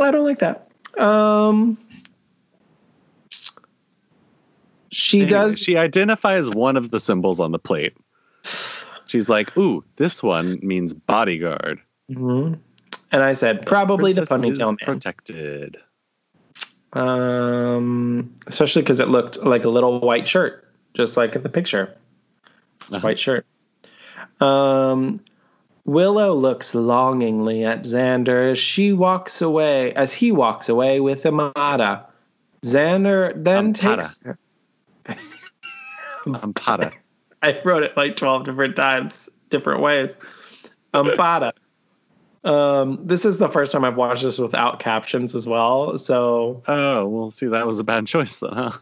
I 0.00 0.10
don't 0.10 0.24
like 0.24 0.38
that. 0.40 0.68
Um, 0.98 1.78
she 4.90 5.18
Anyway, 5.22 5.30
does. 5.30 5.58
She 5.58 5.76
identifies 5.76 6.50
one 6.50 6.76
of 6.76 6.90
the 6.90 7.00
symbols 7.00 7.40
on 7.40 7.52
the 7.52 7.58
plate. 7.58 7.96
She's 9.06 9.28
like, 9.28 9.56
"Ooh, 9.56 9.84
this 9.96 10.22
one 10.22 10.58
means 10.62 10.92
bodyguard." 10.94 11.80
Mhm. 12.10 12.58
And 13.12 13.22
I 13.22 13.32
said 13.32 13.64
probably 13.66 14.12
the 14.12 14.22
is 14.22 14.28
ponytail 14.28 14.66
man. 14.70 14.76
protected. 14.82 15.78
Um, 16.92 18.34
especially 18.46 18.82
because 18.82 19.00
it 19.00 19.08
looked 19.08 19.42
like 19.42 19.64
a 19.64 19.68
little 19.68 20.00
white 20.00 20.28
shirt, 20.28 20.64
just 20.94 21.16
like 21.16 21.34
in 21.34 21.42
the 21.42 21.48
picture. 21.48 21.96
It's 22.82 22.92
Uh-huh. 22.94 23.00
white 23.06 23.18
shirt. 23.18 23.46
Um, 24.40 25.20
Willow 25.84 26.34
looks 26.34 26.74
longingly 26.74 27.64
at 27.64 27.82
Xander 27.82 28.52
as 28.52 28.58
she 28.58 28.92
walks 28.92 29.42
away, 29.42 29.92
as 29.94 30.12
he 30.12 30.32
walks 30.32 30.68
away 30.68 31.00
with 31.00 31.26
Amada. 31.26 32.06
Xander 32.62 33.32
then 33.36 33.74
Amada. 33.82 34.02
takes. 34.02 34.22
Ampada. 36.26 36.92
I 37.42 37.60
wrote 37.64 37.82
it 37.82 37.96
like 37.96 38.16
12 38.16 38.44
different 38.44 38.76
times, 38.76 39.28
different 39.50 39.82
ways. 39.82 40.16
Ampada. 40.94 41.52
Um, 42.44 43.00
this 43.02 43.24
is 43.24 43.38
the 43.38 43.48
first 43.48 43.72
time 43.72 43.84
I've 43.84 43.96
watched 43.96 44.22
this 44.22 44.38
without 44.38 44.78
captions 44.80 45.34
as 45.34 45.46
well. 45.46 45.98
So 45.98 46.62
Oh, 46.66 47.06
well, 47.06 47.30
see, 47.30 47.46
that 47.46 47.66
was 47.66 47.78
a 47.78 47.84
bad 47.84 48.06
choice 48.06 48.36
then, 48.36 48.52
huh? 48.52 48.72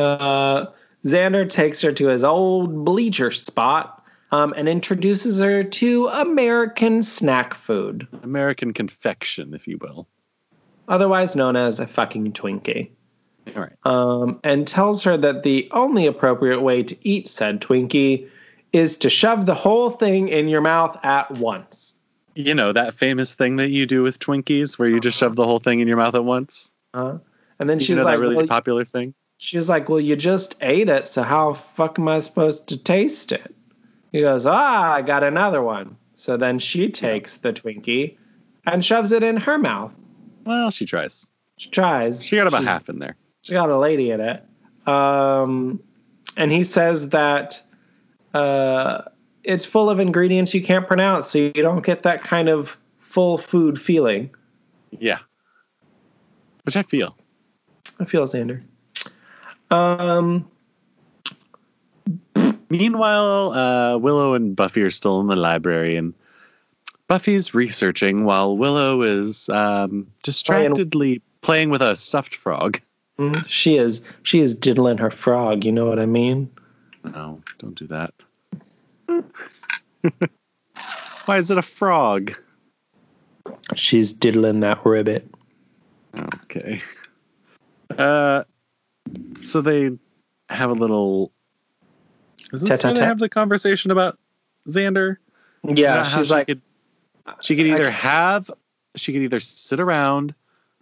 Uh, 0.00 0.66
Xander 1.04 1.48
takes 1.48 1.80
her 1.82 1.92
to 1.92 2.08
his 2.08 2.22
old 2.24 2.84
bleacher 2.84 3.30
spot 3.30 3.95
um, 4.36 4.52
and 4.56 4.68
introduces 4.68 5.40
her 5.40 5.62
to 5.62 6.08
American 6.08 7.02
snack 7.02 7.54
food, 7.54 8.06
American 8.22 8.72
confection, 8.74 9.54
if 9.54 9.66
you 9.66 9.78
will. 9.80 10.06
otherwise 10.88 11.34
known 11.36 11.56
as 11.56 11.80
a 11.80 11.86
fucking 11.86 12.32
Twinkie, 12.32 12.90
All 13.54 13.62
right. 13.62 13.72
um, 13.84 14.40
and 14.44 14.68
tells 14.68 15.02
her 15.04 15.16
that 15.16 15.42
the 15.42 15.68
only 15.72 16.06
appropriate 16.06 16.60
way 16.60 16.82
to 16.82 16.96
eat 17.08 17.28
said 17.28 17.60
Twinkie 17.62 18.28
is 18.72 18.98
to 18.98 19.10
shove 19.10 19.46
the 19.46 19.54
whole 19.54 19.90
thing 19.90 20.28
in 20.28 20.48
your 20.48 20.60
mouth 20.60 20.98
at 21.02 21.30
once. 21.38 21.96
You 22.34 22.54
know, 22.54 22.72
that 22.72 22.92
famous 22.92 23.32
thing 23.34 23.56
that 23.56 23.70
you 23.70 23.86
do 23.86 24.02
with 24.02 24.18
Twinkies 24.18 24.78
where 24.78 24.88
you 24.88 25.00
just 25.00 25.16
shove 25.16 25.34
the 25.34 25.46
whole 25.46 25.60
thing 25.60 25.80
in 25.80 25.88
your 25.88 25.96
mouth 25.96 26.14
at 26.14 26.24
once? 26.24 26.72
Uh-huh. 26.92 27.18
and 27.58 27.70
then 27.70 27.78
you 27.78 27.86
she's 27.86 27.96
know 27.96 28.04
like, 28.04 28.16
that 28.16 28.20
really 28.20 28.36
well, 28.36 28.46
popular 28.46 28.84
thing? 28.84 29.14
she's 29.38 29.68
like, 29.68 29.88
well, 29.88 30.00
you 30.00 30.14
just 30.16 30.56
ate 30.60 30.90
it, 30.90 31.08
so 31.08 31.22
how 31.22 31.54
fuck 31.54 31.98
am 31.98 32.08
I 32.08 32.18
supposed 32.18 32.68
to 32.68 32.76
taste 32.76 33.32
it? 33.32 33.54
He 34.12 34.20
goes, 34.20 34.46
ah, 34.46 34.92
I 34.94 35.02
got 35.02 35.22
another 35.22 35.62
one. 35.62 35.96
So 36.14 36.36
then 36.36 36.58
she 36.58 36.88
takes 36.90 37.36
the 37.38 37.52
Twinkie 37.52 38.16
and 38.64 38.84
shoves 38.84 39.12
it 39.12 39.22
in 39.22 39.36
her 39.36 39.58
mouth. 39.58 39.94
Well, 40.44 40.70
she 40.70 40.86
tries. 40.86 41.28
She 41.58 41.68
tries. 41.70 42.24
She 42.24 42.36
got 42.36 42.46
about 42.46 42.60
She's- 42.62 42.68
half 42.72 42.88
in 42.88 42.98
there. 42.98 43.16
She 43.42 43.52
got 43.52 43.68
a 43.70 43.78
lady 43.78 44.10
in 44.10 44.20
it. 44.20 44.42
Um, 44.88 45.80
and 46.36 46.50
he 46.50 46.64
says 46.64 47.10
that 47.10 47.62
uh, 48.34 49.02
it's 49.44 49.64
full 49.64 49.88
of 49.90 50.00
ingredients 50.00 50.52
you 50.54 50.62
can't 50.62 50.86
pronounce, 50.86 51.28
so 51.30 51.38
you 51.38 51.52
don't 51.52 51.84
get 51.84 52.02
that 52.02 52.22
kind 52.22 52.48
of 52.48 52.76
full 52.98 53.38
food 53.38 53.80
feeling. 53.80 54.30
Yeah. 54.90 55.18
Which 56.64 56.76
I 56.76 56.82
feel. 56.82 57.16
I 58.00 58.04
feel 58.04 58.24
Xander. 58.24 58.62
Um, 59.70 60.50
Meanwhile, 62.68 63.52
uh, 63.52 63.98
Willow 63.98 64.34
and 64.34 64.56
Buffy 64.56 64.82
are 64.82 64.90
still 64.90 65.20
in 65.20 65.28
the 65.28 65.36
library, 65.36 65.96
and 65.96 66.14
Buffy's 67.08 67.54
researching 67.54 68.24
while 68.24 68.56
Willow 68.56 69.02
is 69.02 69.48
um, 69.48 70.08
distractedly 70.22 71.22
playing 71.42 71.70
with 71.70 71.82
a 71.82 71.94
stuffed 71.94 72.34
frog. 72.34 72.80
mm, 73.18 73.44
she 73.46 73.76
is 73.76 74.02
she 74.24 74.40
is 74.40 74.54
diddling 74.54 74.98
her 74.98 75.10
frog. 75.10 75.64
You 75.64 75.72
know 75.72 75.86
what 75.86 76.00
I 76.00 76.06
mean? 76.06 76.50
No, 77.04 77.40
don't 77.58 77.76
do 77.76 77.86
that. 77.86 78.12
Why 81.26 81.38
is 81.38 81.50
it 81.50 81.58
a 81.58 81.62
frog? 81.62 82.32
She's 83.76 84.12
diddling 84.12 84.60
that 84.60 84.84
ribbit. 84.84 85.28
Okay. 86.16 86.82
Uh, 87.96 88.42
so 89.36 89.60
they 89.60 89.90
have 90.50 90.70
a 90.70 90.74
little. 90.74 91.30
Is 92.52 92.62
this 92.62 92.82
where 92.82 92.94
they 92.94 93.04
have 93.04 93.18
the 93.18 93.28
conversation 93.28 93.90
about 93.90 94.18
Xander? 94.68 95.16
Yeah, 95.64 96.04
she's 96.04 96.28
she 96.28 96.32
like, 96.32 96.46
could, 96.46 96.62
she 97.40 97.56
could 97.56 97.66
I- 97.66 97.74
either 97.74 97.90
have, 97.90 98.50
she 98.94 99.12
could 99.12 99.22
either 99.22 99.40
sit 99.40 99.80
around 99.80 100.34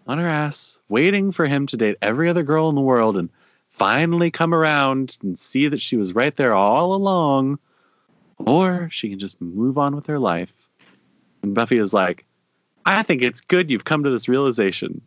on 0.06 0.18
her 0.18 0.26
ass 0.26 0.80
waiting 0.88 1.32
for 1.32 1.46
him 1.46 1.66
to 1.68 1.76
date 1.76 1.96
every 2.02 2.28
other 2.28 2.42
girl 2.42 2.68
in 2.68 2.74
the 2.74 2.80
world 2.82 3.16
and 3.16 3.30
finally 3.70 4.30
come 4.30 4.54
around 4.54 5.16
and 5.22 5.38
see 5.38 5.68
that 5.68 5.80
she 5.80 5.96
was 5.96 6.14
right 6.14 6.34
there 6.36 6.54
all 6.54 6.94
along, 6.94 7.58
or 8.38 8.88
she 8.90 9.08
can 9.10 9.18
just 9.18 9.40
move 9.40 9.78
on 9.78 9.96
with 9.96 10.06
her 10.06 10.18
life. 10.18 10.52
And 11.42 11.54
Buffy 11.54 11.78
is 11.78 11.92
like, 11.92 12.24
I 12.84 13.02
think 13.02 13.22
it's 13.22 13.40
good 13.40 13.70
you've 13.70 13.84
come 13.84 14.04
to 14.04 14.10
this 14.10 14.28
realization. 14.28 15.00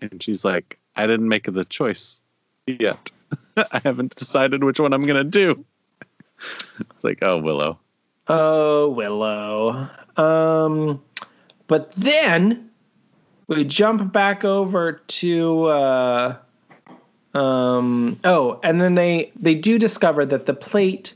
And 0.00 0.22
she's 0.22 0.44
like, 0.44 0.78
I 0.96 1.06
didn't 1.06 1.28
make 1.28 1.44
the 1.44 1.64
choice 1.64 2.20
yet. 2.66 3.10
I 3.56 3.80
haven't 3.84 4.14
decided 4.14 4.64
which 4.64 4.80
one 4.80 4.92
I'm 4.92 5.02
going 5.02 5.16
to 5.16 5.24
do. 5.24 5.64
It's 6.94 7.04
like, 7.04 7.18
oh, 7.22 7.38
Willow. 7.38 7.78
Oh, 8.28 8.90
Willow. 8.90 9.88
Um, 10.16 11.02
but 11.66 11.92
then 11.96 12.70
we 13.46 13.64
jump 13.64 14.12
back 14.12 14.44
over 14.44 14.92
to 14.92 15.64
uh, 15.64 16.36
um, 17.34 18.18
oh, 18.24 18.60
and 18.62 18.80
then 18.80 18.94
they 18.94 19.32
they 19.36 19.54
do 19.54 19.78
discover 19.78 20.26
that 20.26 20.46
the 20.46 20.54
plate 20.54 21.14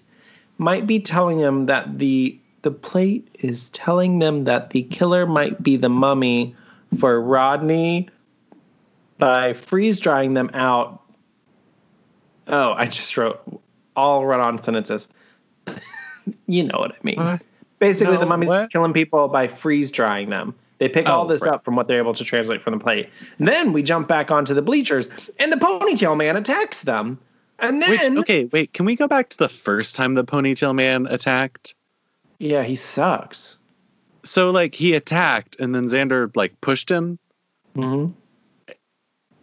might 0.58 0.86
be 0.86 1.00
telling 1.00 1.38
them 1.38 1.66
that 1.66 1.98
the 1.98 2.38
the 2.62 2.70
plate 2.70 3.28
is 3.40 3.70
telling 3.70 4.18
them 4.18 4.44
that 4.44 4.70
the 4.70 4.82
killer 4.84 5.26
might 5.26 5.62
be 5.62 5.76
the 5.76 5.88
mummy 5.88 6.56
for 6.98 7.20
Rodney 7.20 8.08
by 9.18 9.52
freeze 9.52 10.00
drying 10.00 10.34
them 10.34 10.50
out. 10.54 11.02
Oh, 12.48 12.72
I 12.72 12.86
just 12.86 13.16
wrote 13.16 13.40
all 13.94 14.24
run-on 14.24 14.62
sentences. 14.62 15.08
You 16.46 16.64
know 16.64 16.78
what 16.78 16.92
I 16.92 16.96
mean. 17.02 17.16
What? 17.16 17.42
Basically, 17.78 18.14
No, 18.14 18.20
the 18.20 18.26
mummy's 18.26 18.48
what? 18.48 18.72
killing 18.72 18.92
people 18.92 19.28
by 19.28 19.48
freeze 19.48 19.92
drying 19.92 20.30
them. 20.30 20.54
They 20.78 20.88
pick 20.88 21.08
all 21.08 21.24
Oh, 21.24 21.28
this 21.28 21.42
right. 21.42 21.54
up 21.54 21.64
from 21.64 21.76
what 21.76 21.88
they're 21.88 21.98
able 21.98 22.14
to 22.14 22.24
translate 22.24 22.62
from 22.62 22.74
the 22.74 22.80
plate. 22.82 23.08
And 23.38 23.48
then 23.48 23.72
we 23.72 23.82
jump 23.82 24.08
back 24.08 24.30
onto 24.30 24.54
the 24.54 24.62
bleachers, 24.62 25.08
and 25.38 25.52
the 25.52 25.56
ponytail 25.56 26.16
man 26.16 26.36
attacks 26.36 26.82
them. 26.82 27.18
And 27.58 27.80
Which, 27.80 28.00
then, 28.00 28.18
okay, 28.18 28.44
wait, 28.44 28.72
can 28.74 28.84
we 28.84 28.96
go 28.96 29.08
back 29.08 29.30
to 29.30 29.38
the 29.38 29.48
first 29.48 29.96
time 29.96 30.14
the 30.14 30.24
ponytail 30.24 30.74
man 30.74 31.06
attacked? 31.06 31.74
yeah, 32.38 32.62
he 32.64 32.74
sucks. 32.74 33.58
So, 34.22 34.50
like, 34.50 34.74
he 34.74 34.92
attacked 34.94 35.56
and 35.58 35.74
then 35.74 35.86
Xander, 35.86 36.34
like, 36.36 36.60
pushed 36.60 36.90
him. 36.90 37.18
hmm 37.74 38.08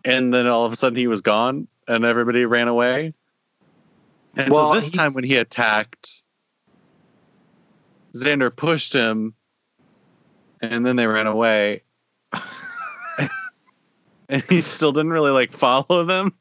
and 0.05 0.33
then 0.33 0.47
all 0.47 0.65
of 0.65 0.73
a 0.73 0.75
sudden 0.75 0.97
he 0.97 1.07
was 1.07 1.21
gone 1.21 1.65
and 1.87 2.03
everybody 2.03 2.45
ran 2.45 2.67
away. 2.67 3.13
And 4.35 4.51
Well, 4.51 4.73
so 4.73 4.79
this 4.79 4.91
time 4.91 5.13
when 5.13 5.23
he 5.23 5.37
attacked, 5.37 6.23
Xander 8.15 8.56
pushed 8.56 8.93
him 8.93 9.34
and 10.62 10.86
then 10.86 10.95
they 10.95 11.08
ran 11.08 11.28
away. 11.28 11.84
and 14.30 14.41
he 14.49 14.62
still 14.62 14.91
didn't 14.91 15.12
really 15.12 15.32
like 15.32 15.52
follow 15.52 16.06
them. 16.06 16.34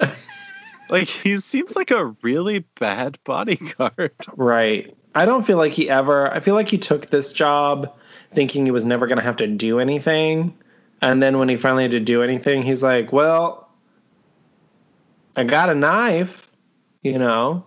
like 0.90 1.08
he 1.08 1.36
seems 1.36 1.76
like 1.76 1.90
a 1.90 2.06
really 2.22 2.60
bad 2.80 3.18
bodyguard. 3.24 4.14
Right. 4.34 4.96
I 5.14 5.24
don't 5.26 5.46
feel 5.46 5.56
like 5.56 5.72
he 5.72 5.88
ever. 5.88 6.32
I 6.32 6.40
feel 6.40 6.54
like 6.54 6.68
he 6.68 6.78
took 6.78 7.06
this 7.06 7.32
job 7.32 7.94
thinking 8.34 8.64
he 8.66 8.70
was 8.70 8.84
never 8.84 9.06
going 9.06 9.18
to 9.18 9.24
have 9.24 9.36
to 9.36 9.46
do 9.46 9.78
anything, 9.78 10.56
and 11.00 11.22
then 11.22 11.38
when 11.38 11.48
he 11.48 11.56
finally 11.56 11.84
had 11.84 11.92
to 11.92 12.00
do 12.00 12.22
anything, 12.22 12.62
he's 12.62 12.82
like, 12.82 13.12
"Well, 13.12 13.66
I 15.34 15.44
got 15.44 15.70
a 15.70 15.74
knife." 15.74 16.46
You 17.02 17.18
know. 17.18 17.64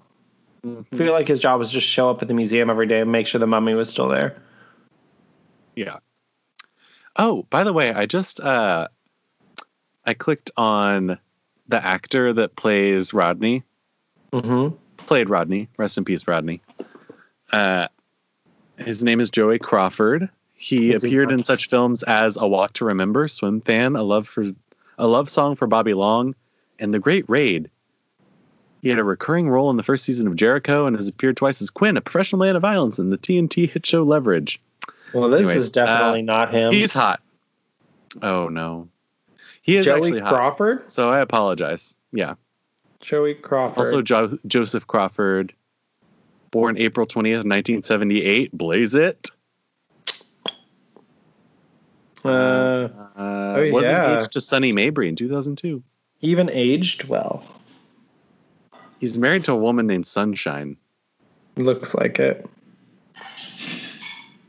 I 0.66 0.96
feel 0.96 1.14
like 1.14 1.28
his 1.28 1.40
job 1.40 1.60
was 1.60 1.72
just 1.72 1.88
show 1.88 2.10
up 2.10 2.22
at 2.22 2.28
the 2.28 2.34
museum 2.34 2.70
every 2.70 2.88
day 2.88 3.02
and 3.02 3.12
make 3.12 3.28
sure 3.28 3.40
the 3.40 3.48
mummy 3.48 3.74
was 3.74 3.90
still 3.90 4.08
there. 4.10 4.42
Yeah. 5.76 5.98
Oh, 7.16 7.46
by 7.50 7.64
the 7.64 7.74
way, 7.74 7.94
I 7.94 8.06
just 8.06 8.40
uh 8.40 8.88
I 10.06 10.14
clicked 10.14 10.52
on 10.58 11.20
the 11.68 11.86
actor 11.86 12.34
that 12.34 12.56
plays 12.56 13.14
Rodney. 13.14 13.64
Mm-hmm. 14.34 14.76
Played 14.98 15.30
Rodney. 15.30 15.70
Rest 15.78 15.98
in 15.98 16.06
peace, 16.06 16.28
Rodney. 16.28 16.62
Uh 17.52 17.88
his 18.78 19.04
name 19.04 19.20
is 19.20 19.30
Joey 19.30 19.60
Crawford. 19.60 20.30
He 20.56 20.92
Is 20.92 21.04
he 21.04 21.10
appeared 21.10 21.32
in 21.32 21.44
such 21.44 21.70
films 21.70 22.04
as 22.04 22.38
A 22.38 22.48
Walk 22.48 22.74
to 22.74 22.86
Remember, 22.86 23.28
Swim 23.28 23.62
Fan, 23.62 23.96
A 23.96 24.04
Love 24.04 24.28
for 24.28 24.46
A 24.98 25.08
Love 25.08 25.30
Song 25.30 25.56
for 25.56 25.68
Bobby 25.68 25.94
Long, 25.94 26.36
and 26.80 26.94
The 26.94 27.00
Great 27.00 27.24
Raid. 27.30 27.70
He 28.82 28.90
had 28.90 29.00
a 29.00 29.04
recurring 29.04 29.50
role 29.50 29.70
in 29.70 29.78
the 29.78 29.84
first 29.84 30.06
season 30.06 30.28
of 30.28 30.36
Jericho 30.36 30.86
and 30.86 30.96
has 30.96 31.08
appeared 31.08 31.36
twice 31.38 31.62
as 31.62 31.70
Quinn, 31.70 31.98
a 31.98 32.02
professional 32.02 32.40
man 32.46 32.56
of 32.56 32.62
violence 32.62 32.98
in 33.00 33.10
the 33.10 33.18
TNT 33.18 33.70
hit 33.70 33.86
show 33.86 34.04
Leverage. 34.04 34.62
Well, 35.14 35.30
this 35.30 35.48
Anyways, 35.48 35.66
is 35.66 35.72
definitely 35.72 36.22
uh, 36.22 36.24
not 36.24 36.54
him. 36.54 36.72
He's 36.72 36.94
hot. 36.94 37.22
Oh 38.22 38.48
no. 38.48 38.88
He 39.62 39.76
is 39.76 39.86
Joey 39.86 39.98
actually 40.02 40.20
hot. 40.22 40.30
Crawford. 40.34 40.90
So 40.92 41.10
I 41.10 41.20
apologize. 41.20 41.96
Yeah. 42.12 42.36
Joey 43.02 43.34
Crawford. 43.36 43.78
Also 43.78 44.02
jo- 44.02 44.40
Joseph 44.48 44.88
Crawford, 44.88 45.54
born 46.52 46.78
April 46.78 47.06
20th, 47.06 47.46
1978. 47.46 48.52
Blaze 48.52 48.94
it. 48.96 49.30
uh, 52.24 52.28
Uh, 52.30 52.90
Oh, 53.58 53.72
was 53.72 53.84
yeah. 53.86 54.10
engaged 54.14 54.32
to 54.34 54.42
Sunny 54.42 54.72
Mabrey 54.74 55.08
in 55.10 55.16
2002. 55.16 55.84
even 56.22 56.50
aged 56.50 57.08
well. 57.08 57.44
He's 59.00 59.18
married 59.18 59.46
to 59.46 59.54
a 59.54 59.56
woman 59.56 59.88
named 59.88 60.06
Sunshine. 60.08 60.78
Looks 61.56 61.96
like 61.96 62.20
it. 62.20 62.48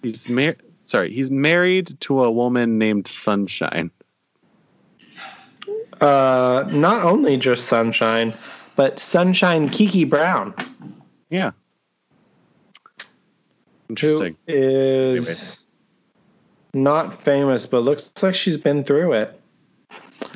He's 0.02 0.28
married. 0.28 0.56
Sorry, 0.84 1.12
he's 1.12 1.30
married 1.30 1.98
to 2.00 2.24
a 2.24 2.30
woman 2.30 2.78
named 2.78 3.06
Sunshine. 3.06 3.90
Uh, 6.00 6.64
not 6.70 7.04
only 7.04 7.36
just 7.36 7.66
Sunshine, 7.66 8.34
but 8.74 8.98
Sunshine 8.98 9.68
Kiki 9.68 10.04
Brown, 10.04 10.54
Yeah. 11.28 11.50
who 12.98 13.90
Interesting. 13.90 14.36
is 14.48 15.64
not 16.72 17.22
famous, 17.22 17.66
but 17.66 17.82
looks 17.82 18.10
like 18.22 18.34
she's 18.34 18.56
been 18.56 18.82
through 18.82 19.12
it. 19.12 19.40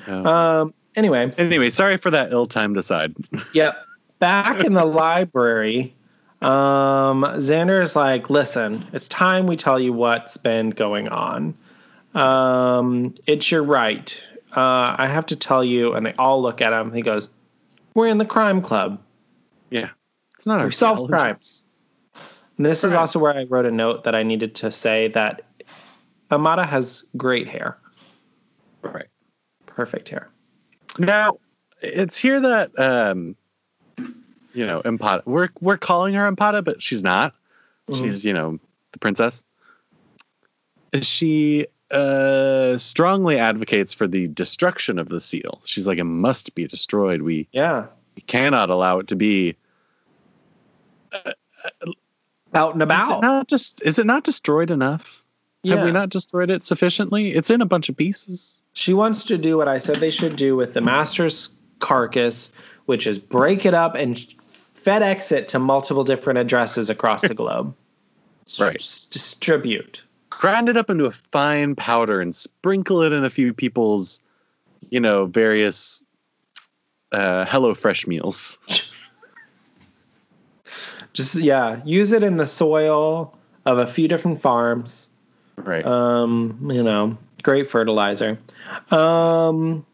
Yeah. 0.06 0.60
Um. 0.60 0.74
Anyway, 0.96 1.32
anyway, 1.38 1.70
sorry 1.70 1.96
for 1.96 2.10
that 2.10 2.30
ill-timed 2.30 2.76
aside. 2.76 3.14
Yep. 3.54 3.76
Back 4.24 4.64
in 4.64 4.72
the 4.72 4.84
library, 5.04 5.94
um, 6.40 7.24
Xander 7.24 7.82
is 7.82 7.94
like, 7.94 8.30
listen, 8.30 8.86
it's 8.94 9.06
time 9.06 9.46
we 9.46 9.58
tell 9.58 9.78
you 9.78 9.92
what's 9.92 10.38
been 10.38 10.70
going 10.70 11.08
on. 11.10 11.54
Um, 12.14 13.16
it's 13.26 13.50
your 13.50 13.62
right. 13.62 14.22
Uh, 14.50 14.96
I 14.96 15.08
have 15.08 15.26
to 15.26 15.36
tell 15.36 15.62
you. 15.62 15.92
And 15.92 16.06
they 16.06 16.14
all 16.14 16.40
look 16.40 16.62
at 16.62 16.72
him. 16.72 16.90
He 16.90 17.02
goes, 17.02 17.28
we're 17.92 18.06
in 18.06 18.16
the 18.16 18.24
crime 18.24 18.62
club. 18.62 18.98
yeah. 19.68 19.90
It's 20.36 20.46
not 20.46 20.60
We 20.60 20.64
our 20.64 20.72
solve 20.72 20.96
solve 20.96 21.10
crimes. 21.10 21.66
And 22.56 22.64
this 22.64 22.82
is 22.82 22.94
also 22.94 23.18
where 23.18 23.36
I 23.36 23.44
wrote 23.44 23.66
a 23.66 23.70
note 23.70 24.04
that 24.04 24.14
I 24.14 24.22
needed 24.22 24.54
to 24.56 24.72
say 24.72 25.08
that 25.08 25.42
Amada 26.30 26.64
has 26.64 27.04
great 27.14 27.46
hair. 27.46 27.76
Right. 28.80 29.08
Perfect 29.66 30.08
hair. 30.08 30.30
Now, 30.98 31.40
it's 31.82 32.16
here 32.16 32.40
that 32.40 32.78
um 32.80 33.36
you 34.54 34.66
know, 34.66 34.80
Impata. 34.82 35.22
We're 35.26 35.50
we're 35.60 35.76
calling 35.76 36.14
her 36.14 36.30
Impata, 36.30 36.64
but 36.64 36.82
she's 36.82 37.02
not. 37.02 37.34
Mhm. 37.88 38.02
She's, 38.02 38.24
you 38.24 38.32
know, 38.32 38.58
the 38.92 38.98
princess. 38.98 39.42
She 41.02 41.66
uh 41.90 42.78
strongly 42.78 43.38
advocates 43.38 43.92
for 43.92 44.06
the 44.08 44.26
destruction 44.26 44.98
of 44.98 45.08
the 45.08 45.20
seal. 45.20 45.60
She's 45.64 45.86
like 45.86 45.98
it 45.98 46.04
must 46.04 46.54
be 46.54 46.66
destroyed. 46.66 47.20
We, 47.22 47.46
Yeah. 47.52 47.86
we 48.16 48.22
cannot 48.22 48.70
allow 48.70 49.00
it 49.00 49.08
to 49.08 49.16
be 49.16 49.56
Out 52.54 52.74
and 52.74 52.82
Is 52.82 52.86
it 52.88 52.92
about. 52.92 53.20
not 53.22 53.48
just 53.48 53.82
is 53.82 53.98
it 53.98 54.06
not 54.06 54.24
destroyed 54.24 54.70
enough? 54.70 55.22
Yeah. 55.62 55.76
Have 55.76 55.84
we 55.84 55.92
not 55.92 56.08
destroyed 56.10 56.50
it 56.50 56.64
sufficiently? 56.64 57.34
It's 57.34 57.50
in 57.50 57.60
a 57.60 57.66
bunch 57.66 57.88
of 57.88 57.96
pieces. 57.96 58.60
She 58.74 58.92
wants 58.94 59.24
to 59.24 59.38
do 59.38 59.56
what 59.56 59.66
I 59.68 59.78
said 59.78 59.96
they 59.96 60.10
should 60.10 60.36
do 60.36 60.54
with 60.56 60.74
the 60.74 60.80
master's 60.80 61.50
carcass, 61.80 62.50
which 62.86 63.06
is 63.06 63.18
break 63.18 63.66
it 63.66 63.74
up 63.74 63.94
and 63.94 64.16
FedEx 64.84 65.32
it 65.32 65.48
to 65.48 65.58
multiple 65.58 66.04
different 66.04 66.38
addresses 66.38 66.90
across 66.90 67.22
the 67.22 67.34
globe. 67.34 67.74
Right. 68.60 68.76
s- 68.76 69.06
distribute. 69.06 70.04
grind 70.28 70.68
it 70.68 70.76
up 70.76 70.90
into 70.90 71.06
a 71.06 71.10
fine 71.12 71.74
powder 71.74 72.20
and 72.20 72.36
sprinkle 72.36 73.00
it 73.00 73.10
in 73.12 73.24
a 73.24 73.30
few 73.30 73.54
people's, 73.54 74.20
you 74.90 75.00
know, 75.00 75.24
various 75.24 76.04
uh, 77.10 77.46
Hello 77.46 77.72
Fresh 77.72 78.06
meals. 78.06 78.58
Just 81.14 81.36
yeah, 81.36 81.80
use 81.86 82.12
it 82.12 82.22
in 82.22 82.36
the 82.36 82.46
soil 82.46 83.34
of 83.64 83.78
a 83.78 83.86
few 83.86 84.08
different 84.08 84.42
farms. 84.42 85.08
Right. 85.56 85.86
Um, 85.86 86.68
you 86.70 86.82
know, 86.82 87.16
great 87.42 87.70
fertilizer. 87.70 88.38
Um, 88.90 89.86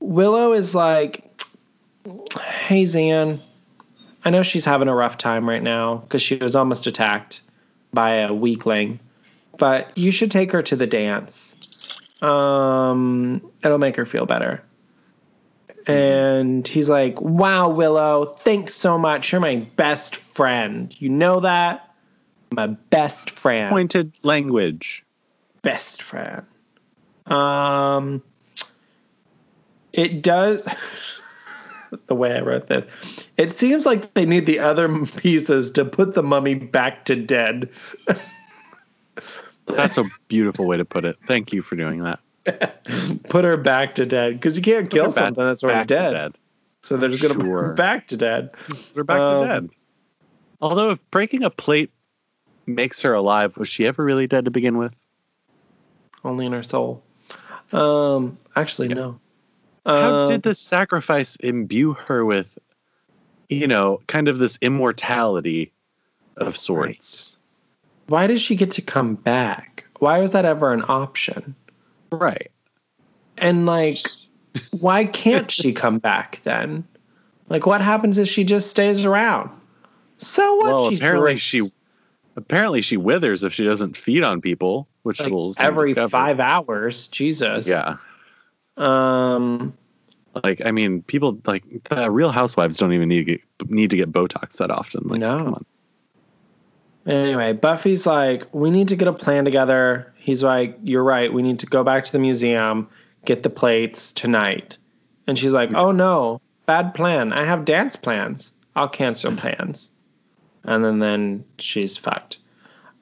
Willow 0.00 0.54
is 0.54 0.74
like, 0.74 1.24
hey 2.40 2.84
Zan, 2.86 3.40
I 4.28 4.30
know 4.30 4.42
she's 4.42 4.66
having 4.66 4.88
a 4.88 4.94
rough 4.94 5.16
time 5.16 5.48
right 5.48 5.62
now 5.62 5.94
because 5.94 6.20
she 6.20 6.36
was 6.36 6.54
almost 6.54 6.86
attacked 6.86 7.40
by 7.94 8.16
a 8.16 8.34
weakling, 8.34 9.00
but 9.56 9.96
you 9.96 10.10
should 10.10 10.30
take 10.30 10.52
her 10.52 10.60
to 10.64 10.76
the 10.76 10.86
dance. 10.86 11.96
Um, 12.20 13.40
it'll 13.64 13.78
make 13.78 13.96
her 13.96 14.04
feel 14.04 14.26
better. 14.26 14.62
And 15.86 16.68
he's 16.68 16.90
like, 16.90 17.18
wow, 17.22 17.70
Willow, 17.70 18.26
thanks 18.26 18.74
so 18.74 18.98
much. 18.98 19.32
You're 19.32 19.40
my 19.40 19.66
best 19.76 20.14
friend. 20.14 20.94
You 21.00 21.08
know 21.08 21.40
that? 21.40 21.90
My 22.50 22.66
best 22.66 23.30
friend 23.30 23.70
Pointed 23.70 24.12
language. 24.22 25.06
best 25.62 26.02
friend. 26.02 26.44
Um, 27.28 28.22
it 29.94 30.20
does. 30.20 30.68
the 32.08 32.14
way 32.14 32.32
I 32.36 32.40
wrote 32.40 32.66
this, 32.66 32.84
it 33.36 33.52
seems 33.56 33.86
like 33.86 34.12
they 34.14 34.26
need 34.26 34.46
the 34.46 34.58
other 34.58 35.04
pieces 35.06 35.70
to 35.72 35.84
put 35.84 36.14
the 36.14 36.22
mummy 36.22 36.54
back 36.54 37.04
to 37.06 37.16
dead. 37.16 37.68
That's 39.66 39.98
a 39.98 40.04
beautiful 40.28 40.64
way 40.66 40.78
to 40.78 40.84
put 40.84 41.04
it. 41.04 41.16
Thank 41.26 41.52
you 41.52 41.62
for 41.62 41.76
doing 41.76 42.02
that. 42.02 42.20
put 43.28 43.44
her 43.44 43.56
back 43.58 43.96
to 43.96 44.06
dead 44.06 44.34
because 44.34 44.56
you 44.56 44.62
can't 44.62 44.90
kill 44.90 45.06
Put 45.06 45.14
back- 45.16 45.24
something 45.26 45.44
that's 45.44 45.62
already 45.62 45.86
dead. 45.86 46.08
dead. 46.10 46.34
So 46.82 46.96
they're 46.96 47.10
just 47.10 47.22
gonna 47.22 47.34
put 47.34 47.42
her 47.42 47.46
Sure. 47.66 47.72
back 47.74 48.08
to 48.08 48.16
dead. 48.16 48.50
Her 48.96 49.04
back 49.04 49.20
Um, 49.20 49.40
to 49.42 49.46
dead. 49.48 49.68
Although, 50.60 50.90
if 50.90 51.10
breaking 51.10 51.44
a 51.44 51.50
plate 51.50 51.90
makes 52.66 53.02
her 53.02 53.12
alive, 53.12 53.56
was 53.58 53.68
she 53.68 53.86
ever 53.86 54.02
really 54.02 54.26
dead 54.26 54.46
to 54.46 54.50
begin 54.50 54.78
with? 54.78 54.98
Only 56.24 56.46
in 56.46 56.52
her 56.52 56.62
soul. 56.62 57.02
Um, 57.72 58.38
actually, 58.56 58.88
no. 58.88 59.20
How 59.88 60.22
Um, 60.22 60.28
did 60.28 60.42
the 60.42 60.54
sacrifice 60.54 61.36
imbue 61.36 61.94
her 61.94 62.22
with, 62.24 62.58
you 63.48 63.66
know, 63.66 64.02
kind 64.06 64.28
of 64.28 64.38
this 64.38 64.58
immortality 64.60 65.72
of 66.36 66.56
sorts? 66.58 67.38
Why 68.06 68.26
does 68.26 68.42
she 68.42 68.54
get 68.54 68.72
to 68.72 68.82
come 68.82 69.14
back? 69.14 69.86
Why 69.98 70.18
was 70.18 70.32
that 70.32 70.44
ever 70.44 70.72
an 70.74 70.84
option? 70.86 71.54
Right. 72.12 72.50
And 73.38 73.64
like, 73.64 73.98
why 74.78 75.06
can't 75.06 75.50
she 75.50 75.72
come 75.72 75.98
back 75.98 76.40
then? 76.42 76.84
Like, 77.48 77.64
what 77.64 77.80
happens 77.80 78.18
if 78.18 78.28
she 78.28 78.44
just 78.44 78.68
stays 78.68 79.06
around? 79.06 79.50
So 80.18 80.56
what? 80.56 80.66
Well, 80.66 80.90
she 80.90 80.96
apparently 80.96 81.30
drinks- 81.30 81.42
she 81.42 81.62
apparently 82.36 82.82
she 82.82 82.98
withers 82.98 83.42
if 83.42 83.54
she 83.54 83.64
doesn't 83.64 83.96
feed 83.96 84.22
on 84.22 84.42
people, 84.42 84.86
which 85.02 85.20
Like, 85.20 85.32
we'll 85.32 85.54
every 85.58 85.94
five 85.94 86.40
hours. 86.40 87.08
Jesus. 87.08 87.66
Yeah, 87.66 87.96
Um. 88.78 89.76
like 90.44 90.62
I 90.64 90.70
mean, 90.70 91.02
people 91.02 91.38
like 91.46 91.64
the 91.84 92.10
Real 92.10 92.30
Housewives 92.30 92.78
don't 92.78 92.92
even 92.92 93.08
need 93.08 93.24
to 93.26 93.36
get 93.36 93.70
need 93.70 93.90
to 93.90 93.96
get 93.96 94.12
Botox 94.12 94.58
that 94.58 94.70
often. 94.70 95.08
Like, 95.08 95.20
No. 95.20 95.38
come 95.38 95.54
on. 95.54 95.64
Anyway, 97.06 97.54
Buffy's 97.54 98.06
like, 98.06 98.52
we 98.54 98.70
need 98.70 98.88
to 98.88 98.96
get 98.96 99.08
a 99.08 99.12
plan 99.14 99.44
together. 99.46 100.12
He's 100.16 100.42
like, 100.44 100.78
you're 100.82 101.02
right. 101.02 101.32
We 101.32 101.40
need 101.42 101.60
to 101.60 101.66
go 101.66 101.82
back 101.82 102.04
to 102.04 102.12
the 102.12 102.18
museum, 102.18 102.88
get 103.24 103.42
the 103.42 103.48
plates 103.50 104.12
tonight. 104.12 104.76
And 105.26 105.38
she's 105.38 105.54
like, 105.54 105.72
oh 105.74 105.90
no, 105.90 106.40
bad 106.66 106.94
plan. 106.94 107.32
I 107.32 107.44
have 107.44 107.64
dance 107.64 107.96
plans. 107.96 108.52
I'll 108.76 108.88
cancel 108.90 109.34
plans. 109.36 109.90
And 110.64 110.84
then 110.84 110.98
then 110.98 111.44
she's 111.58 111.96
fucked. 111.96 112.38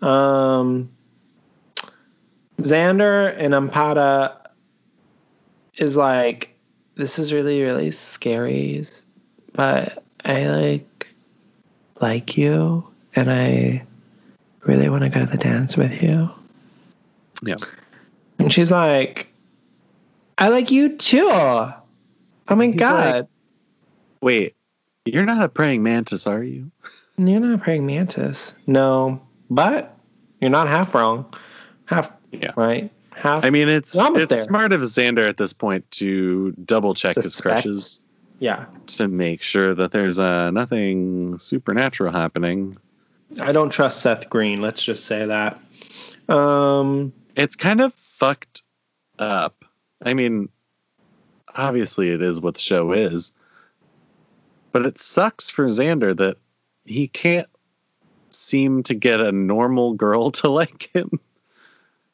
Um, 0.03 0.91
Xander 2.59 3.35
and 3.37 3.55
Ampada 3.55 4.37
is 5.77 5.97
like, 5.97 6.55
this 6.97 7.19
is 7.19 7.33
really 7.33 7.61
really 7.63 7.91
scary, 7.91 8.83
but 9.53 10.03
I 10.25 10.47
like 10.49 11.07
like 12.01 12.37
you 12.37 12.87
and 13.15 13.31
I 13.31 13.85
really 14.63 14.89
want 14.89 15.03
to 15.05 15.09
go 15.09 15.21
to 15.21 15.27
the 15.27 15.37
dance 15.39 15.77
with 15.77 16.03
you. 16.03 16.31
Yeah. 17.43 17.57
And 18.39 18.53
she's 18.53 18.71
like, 18.73 19.29
I 20.39 20.49
like 20.49 20.71
you 20.71 20.97
too. 20.97 21.29
Oh 21.31 21.75
my 22.51 22.67
He's 22.67 22.77
god. 22.77 23.15
like- 23.17 23.27
Wait, 24.21 24.57
you're 25.05 25.25
not 25.27 25.43
a 25.43 25.49
praying 25.49 25.83
mantis, 25.83 26.27
are 26.27 26.43
you? 26.43 26.71
you're 27.19 27.41
not 27.41 27.55
a 27.55 27.59
praying 27.59 27.87
mantis. 27.87 28.53
No, 28.67 29.21
but 29.51 29.97
you're 30.41 30.51
not 30.51 30.67
half 30.69 30.95
wrong. 30.95 31.33
Half 31.85 32.13
Yeah. 32.33 32.53
right. 32.57 32.91
Half 33.17 33.47
I 33.47 33.51
mean, 33.51 33.71
it's 33.71 33.97
it's 33.97 34.27
there. 34.27 34.45
smart 34.45 34.75
of 34.75 34.83
Xander 34.83 35.27
at 35.27 35.39
this 35.39 35.55
point 35.55 35.91
to 35.93 36.53
double 36.53 36.93
check 36.93 37.17
his 37.17 37.41
crushes 37.41 37.99
yeah. 38.41 38.67
to 38.89 39.09
make 39.09 39.41
sure 39.41 39.75
that 39.75 39.91
there's 39.91 40.19
uh, 40.19 40.51
nothing 40.51 41.39
supernatural 41.39 42.13
happening. 42.13 42.77
I 43.41 43.53
don't 43.53 43.71
trust 43.71 44.01
Seth 44.01 44.29
Green, 44.29 44.61
let's 44.61 44.83
just 44.83 45.07
say 45.07 45.25
that. 45.25 45.59
Um 46.29 47.15
It's 47.35 47.57
kind 47.57 47.81
of 47.81 47.95
fucked 47.95 48.61
up. 49.19 49.65
I 50.03 50.13
mean, 50.13 50.51
obviously 51.55 52.11
it 52.11 52.21
is 52.21 52.39
what 52.39 52.55
the 52.55 52.61
show 52.61 52.93
is, 52.93 53.33
but 54.73 54.85
it 54.85 55.01
sucks 55.01 55.49
for 55.49 55.67
Xander 55.69 56.15
that 56.19 56.37
he 56.85 57.09
can't 57.09 57.49
seem 58.29 58.83
to 58.83 58.95
get 58.95 59.23
a 59.23 59.33
normal 59.33 59.95
girl 59.95 60.31
to 60.43 60.51
like 60.51 60.91
him. 60.95 61.19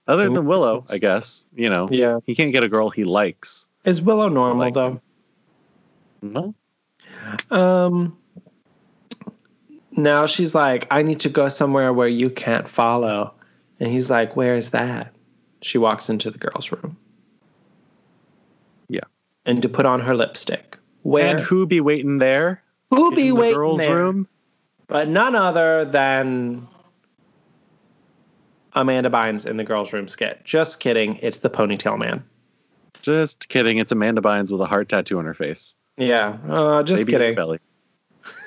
Other 0.07 0.29
than 0.29 0.47
Willow, 0.47 0.85
I 0.91 0.99
guess. 0.99 1.47
You 1.55 1.71
know, 1.71 1.89
yeah. 1.91 2.19
he 2.25 2.35
can't 2.35 2.53
get 2.53 2.65
a 2.65 2.69
girl 2.69 2.91
he 2.91 3.05
likes. 3.05 3.67
Is 3.85 4.03
Willow 4.03 4.29
normal 4.29 4.59
Like- 4.59 4.75
though? 4.75 5.01
No, 6.23 6.55
Um 7.51 8.17
now 9.95 10.27
she's 10.27 10.55
like, 10.55 10.87
I 10.91 11.03
need 11.03 11.21
to 11.21 11.29
go 11.29 11.49
somewhere 11.49 11.93
where 11.93 12.09
you 12.09 12.31
can't 12.31 12.69
follow. 12.69 13.35
And 13.79 13.91
he's 13.91 14.09
like, 14.11 14.37
Where 14.37 14.57
is 14.57 14.71
that? 14.71 15.13
She 15.61 15.79
walks 15.79 16.09
into 16.11 16.31
the 16.31 16.39
girl's 16.39 16.73
room. 16.73 16.97
Yeah. 18.89 19.05
And 19.45 19.63
to 19.63 19.69
put 19.69 19.87
on 19.87 20.01
her 20.01 20.15
lipstick. 20.15 20.79
Where 21.03 21.37
and 21.37 21.41
who 21.41 21.67
be 21.67 21.81
waiting 21.81 22.19
there? 22.19 22.63
who 22.91 23.09
in 23.09 23.15
be 23.15 23.23
the 23.29 23.33
waiting 23.33 23.55
girls' 23.55 23.79
there? 23.79 23.97
room? 23.97 24.29
But 24.87 25.09
none 25.09 25.35
other 25.35 25.85
than 25.85 26.69
Amanda 28.75 29.11
Bynes 29.11 29.47
in 29.47 29.57
the 29.57 29.65
girls' 29.65 29.93
room 29.93 30.09
skit. 30.09 30.41
Just 30.45 30.81
kidding. 30.81 31.19
It's 31.23 31.39
the 31.41 31.51
ponytail 31.51 31.99
man. 31.99 32.25
Just 33.03 33.49
kidding. 33.49 33.79
It's 33.79 33.93
Amanda 33.93 34.21
Bynes 34.21 34.51
with 34.51 34.61
a 34.61 34.67
heart 34.67 34.89
tattoo 34.89 35.19
on 35.19 35.25
her 35.25 35.35
face. 35.35 35.75
Yeah. 35.97 36.37
Uh, 36.49 36.83
just 36.83 37.01
Maybe 37.01 37.13
kidding. 37.13 37.35
belly. 37.35 37.59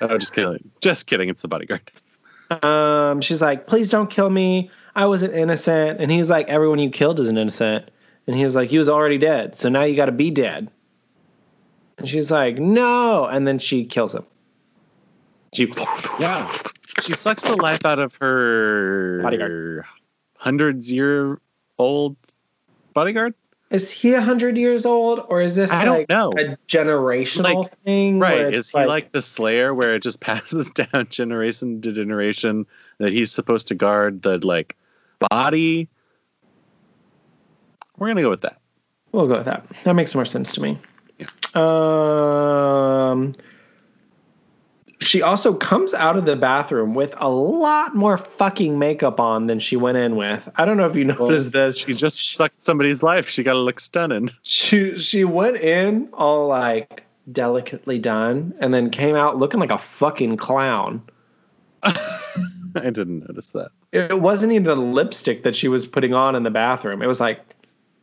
Oh, 0.02 0.18
just 0.18 0.34
kidding. 0.34 0.72
Just 0.82 1.06
kidding. 1.06 1.28
It's 1.28 1.42
the 1.42 1.50
bodyguard. 1.50 1.92
Um, 2.64 3.20
she's 3.22 3.42
like, 3.42 3.68
please 3.68 3.90
don't 3.90 4.10
kill 4.10 4.30
me. 4.30 4.72
I 4.96 5.06
wasn't 5.08 5.34
innocent. 5.34 6.00
And 6.00 6.10
he's 6.10 6.30
like, 6.30 6.48
everyone 6.48 6.80
you 6.80 6.90
killed 6.90 7.20
is 7.20 7.28
an 7.28 7.38
innocent. 7.38 7.92
And 8.26 8.36
he 8.38 8.44
was 8.46 8.56
like, 8.56 8.70
he 8.70 8.78
was 8.78 8.88
already 8.88 9.18
dead. 9.18 9.56
So 9.58 9.68
now 9.68 9.84
you 9.84 9.96
got 9.98 10.06
to 10.06 10.12
be 10.14 10.32
dead. 10.32 10.72
And 11.98 12.08
she's 12.08 12.32
like, 12.32 12.58
no. 12.58 13.26
And 13.26 13.46
then 13.46 13.60
she 13.60 13.86
kills 13.86 14.16
him. 14.16 14.26
She, 15.54 15.70
Yeah. 16.20 16.50
She 17.02 17.14
sucks 17.14 17.44
the 17.44 17.56
life 17.58 17.86
out 17.86 18.00
of 18.00 18.16
her 18.22 19.22
Bodyguard. 19.24 19.84
Hundreds 20.46 20.92
year 20.92 21.40
old 21.78 22.16
bodyguard. 22.94 23.34
Is 23.72 23.90
he 23.90 24.14
a 24.14 24.22
hundred 24.22 24.58
years 24.60 24.86
old, 24.86 25.26
or 25.28 25.42
is 25.42 25.56
this 25.56 25.72
I 25.72 25.84
don't 25.86 25.98
like 26.00 26.10
know. 26.10 26.32
a 26.38 26.56
generational 26.68 27.44
Like, 27.56 27.72
thing? 27.84 28.20
Right. 28.20 28.54
Is 28.54 28.70
he 28.70 28.86
like, 28.86 29.12
the 29.12 29.24
Slayer 29.24 29.74
where 29.74 29.96
it 29.96 30.04
just 30.04 30.20
passes 30.22 30.70
down 30.70 31.08
generation 31.10 31.82
to 31.82 31.92
generation 31.92 32.68
that 33.00 33.12
he's 33.12 33.32
supposed 33.32 33.70
to 33.70 33.76
guard 33.76 34.22
the 34.22 34.38
like 34.46 34.78
body? 35.20 35.90
We're 37.98 38.08
gonna 38.08 38.22
go 38.22 38.30
with 38.30 38.42
that. 38.42 38.62
We'll 39.12 39.28
go 39.28 39.38
with 39.38 39.46
that. 39.46 39.68
That 39.84 39.96
makes 39.96 40.14
more 40.14 40.26
sense 40.26 40.54
to 40.54 40.62
me. 40.62 40.78
Yeah. 41.18 41.28
Um, 41.56 43.34
she 45.06 45.22
also 45.22 45.54
comes 45.54 45.94
out 45.94 46.18
of 46.18 46.26
the 46.26 46.36
bathroom 46.36 46.94
with 46.94 47.14
a 47.18 47.30
lot 47.30 47.96
more 47.96 48.18
fucking 48.18 48.80
makeup 48.80 49.20
on 49.20 49.48
than 49.48 49.60
she 49.60 49.76
went 49.76 49.98
in 49.98 50.16
with. 50.16 50.50
I 50.56 50.66
don't 50.66 50.78
know 50.78 50.86
if 50.86 50.96
you 50.96 51.06
noticed 51.06 51.52
this. 51.52 51.78
She 51.78 51.94
just 51.94 52.36
sucked 52.36 52.64
somebody's 52.64 53.04
life. 53.04 53.30
She 53.30 53.44
gotta 53.44 53.60
look 53.60 53.80
stunning. 53.80 54.30
She 54.44 54.98
she 54.98 55.24
went 55.24 55.58
in 55.58 56.10
all 56.14 56.48
like 56.48 57.04
delicately 57.32 58.00
done, 58.00 58.54
and 58.60 58.74
then 58.74 58.90
came 58.90 59.16
out 59.16 59.38
looking 59.38 59.60
like 59.60 59.72
a 59.72 59.78
fucking 59.78 60.38
clown. 60.38 61.04
I 61.84 62.90
didn't 62.90 63.28
notice 63.28 63.52
that. 63.52 63.72
It 63.92 64.20
wasn't 64.20 64.52
even 64.54 64.66
the 64.66 64.76
lipstick 64.76 65.44
that 65.44 65.56
she 65.56 65.68
was 65.68 65.86
putting 65.86 66.14
on 66.14 66.36
in 66.36 66.44
the 66.44 66.52
bathroom. 66.52 67.02
It 67.02 67.08
was 67.08 67.20
like, 67.22 67.40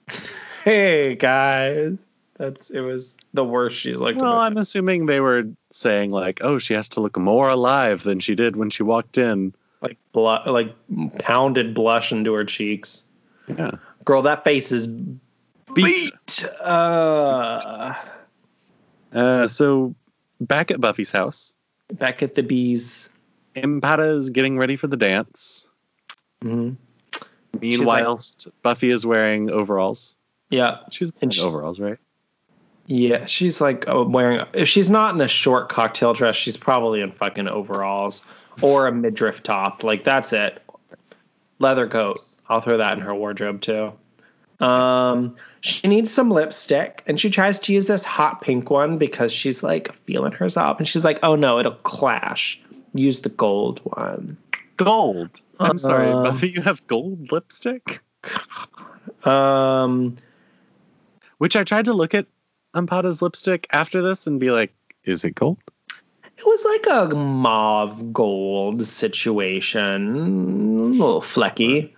hey 0.65 1.15
guys, 1.15 1.99
that's 2.43 2.71
it 2.71 2.81
was 2.81 3.17
the 3.33 3.45
worst 3.45 3.77
she's 3.79 3.99
looked. 3.99 4.21
Well, 4.21 4.39
I'm 4.39 4.57
assuming 4.57 5.07
they 5.07 5.21
were 5.21 5.45
saying 5.71 6.11
like, 6.11 6.41
"Oh, 6.43 6.59
she 6.59 6.75
has 6.75 6.89
to 6.91 7.01
look 7.01 7.17
more 7.17 7.49
alive 7.49 8.03
than 8.03 8.19
she 8.21 8.35
did 8.35 8.57
when 8.57 8.71
she 8.71 8.83
walked 8.83 9.19
in." 9.19 9.55
like 9.81 9.99
blu- 10.13 10.45
like 10.47 10.75
pounded 11.19 11.75
blush 11.75 12.13
into 12.13 12.33
her 12.35 12.45
cheeks. 12.45 13.03
Yeah, 13.49 13.73
Girl, 14.05 14.23
that 14.23 14.45
face 14.45 14.71
is 14.73 14.87
beat. 14.87 15.13
beat. 15.75 16.45
Uh, 16.61 17.95
Uh, 19.13 19.47
so 19.49 19.95
back 20.41 20.71
at 20.71 20.81
Buffy's 20.81 21.13
house, 21.13 21.57
back 21.93 22.23
at 22.23 22.35
the 22.35 22.43
bees. 22.43 23.11
Impata 23.55 24.17
is 24.17 24.31
getting 24.31 24.57
ready 24.57 24.77
for 24.77 24.87
the 24.87 24.97
dance. 24.97 25.69
Mm-hmm. 26.43 26.75
Meanwhile, 27.61 28.21
Buffy 28.63 28.91
is 28.91 29.05
wearing 29.05 29.51
overalls. 29.51 30.17
Yeah, 30.49 30.79
She's 30.91 31.13
wearing 31.15 31.31
she- 31.31 31.43
overalls, 31.43 31.79
right? 31.81 31.99
Yeah. 32.87 33.27
She's 33.27 33.61
like 33.61 33.85
wearing. 33.89 34.41
If 34.55 34.69
she's 34.69 34.91
not 34.91 35.15
in 35.15 35.21
a 35.21 35.29
short 35.29 35.69
cocktail 35.69 36.13
dress, 36.13 36.37
she's 36.37 36.57
probably 36.57 37.01
in 37.01 37.13
fucking 37.13 37.49
overalls 37.49 38.25
or 38.61 38.87
a 38.87 38.93
midriff 38.93 39.43
top. 39.43 39.83
Like 39.85 40.05
that's 40.05 40.33
it. 40.33 40.63
Leather 41.59 41.89
coat. 41.89 42.21
I'll 42.49 42.61
throw 42.61 42.77
that 42.79 42.95
in 42.99 43.01
her 43.05 43.15
wardrobe 43.15 43.61
too. 43.61 43.93
Um, 44.61 45.37
she 45.61 45.89
needs 45.89 46.13
some 46.13 46.31
lipstick, 46.31 47.03
and 47.07 47.19
she 47.19 47.31
tries 47.31 47.59
to 47.61 47.73
use 47.73 47.87
this 47.87 48.05
hot 48.05 48.43
pink 48.43 48.71
one 48.71 48.99
because 48.99 49.33
she's 49.33 49.63
like 49.63 49.93
feeling 50.05 50.33
herself, 50.33 50.79
and 50.79 50.87
she's 50.87 51.05
like, 51.05 51.19
"Oh 51.23 51.35
no, 51.37 51.59
it'll 51.59 51.73
clash. 51.73 52.61
Use 52.95 53.21
the 53.21 53.29
gold 53.29 53.81
one." 53.85 54.37
Gold. 54.77 55.31
I'm 55.59 55.79
sorry, 55.79 56.11
Uh, 56.11 56.23
Buffy. 56.25 56.49
You 56.51 56.63
have 56.63 56.85
gold 56.87 57.31
lipstick. 57.33 58.03
Um, 59.25 60.17
Which 61.39 61.57
I 61.57 61.65
tried 61.65 61.87
to 61.87 61.93
look 61.93 62.15
at 62.15 62.27
Impata's 62.75 63.23
lipstick 63.23 63.67
after 63.71 64.03
this 64.03 64.27
and 64.27 64.41
be 64.41 64.51
like, 64.51 64.75
"Is 65.05 65.25
it 65.25 65.35
gold?" 65.35 65.59
it 66.43 66.47
was 66.47 66.65
like 66.65 66.87
a 67.13 67.15
mauve 67.15 68.13
gold 68.13 68.83
situation, 68.83 70.17
a 70.17 70.83
little 70.83 71.21
flecky. 71.21 71.93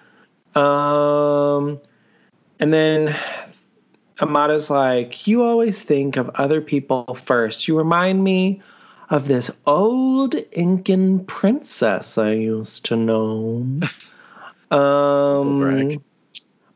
Um, 0.55 1.81
and 2.61 2.73
then 2.73 3.17
Amada's 4.21 4.71
like, 4.71 5.27
"You 5.27 5.45
always 5.45 5.83
think 5.83 6.17
of 6.17 6.31
other 6.35 6.61
people 6.61 7.15
first. 7.15 7.69
You 7.69 7.79
remind 7.79 8.23
me 8.23 8.61
of 9.09 9.29
this 9.29 9.51
old 9.67 10.35
Incan 10.53 11.25
princess 11.25 12.19
I 12.19 12.33
used 12.33 12.87
to 12.87 12.97
know." 12.97 13.67
Um. 14.71 16.03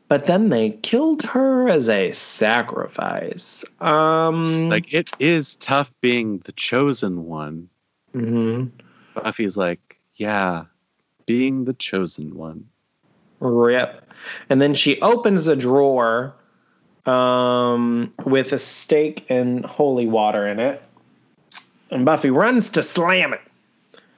But 0.09 0.25
then 0.25 0.49
they 0.49 0.71
killed 0.71 1.21
her 1.21 1.69
as 1.69 1.87
a 1.87 2.11
sacrifice. 2.13 3.63
Um, 3.79 4.67
like 4.67 4.91
it 4.91 5.11
is 5.19 5.55
tough 5.55 5.93
being 6.01 6.39
the 6.39 6.51
chosen 6.51 7.25
one. 7.25 7.69
mhm. 8.13 8.71
Buffy's 9.13 9.55
like, 9.55 9.99
yeah, 10.15 10.65
being 11.27 11.65
the 11.65 11.73
chosen 11.73 12.35
one. 12.35 12.65
Rip. 13.39 14.11
And 14.49 14.59
then 14.59 14.73
she 14.73 14.99
opens 14.99 15.47
a 15.47 15.55
drawer 15.55 16.33
um, 17.05 18.11
with 18.25 18.51
a 18.51 18.59
stake 18.59 19.27
and 19.29 19.63
holy 19.63 20.07
water 20.07 20.47
in 20.47 20.59
it. 20.59 20.81
And 21.91 22.03
Buffy 22.03 22.31
runs 22.31 22.71
to 22.71 22.81
slam 22.81 23.33
it. 23.33 23.41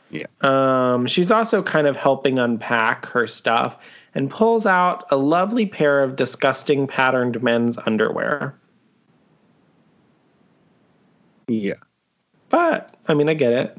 Yeah. 0.10 0.26
Um, 0.42 1.06
she's 1.08 1.32
also 1.32 1.64
kind 1.64 1.88
of 1.88 1.96
helping 1.96 2.40
unpack 2.40 3.08
her 3.08 3.28
stuff 3.28 3.78
and 4.14 4.30
pulls 4.30 4.66
out 4.66 5.06
a 5.12 5.18
lovely 5.18 5.66
pair 5.66 6.04
of 6.04 6.16
disgusting 6.16 6.88
patterned 6.88 7.42
men's 7.42 7.78
underwear. 7.78 8.56
Yeah. 11.48 11.76
But, 12.50 12.96
I 13.08 13.14
mean, 13.14 13.30
I 13.30 13.34
get 13.34 13.54
it. 13.54 13.78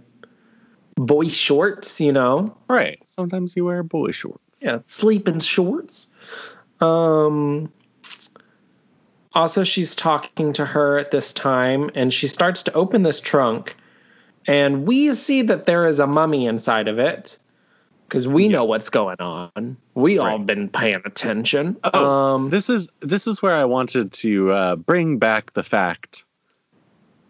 Boy 0.97 1.29
shorts, 1.29 2.01
you 2.01 2.13
know. 2.13 2.57
Right. 2.69 2.99
Sometimes 3.07 3.57
you 3.57 3.65
wear 3.65 3.83
boy 3.83 4.11
shorts. 4.11 4.43
Yeah, 4.61 4.79
sleeping 4.87 5.41
shorts. 5.41 6.09
Um 6.81 7.73
also 9.35 9.65
she's 9.65 9.95
talking 9.95 10.53
to 10.53 10.65
her 10.65 10.99
at 10.99 11.11
this 11.11 11.33
time 11.33 11.91
and 11.95 12.13
she 12.13 12.27
starts 12.27 12.65
to 12.65 12.73
open 12.75 13.03
this 13.03 13.21
trunk 13.21 13.77
and 14.47 14.87
we 14.87 15.15
see 15.15 15.43
that 15.43 15.65
there 15.65 15.87
is 15.87 16.01
a 16.01 16.07
mummy 16.07 16.47
inside 16.47 16.89
of 16.89 16.99
it 16.99 17.39
because 18.13 18.29
we 18.29 18.47
know 18.47 18.67
what's 18.67 18.91
going 18.91 19.17
on. 19.21 19.79
We 19.95 20.19
all 20.19 20.39
been 20.39 20.69
paying 20.69 21.01
attention. 21.07 21.79
Oh, 21.83 22.11
um 22.11 22.51
This 22.51 22.69
is 22.69 22.91
this 23.01 23.27
is 23.27 23.41
where 23.41 23.57
I 23.57 23.65
wanted 23.65 24.13
to 24.13 24.51
uh, 24.53 24.77
bring 24.77 25.17
back 25.17 25.55
the 25.55 25.63
fact 25.63 26.27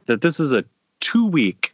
that 0.07 0.21
this 0.21 0.41
is 0.41 0.51
a 0.53 0.65
two 0.99 1.27
week 1.29 1.73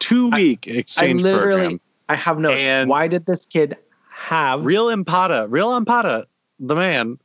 two 0.00 0.28
week 0.30 0.66
I 0.66 0.72
exchange 0.72 1.22
literally 1.22 1.60
program. 1.60 1.80
I 2.08 2.16
have 2.16 2.40
no 2.40 2.50
And- 2.50 2.90
why 2.90 3.06
did 3.06 3.24
this 3.26 3.46
kid 3.46 3.76
have 4.10 4.64
Real 4.64 4.88
Impata, 4.88 5.46
Real 5.48 5.80
Impata, 5.80 6.26
the 6.58 6.74
man 6.74 7.20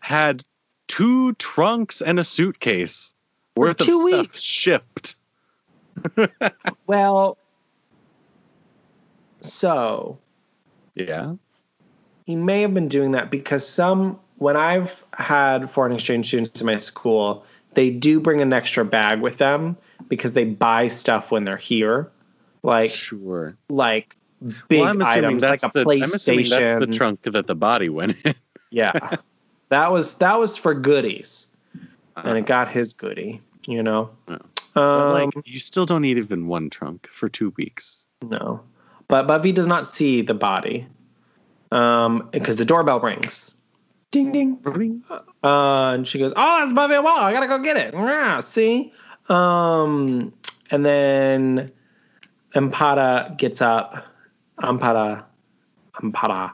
had 0.00 0.44
two 0.88 1.32
trunks 1.36 2.02
and 2.02 2.20
a 2.20 2.24
suitcase 2.24 3.14
worth 3.56 3.78
two 3.78 4.02
of 4.02 4.08
stuff 4.10 4.20
weeks. 4.20 4.42
shipped. 4.42 5.16
well 6.86 7.38
so 9.40 10.18
Yeah. 10.94 11.34
he 12.26 12.36
may 12.36 12.60
have 12.62 12.74
been 12.74 12.88
doing 12.88 13.12
that 13.12 13.30
because 13.30 13.66
some 13.66 14.18
when 14.36 14.56
I've 14.56 15.04
had 15.12 15.70
foreign 15.70 15.92
exchange 15.92 16.28
students 16.28 16.60
in 16.60 16.66
my 16.66 16.78
school, 16.78 17.44
they 17.74 17.90
do 17.90 18.20
bring 18.20 18.40
an 18.40 18.52
extra 18.52 18.84
bag 18.84 19.20
with 19.20 19.36
them 19.36 19.76
because 20.08 20.32
they 20.32 20.44
buy 20.44 20.88
stuff 20.88 21.30
when 21.30 21.44
they're 21.44 21.56
here, 21.58 22.10
like 22.62 22.90
Sure. 22.90 23.56
like 23.68 24.16
big 24.68 24.80
well, 24.80 24.88
I'm 24.88 25.02
items 25.02 25.42
that's 25.42 25.62
like 25.62 25.74
a 25.76 25.84
the 25.84 25.90
I'm 25.90 26.02
assuming 26.02 26.48
that's 26.48 26.86
the 26.86 26.90
trunk 26.90 27.22
that 27.24 27.46
the 27.46 27.54
body 27.54 27.90
went 27.90 28.16
in. 28.24 28.34
yeah, 28.70 29.18
that 29.68 29.92
was 29.92 30.14
that 30.16 30.38
was 30.38 30.56
for 30.56 30.72
goodies, 30.74 31.48
and 32.16 32.28
Uh, 32.28 32.34
it 32.36 32.46
got 32.46 32.68
his 32.68 32.94
goodie. 32.94 33.42
You 33.66 33.82
know, 33.82 34.08
um, 34.74 35.10
like 35.12 35.30
you 35.44 35.58
still 35.60 35.84
don't 35.84 36.00
need 36.02 36.16
even 36.16 36.46
one 36.46 36.70
trunk 36.70 37.06
for 37.08 37.28
two 37.28 37.52
weeks. 37.58 38.06
no, 38.22 38.62
but 39.10 39.26
Buffy 39.26 39.52
does 39.52 39.66
not 39.66 39.86
see 39.86 40.22
the 40.22 40.34
body, 40.34 40.86
um, 41.70 42.28
because 42.32 42.56
the 42.56 42.64
doorbell 42.64 43.00
rings. 43.00 43.56
Ding 44.10 44.32
ding. 44.32 45.02
Uh, 45.42 45.92
and 45.94 46.06
she 46.06 46.18
goes, 46.18 46.32
"Oh, 46.34 46.64
it's 46.64 46.72
Buffy 46.72 46.98
Wall. 46.98 47.18
I 47.18 47.32
gotta 47.32 47.46
go 47.46 47.58
get 47.58 47.76
it." 47.76 47.94
Yeah, 47.94 48.40
see, 48.40 48.92
um, 49.28 50.32
and 50.70 50.84
then 50.84 51.70
Empata 52.54 53.36
gets 53.36 53.62
up. 53.62 54.04
Empata, 54.60 55.24
Empata 56.02 56.52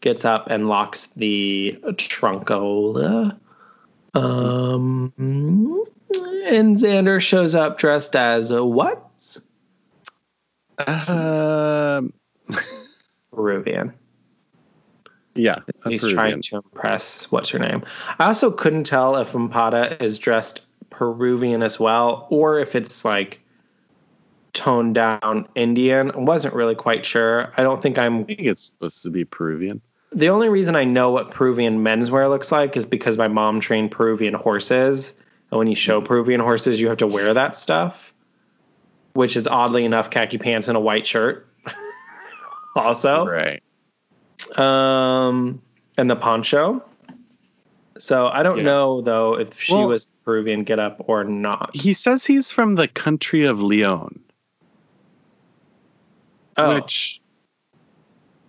gets 0.00 0.24
up 0.24 0.48
and 0.50 0.68
locks 0.68 1.08
the 1.08 1.78
trunkola. 1.82 3.38
Um, 4.14 5.12
and 6.46 6.76
Xander 6.76 7.20
shows 7.20 7.54
up 7.54 7.78
dressed 7.78 8.16
as 8.16 8.52
what? 8.52 9.07
Um, 10.86 12.12
Peruvian. 13.32 13.92
yeah, 15.34 15.60
He's 15.86 16.02
Peruvian. 16.02 16.14
trying 16.16 16.42
to 16.42 16.56
impress 16.56 17.30
what's 17.30 17.50
her 17.50 17.58
name. 17.58 17.84
I 18.18 18.26
also 18.26 18.50
couldn't 18.50 18.84
tell 18.84 19.16
if 19.16 19.32
Empata 19.32 20.00
is 20.02 20.18
dressed 20.18 20.62
Peruvian 20.90 21.62
as 21.62 21.78
well, 21.78 22.26
or 22.30 22.58
if 22.60 22.74
it's 22.74 23.04
like 23.04 23.40
toned 24.52 24.94
down 24.94 25.46
Indian. 25.54 26.10
I 26.10 26.16
wasn't 26.18 26.54
really 26.54 26.74
quite 26.74 27.04
sure. 27.06 27.52
I 27.56 27.62
don't 27.62 27.80
think 27.82 27.98
I'm 27.98 28.20
I 28.20 28.24
think 28.24 28.40
it's 28.40 28.64
supposed 28.64 29.02
to 29.04 29.10
be 29.10 29.24
Peruvian. 29.24 29.80
the 30.12 30.30
only 30.30 30.48
reason 30.48 30.74
I 30.74 30.84
know 30.84 31.10
what 31.10 31.30
Peruvian 31.30 31.84
menswear 31.84 32.28
looks 32.28 32.50
like 32.50 32.76
is 32.76 32.86
because 32.86 33.18
my 33.18 33.28
mom 33.28 33.60
trained 33.60 33.90
Peruvian 33.90 34.34
horses. 34.34 35.14
And 35.50 35.58
when 35.58 35.68
you 35.68 35.74
show 35.76 36.00
Peruvian 36.00 36.40
horses, 36.40 36.80
you 36.80 36.88
have 36.88 36.98
to 36.98 37.06
wear 37.06 37.32
that 37.34 37.56
stuff, 37.56 38.12
which 39.14 39.36
is 39.36 39.46
oddly 39.46 39.84
enough 39.84 40.10
khaki 40.10 40.38
pants 40.38 40.68
and 40.68 40.76
a 40.76 40.80
white 40.80 41.06
shirt. 41.06 41.46
also, 42.76 43.26
Right. 43.26 43.62
um, 44.56 45.60
and 45.96 46.08
the 46.08 46.16
poncho. 46.16 46.84
So 47.98 48.28
I 48.28 48.42
don't 48.44 48.58
Yeah. 48.58 48.62
know 48.64 49.00
though 49.00 49.34
if 49.38 49.60
she 49.60 49.74
Well- 49.74 49.88
was 49.88 50.06
Peruvian 50.24 50.62
get 50.64 50.78
up 50.78 51.02
or 51.08 51.24
not. 51.24 51.74
He 51.74 51.92
says 51.92 52.24
he's 52.24 52.52
from 52.52 52.74
the 52.76 52.86
country 52.86 53.44
of 53.44 53.60
Leon, 53.60 54.20
Oh, 56.56 56.74
which 56.74 57.20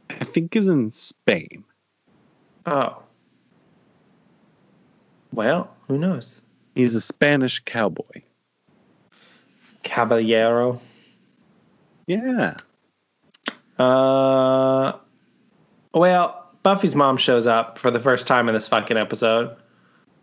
I 0.10 0.24
think 0.26 0.56
is 0.56 0.68
in 0.70 0.92
Spain. 0.92 1.64
oh. 2.66 3.02
Well, 5.32 5.72
who 5.88 5.98
knows? 5.98 6.42
He's 6.76 6.96
a 6.96 7.02
Spanish 7.02 7.60
cowboy. 7.60 8.24
Caballero. 9.84 10.82
Yeah. 12.08 12.56
Uh, 13.78 14.94
well, 15.94 16.46
Buffy's 16.64 16.96
mom 16.96 17.18
shows 17.18 17.48
up 17.48 17.80
for 17.80 17.92
the 17.92 18.00
first 18.00 18.28
time 18.28 18.50
in 18.50 18.54
this 18.56 18.68
fucking 18.68 18.98
episode. 18.98 19.56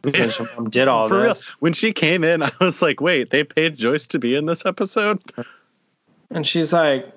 Her 0.05 0.29
mom 0.57 0.71
did 0.71 0.87
all 0.89 1.09
For 1.09 1.17
real. 1.19 1.29
this, 1.29 1.51
When 1.61 1.73
she 1.73 1.93
came 1.93 2.23
in, 2.23 2.43
I 2.45 2.51
was 2.61 2.81
like, 2.83 3.01
wait, 3.01 3.31
they 3.31 3.45
paid 3.45 3.77
Joyce 3.77 4.07
to 4.09 4.19
be 4.19 4.35
in 4.37 4.47
this 4.47 4.65
episode? 4.67 5.21
and 6.31 6.47
she's 6.47 6.73
like, 6.73 7.13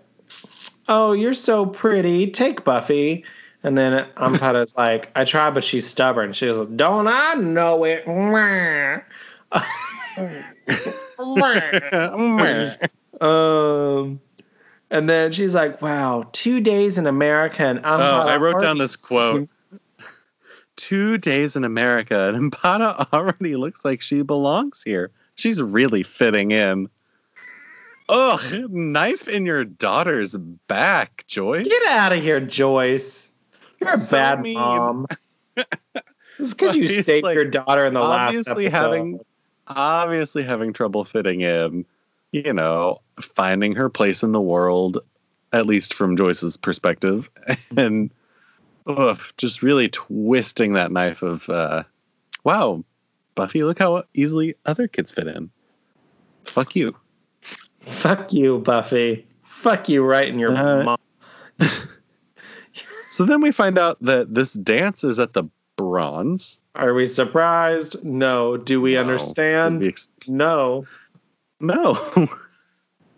"Oh, 0.87 1.11
you're 1.11 1.33
so 1.33 1.65
pretty. 1.65 2.31
Take 2.31 2.63
Buffy." 2.63 3.25
And 3.63 3.77
then 3.77 4.07
Ampata's 4.17 4.75
like, 4.77 5.09
"I 5.15 5.25
try, 5.25 5.49
but 5.51 5.63
she's 5.63 5.85
stubborn." 5.87 6.31
She 6.33 6.45
goes, 6.47 6.67
"Don't 6.69 7.07
I 7.07 7.33
know 7.35 7.83
it?" 7.83 8.05
um, 13.21 14.19
and 14.91 15.09
then 15.09 15.31
she's 15.31 15.55
like, 15.55 15.81
"Wow, 15.81 16.29
two 16.31 16.59
days 16.61 16.97
in 16.97 17.07
America." 17.07 17.65
And 17.65 17.79
Oh, 17.85 17.89
I 17.89 18.37
wrote 18.37 18.61
down 18.61 18.77
this 18.77 18.95
quote. 18.95 19.49
Two 20.75 21.17
days 21.17 21.57
in 21.57 21.65
America, 21.65 22.29
and 22.29 22.51
Impata 22.51 23.11
already 23.11 23.57
looks 23.57 23.83
like 23.83 24.01
she 24.01 24.21
belongs 24.21 24.81
here. 24.81 25.11
She's 25.35 25.61
really 25.61 26.03
fitting 26.03 26.51
in. 26.51 26.87
Ugh, 28.07 28.69
knife 28.71 29.27
in 29.27 29.45
your 29.45 29.65
daughter's 29.65 30.37
back, 30.37 31.25
Joyce. 31.27 31.67
Get 31.67 31.85
out 31.89 32.13
of 32.13 32.23
here, 32.23 32.39
Joyce. 32.39 33.33
You're 33.81 33.95
a 33.95 33.97
So 33.97 34.15
bad 34.17 34.41
mean. 34.41 34.53
mom. 34.53 35.05
It's 36.39 36.53
because 36.53 36.77
you 36.77 36.83
He's 36.83 37.05
saved 37.05 37.25
like, 37.25 37.35
your 37.35 37.43
daughter 37.43 37.85
in 37.85 37.93
the 37.93 37.99
last 37.99 38.29
obviously 38.29 38.67
episode. 38.67 38.77
having 38.77 39.19
obviously 39.69 40.43
having 40.43 40.73
trouble 40.73 41.03
fitting 41.05 41.41
in 41.41 41.85
you 42.31 42.53
know 42.53 43.01
finding 43.19 43.75
her 43.75 43.89
place 43.89 44.23
in 44.23 44.31
the 44.31 44.41
world 44.41 44.99
at 45.53 45.65
least 45.65 45.93
from 45.93 46.17
joyce's 46.17 46.57
perspective 46.57 47.29
and 47.77 48.11
ugh, 48.87 49.21
just 49.37 49.61
really 49.63 49.89
twisting 49.89 50.73
that 50.73 50.91
knife 50.91 51.21
of 51.21 51.47
uh 51.49 51.83
wow 52.43 52.83
buffy 53.35 53.63
look 53.63 53.79
how 53.79 54.03
easily 54.13 54.55
other 54.65 54.87
kids 54.87 55.13
fit 55.13 55.27
in 55.27 55.49
fuck 56.45 56.75
you 56.75 56.95
Fuck 57.81 58.33
you, 58.33 58.59
Buffy. 58.59 59.25
Fuck 59.43 59.89
you 59.89 60.03
right 60.03 60.27
in 60.27 60.37
your 60.37 60.55
Uh, 60.55 60.83
mom. 60.83 60.97
so 63.09 63.25
then 63.25 63.41
we 63.41 63.51
find 63.51 63.79
out 63.79 63.97
that 64.01 64.33
this 64.33 64.53
dance 64.53 65.03
is 65.03 65.19
at 65.19 65.33
the 65.33 65.45
bronze 65.79 66.61
Are 66.75 66.93
we 66.93 67.05
surprised? 67.05 68.03
No. 68.03 68.57
Do 68.57 68.81
we 68.81 68.93
No. 68.95 69.01
understand? 69.01 69.79
We 69.81 69.87
ex- 69.89 70.09
no. 70.27 70.85
No. 71.61 71.93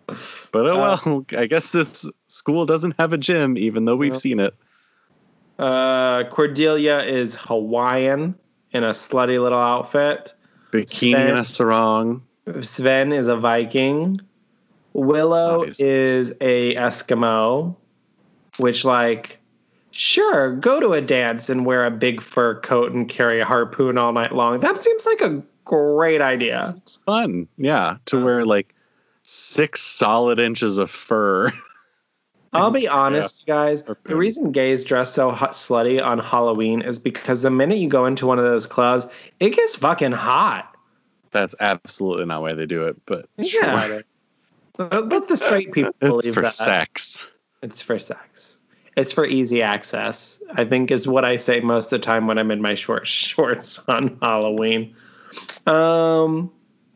but 0.07 0.66
oh 0.68 0.82
Uh, 0.82 0.97
well, 1.05 1.26
I 1.38 1.47
guess 1.47 1.72
this 1.72 2.07
school 2.28 2.66
doesn't 2.68 2.95
have 2.99 3.14
a 3.14 3.18
gym, 3.18 3.57
even 3.57 3.86
though 3.86 3.95
we've 3.95 4.12
No. 4.14 4.18
seen 4.18 4.39
it. 4.39 4.53
Uh, 5.57 6.24
Cordelia 6.30 6.99
is 7.03 7.36
Hawaiian 7.36 8.36
in 8.72 8.84
a 8.84 8.91
slutty 8.91 9.41
little 9.41 9.59
outfit. 9.59 10.34
Bikini 10.72 11.16
and 11.16 11.39
a 11.39 11.43
sarong. 11.43 12.22
Sven 12.62 13.12
is 13.12 13.28
a 13.28 13.36
Viking. 13.36 14.20
Willow 14.93 15.64
Nice. 15.66 15.80
is 15.80 16.32
a 16.41 16.76
Eskimo, 16.76 17.76
which 18.59 18.86
like 18.86 19.39
Sure, 19.92 20.56
go 20.56 20.80
to 20.80 20.94
a 20.94 21.02
dance 21.02 21.50
and 21.50 21.66
wear 21.66 21.86
a 21.86 21.92
big 21.92 22.22
fur 22.22 22.60
coat 22.60 22.94
and 22.94 23.08
carry 23.10 23.42
a 23.42 23.46
harpoon 23.46 23.98
all 23.98 24.14
night 24.14 24.32
long. 24.32 24.60
That 24.62 24.78
seems 24.82 25.06
like 25.06 25.22
a 25.22 25.44
great 25.66 26.22
idea. 26.22 26.74
It's 26.78 26.98
fun. 26.98 27.48
Yeah. 27.58 27.98
To 28.06 28.20
uh, 28.20 28.24
wear 28.24 28.46
like 28.46 28.74
six 29.24 29.82
solid 29.82 30.39
inches 30.39 30.78
of 30.78 30.89
fur. 30.89 31.52
I'll 32.54 32.72
be 32.72 32.88
honest, 32.88 33.44
you 33.48 33.54
guys. 33.54 33.84
The 34.04 34.16
reason 34.16 34.52
gays 34.52 34.84
dress 34.84 35.14
so 35.14 35.32
hot, 35.32 35.54
slutty 35.54 36.04
on 36.04 36.20
Halloween 36.20 36.82
is 36.82 37.00
because 37.00 37.44
the 37.44 37.50
minute 37.50 37.78
you 37.78 37.88
go 37.88 38.06
into 38.06 38.26
one 38.28 38.39
of 38.39 38.46
those 38.46 38.68
clubs, 38.68 39.08
it 39.39 39.52
gets 39.52 39.78
fucking 39.78 40.12
hot. 40.12 40.76
That's 41.32 41.56
absolutely 41.62 42.26
not 42.26 42.42
why 42.42 42.54
they 42.54 42.66
do 42.66 42.88
it, 42.88 42.98
but 43.06 43.28
Yeah. 43.38 43.88
sure. 43.88 44.04
The 44.78 45.36
straight 45.38 45.72
people 45.74 45.94
believe 46.00 46.26
It's 46.26 46.36
for 46.36 46.42
that. 46.42 46.54
sex. 46.54 47.28
It's 47.62 47.82
for 47.82 47.98
sex. 48.00 48.60
It's 48.98 49.14
for 49.14 49.26
easy 49.26 49.62
access. 49.62 50.42
I 50.54 50.66
think 50.66 50.92
is 50.92 51.08
what 51.08 51.24
I 51.24 51.38
say 51.38 51.62
most 51.62 51.94
of 51.94 52.02
the 52.02 52.06
time 52.06 52.28
when 52.28 52.38
I'm 52.38 52.52
in 52.52 52.62
my 52.62 52.76
short 52.76 53.08
shorts 53.08 53.80
on 53.88 54.18
Halloween. 54.22 54.96
Um, 55.66 56.52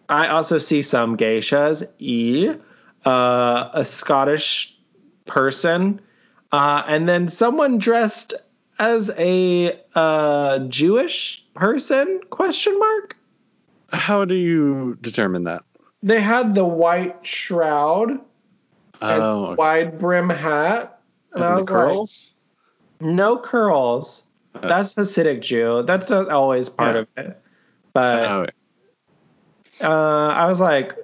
I 0.10 0.28
also 0.28 0.58
see 0.58 0.82
some 0.82 1.18
geishas. 1.18 1.84
E, 2.00 2.50
uh, 3.06 3.70
a 3.74 3.84
Scottish 3.84 4.78
person, 5.26 6.02
uh, 6.52 6.84
and 6.88 7.08
then 7.08 7.28
someone 7.28 7.78
dressed 7.78 8.34
as 8.80 9.10
a 9.18 9.80
uh, 9.96 10.60
Jewish 10.68 11.44
person? 11.54 12.22
Question 12.30 12.78
mark. 12.78 13.16
How 13.92 14.26
do 14.26 14.36
you 14.36 14.98
determine 15.02 15.46
that? 15.46 15.64
They 16.04 16.20
had 16.20 16.54
the 16.56 16.66
white 16.66 17.26
shroud, 17.26 18.10
and 18.10 18.22
Oh, 19.02 19.46
okay. 19.48 19.56
wide 19.56 20.00
brim 20.00 20.30
hat, 20.30 20.95
and 21.36 21.44
And 21.44 21.58
was 21.58 21.70
like, 21.70 21.78
curls? 21.84 22.36
No 23.00 23.38
curls. 23.38 24.24
Uh, 24.56 24.68
That's 24.68 24.96
Hasidic 24.96 25.42
Jew. 25.42 25.84
That's 25.86 26.10
not 26.10 26.30
always 26.30 26.70
part 26.70 26.96
Yeah. 26.96 27.02
of 27.02 27.08
it. 27.18 27.42
But 27.94 28.24
Oh, 28.24 28.46
uh, 29.82 30.28
I 30.34 30.48
was 30.48 30.60
like, 30.62 30.96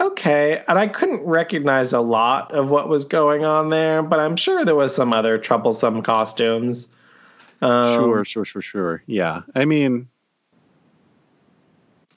okay. 0.00 0.62
And 0.66 0.78
I 0.78 0.86
couldn't 0.88 1.22
recognize 1.24 1.92
a 1.92 2.00
lot 2.00 2.52
of 2.52 2.68
what 2.68 2.88
was 2.88 3.04
going 3.04 3.44
on 3.44 3.68
there, 3.70 4.02
but 4.02 4.18
I'm 4.20 4.36
sure 4.36 4.64
there 4.64 4.74
was 4.74 4.94
some 4.94 5.12
other 5.12 5.38
troublesome 5.38 6.02
costumes. 6.02 6.88
Um, 7.60 7.94
sure, 7.94 8.24
sure, 8.24 8.44
sure, 8.44 8.62
sure. 8.62 9.02
Yeah. 9.06 9.42
I 9.54 9.64
mean, 9.64 10.08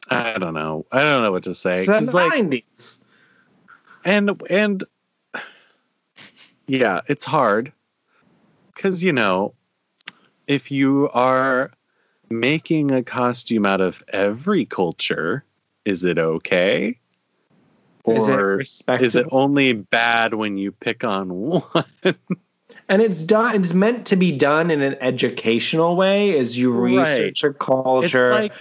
I 0.09 0.37
don't 0.37 0.53
know. 0.53 0.85
I 0.91 1.01
don't 1.03 1.23
know 1.23 1.31
what 1.31 1.43
to 1.43 1.53
say. 1.53 1.73
It's 1.73 1.85
the 1.85 2.01
like, 2.11 2.33
90s. 2.33 2.99
and 4.05 4.41
and 4.49 4.83
yeah 6.69 7.01
it's 7.07 7.25
hard 7.25 7.73
because 8.73 9.03
you 9.03 9.11
know 9.11 9.53
if 10.47 10.71
you 10.71 11.09
are 11.13 11.71
making 12.29 12.91
a 12.91 13.03
costume 13.03 13.65
out 13.65 13.81
of 13.81 14.03
every 14.09 14.65
culture 14.65 15.43
is 15.83 16.05
it 16.05 16.19
okay 16.19 16.99
Is 18.07 18.27
it 18.27 18.35
or 18.35 18.61
is 18.61 19.15
it 19.15 19.25
only 19.31 19.73
bad 19.73 20.35
when 20.35 20.57
you 20.57 20.71
pick 20.71 21.03
on 21.03 21.33
one 21.33 21.85
and 22.87 23.01
it's 23.01 23.23
done. 23.23 23.55
It's 23.55 23.73
meant 23.73 24.07
to 24.07 24.15
be 24.15 24.31
done 24.31 24.71
in 24.71 24.81
an 24.81 24.95
educational 25.01 25.95
way, 25.95 26.37
as 26.37 26.57
you 26.57 26.71
Right. 26.71 27.19
research 27.23 27.43
a 27.43 27.53
culture. 27.53 28.05
it's 28.05 28.31
like 28.31 28.53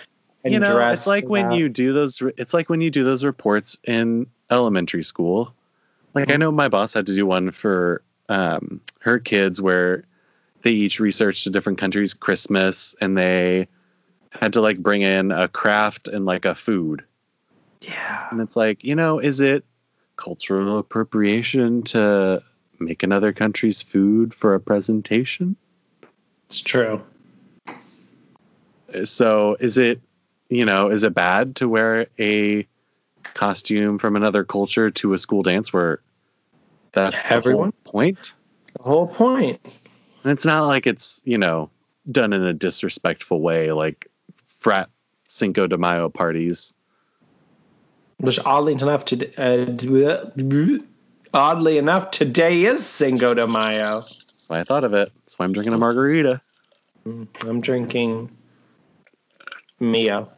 and 0.44 0.54
you 0.54 0.61
know 0.61 0.74
dress 0.74 1.00
it's 1.00 1.06
like 1.06 1.28
when 1.28 1.50
that. 1.50 1.56
you 1.56 1.68
do 1.68 1.92
those 1.92 2.22
it's 2.36 2.54
like 2.54 2.68
when 2.68 2.80
you 2.80 2.90
do 2.90 3.04
those 3.04 3.24
reports 3.24 3.76
in 3.84 4.26
elementary 4.50 5.02
school 5.02 5.54
like 6.21 6.31
i 6.31 6.33
Mm-hmm. 6.33 6.41
know 6.41 6.53
my 6.53 6.69
boss 6.69 6.93
had 6.95 7.07
to 7.07 7.14
do 7.14 7.27
one 7.27 7.51
for 7.51 8.03
um, 8.29 8.81
her 9.01 9.19
kids 9.19 9.61
where 9.61 10.05
they 10.62 10.73
each 10.73 11.01
researched 11.01 11.47
a 11.47 11.51
different 11.51 11.79
country's 11.79 12.14
christmas 12.14 12.95
and 13.01 13.16
they 13.16 13.69
had 14.31 14.53
to 14.55 14.61
like 14.61 14.79
bring 14.79 15.03
in 15.03 15.33
a 15.33 15.49
craft 15.49 16.09
and 16.09 16.27
like 16.27 16.45
a 16.45 16.55
food 16.55 17.05
Yeah. 17.81 18.29
and 18.31 18.41
it's 18.41 18.57
like 18.57 18.85
you 18.85 18.95
know 18.95 19.19
is 19.19 19.41
it 19.41 19.64
cultural 20.16 20.79
appropriation 20.79 21.83
to 21.85 22.43
make 22.81 23.03
another 23.03 23.33
country's 23.33 23.83
food 23.83 24.35
for 24.35 24.55
a 24.55 24.61
presentation 24.61 25.57
It's 26.49 26.61
true. 26.61 27.03
so 29.05 29.57
is 29.61 29.79
it 29.79 30.01
you 30.49 30.64
know 30.64 30.91
is 30.91 31.03
it 31.03 31.14
bad 31.14 31.57
to 31.57 31.69
wear 31.69 32.07
a 32.19 32.66
costume 33.35 33.99
from 33.99 34.16
another 34.16 34.45
culture 34.45 34.91
to 34.91 35.12
a 35.12 35.19
school 35.19 35.43
dance 35.43 35.73
where 35.73 36.01
that's 36.93 37.22
the 37.22 37.28
Everyone? 37.34 37.72
whole 37.84 37.93
point 37.93 38.32
The 38.76 38.91
whole 38.91 39.07
point. 39.07 39.61
and 40.24 40.32
it's 40.32 40.45
not 40.45 40.66
like 40.66 40.86
it's 40.86 41.20
you 41.24 41.39
know 41.39 41.70
done 42.11 42.32
in 42.32 42.43
a 42.43 42.53
disrespectful 42.53 43.41
way 43.41 43.72
like 43.72 44.07
frat 44.47 44.89
cinco 45.26 45.66
de 45.66 45.76
mayo 45.78 46.09
parties 46.09 46.74
Which 48.18 48.39
oddly 48.45 48.72
enough, 48.72 49.05
today, 49.05 49.32
uh, 49.36 50.24
oddly 51.34 51.78
enough, 51.78 52.11
today 52.11 52.64
is 52.64 52.84
Cinco 52.84 53.34
de 53.34 53.47
Mayo. 53.47 54.01
that's 54.01 54.49
why 54.49 54.59
i 54.61 54.64
thought 54.64 54.84
of 54.84 54.95
it 54.95 55.12
that's 55.24 55.39
why 55.39 55.45
i'm 55.45 55.53
drinking 55.53 55.74
a 55.74 55.78
margarita 55.78 56.41
I'm 57.47 57.61
drinking 57.61 58.30
Mio. 59.80 60.30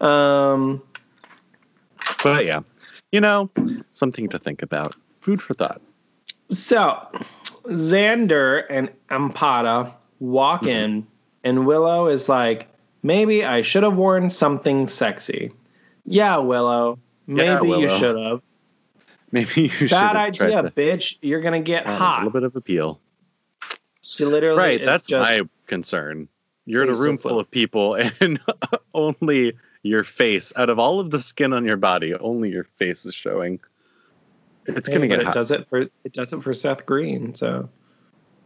Um, 0.00 0.82
but 2.22 2.44
yeah 2.44 2.60
you 3.12 3.20
know 3.20 3.50
something 3.94 4.28
to 4.28 4.38
think 4.38 4.62
about 4.62 4.94
food 5.20 5.40
for 5.42 5.54
thought 5.54 5.80
so 6.50 7.08
Xander 7.64 8.64
and 8.68 8.90
Ampada 9.10 9.92
walk 10.20 10.62
mm-hmm. 10.62 10.68
in, 10.68 11.06
and 11.42 11.66
Willow 11.66 12.08
is 12.08 12.28
like, 12.28 12.68
"Maybe 13.02 13.44
I 13.44 13.62
should 13.62 13.82
have 13.82 13.96
worn 13.96 14.30
something 14.30 14.88
sexy." 14.88 15.52
Yeah, 16.04 16.38
Willow. 16.38 16.98
Maybe 17.26 17.68
Yeah, 17.68 17.76
you 17.78 17.88
should 17.88 18.18
have. 18.18 18.42
maybe 19.32 19.62
you 19.62 19.68
should 19.68 19.90
Bad 19.90 20.16
idea, 20.16 20.62
to 20.62 20.70
bitch. 20.70 21.16
You're 21.22 21.40
gonna 21.40 21.60
get 21.60 21.86
hot. 21.86 22.16
a 22.22 22.24
little 22.24 22.32
bit 22.32 22.44
of 22.44 22.56
appeal 22.56 23.00
She 24.02 24.24
literally 24.24 24.58
right 24.58 24.84
that's 24.84 25.06
just, 25.06 25.22
my 25.22 25.42
concern 25.66 26.28
you're 26.66 26.82
in 26.82 26.90
a 26.90 26.94
room 26.94 27.16
full 27.16 27.40
of 27.40 27.50
people 27.50 27.94
and 28.20 28.38
only 28.92 29.54
your 29.82 30.04
face 30.04 30.52
out 30.56 30.68
of 30.68 30.78
all 30.78 31.00
of 31.00 31.10
the 31.10 31.18
skin 31.18 31.52
on 31.52 31.64
your 31.64 31.76
body 31.76 32.14
only 32.14 32.50
your 32.50 32.64
face 32.64 33.06
is 33.06 33.14
showing 33.14 33.60
it's 34.66 34.88
Hey, 34.88 34.94
gonna 34.94 35.06
but 35.06 35.14
get 35.14 35.20
it 35.20 35.24
hot 35.26 35.34
does 35.34 35.50
it 35.50 35.68
for 35.68 35.78
it 35.80 36.12
does 36.12 36.32
it 36.32 36.42
for 36.42 36.54
Seth 36.54 36.86
Green. 36.86 37.34
So, 37.34 37.68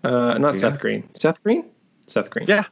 uh, 0.05 0.39
not 0.39 0.55
Yeah. 0.55 0.61
Seth 0.61 0.81
Green. 0.81 1.09
Seth 1.15 1.43
Green. 1.43 1.65
Seth 2.07 2.31
Green. 2.31 2.47
yeah 2.49 2.65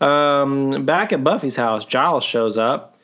Um, 0.00 0.84
back 0.84 1.12
at 1.12 1.24
Buffy's 1.24 1.56
house, 1.56 1.84
Giles 1.84 2.24
shows 2.24 2.58
up. 2.58 2.98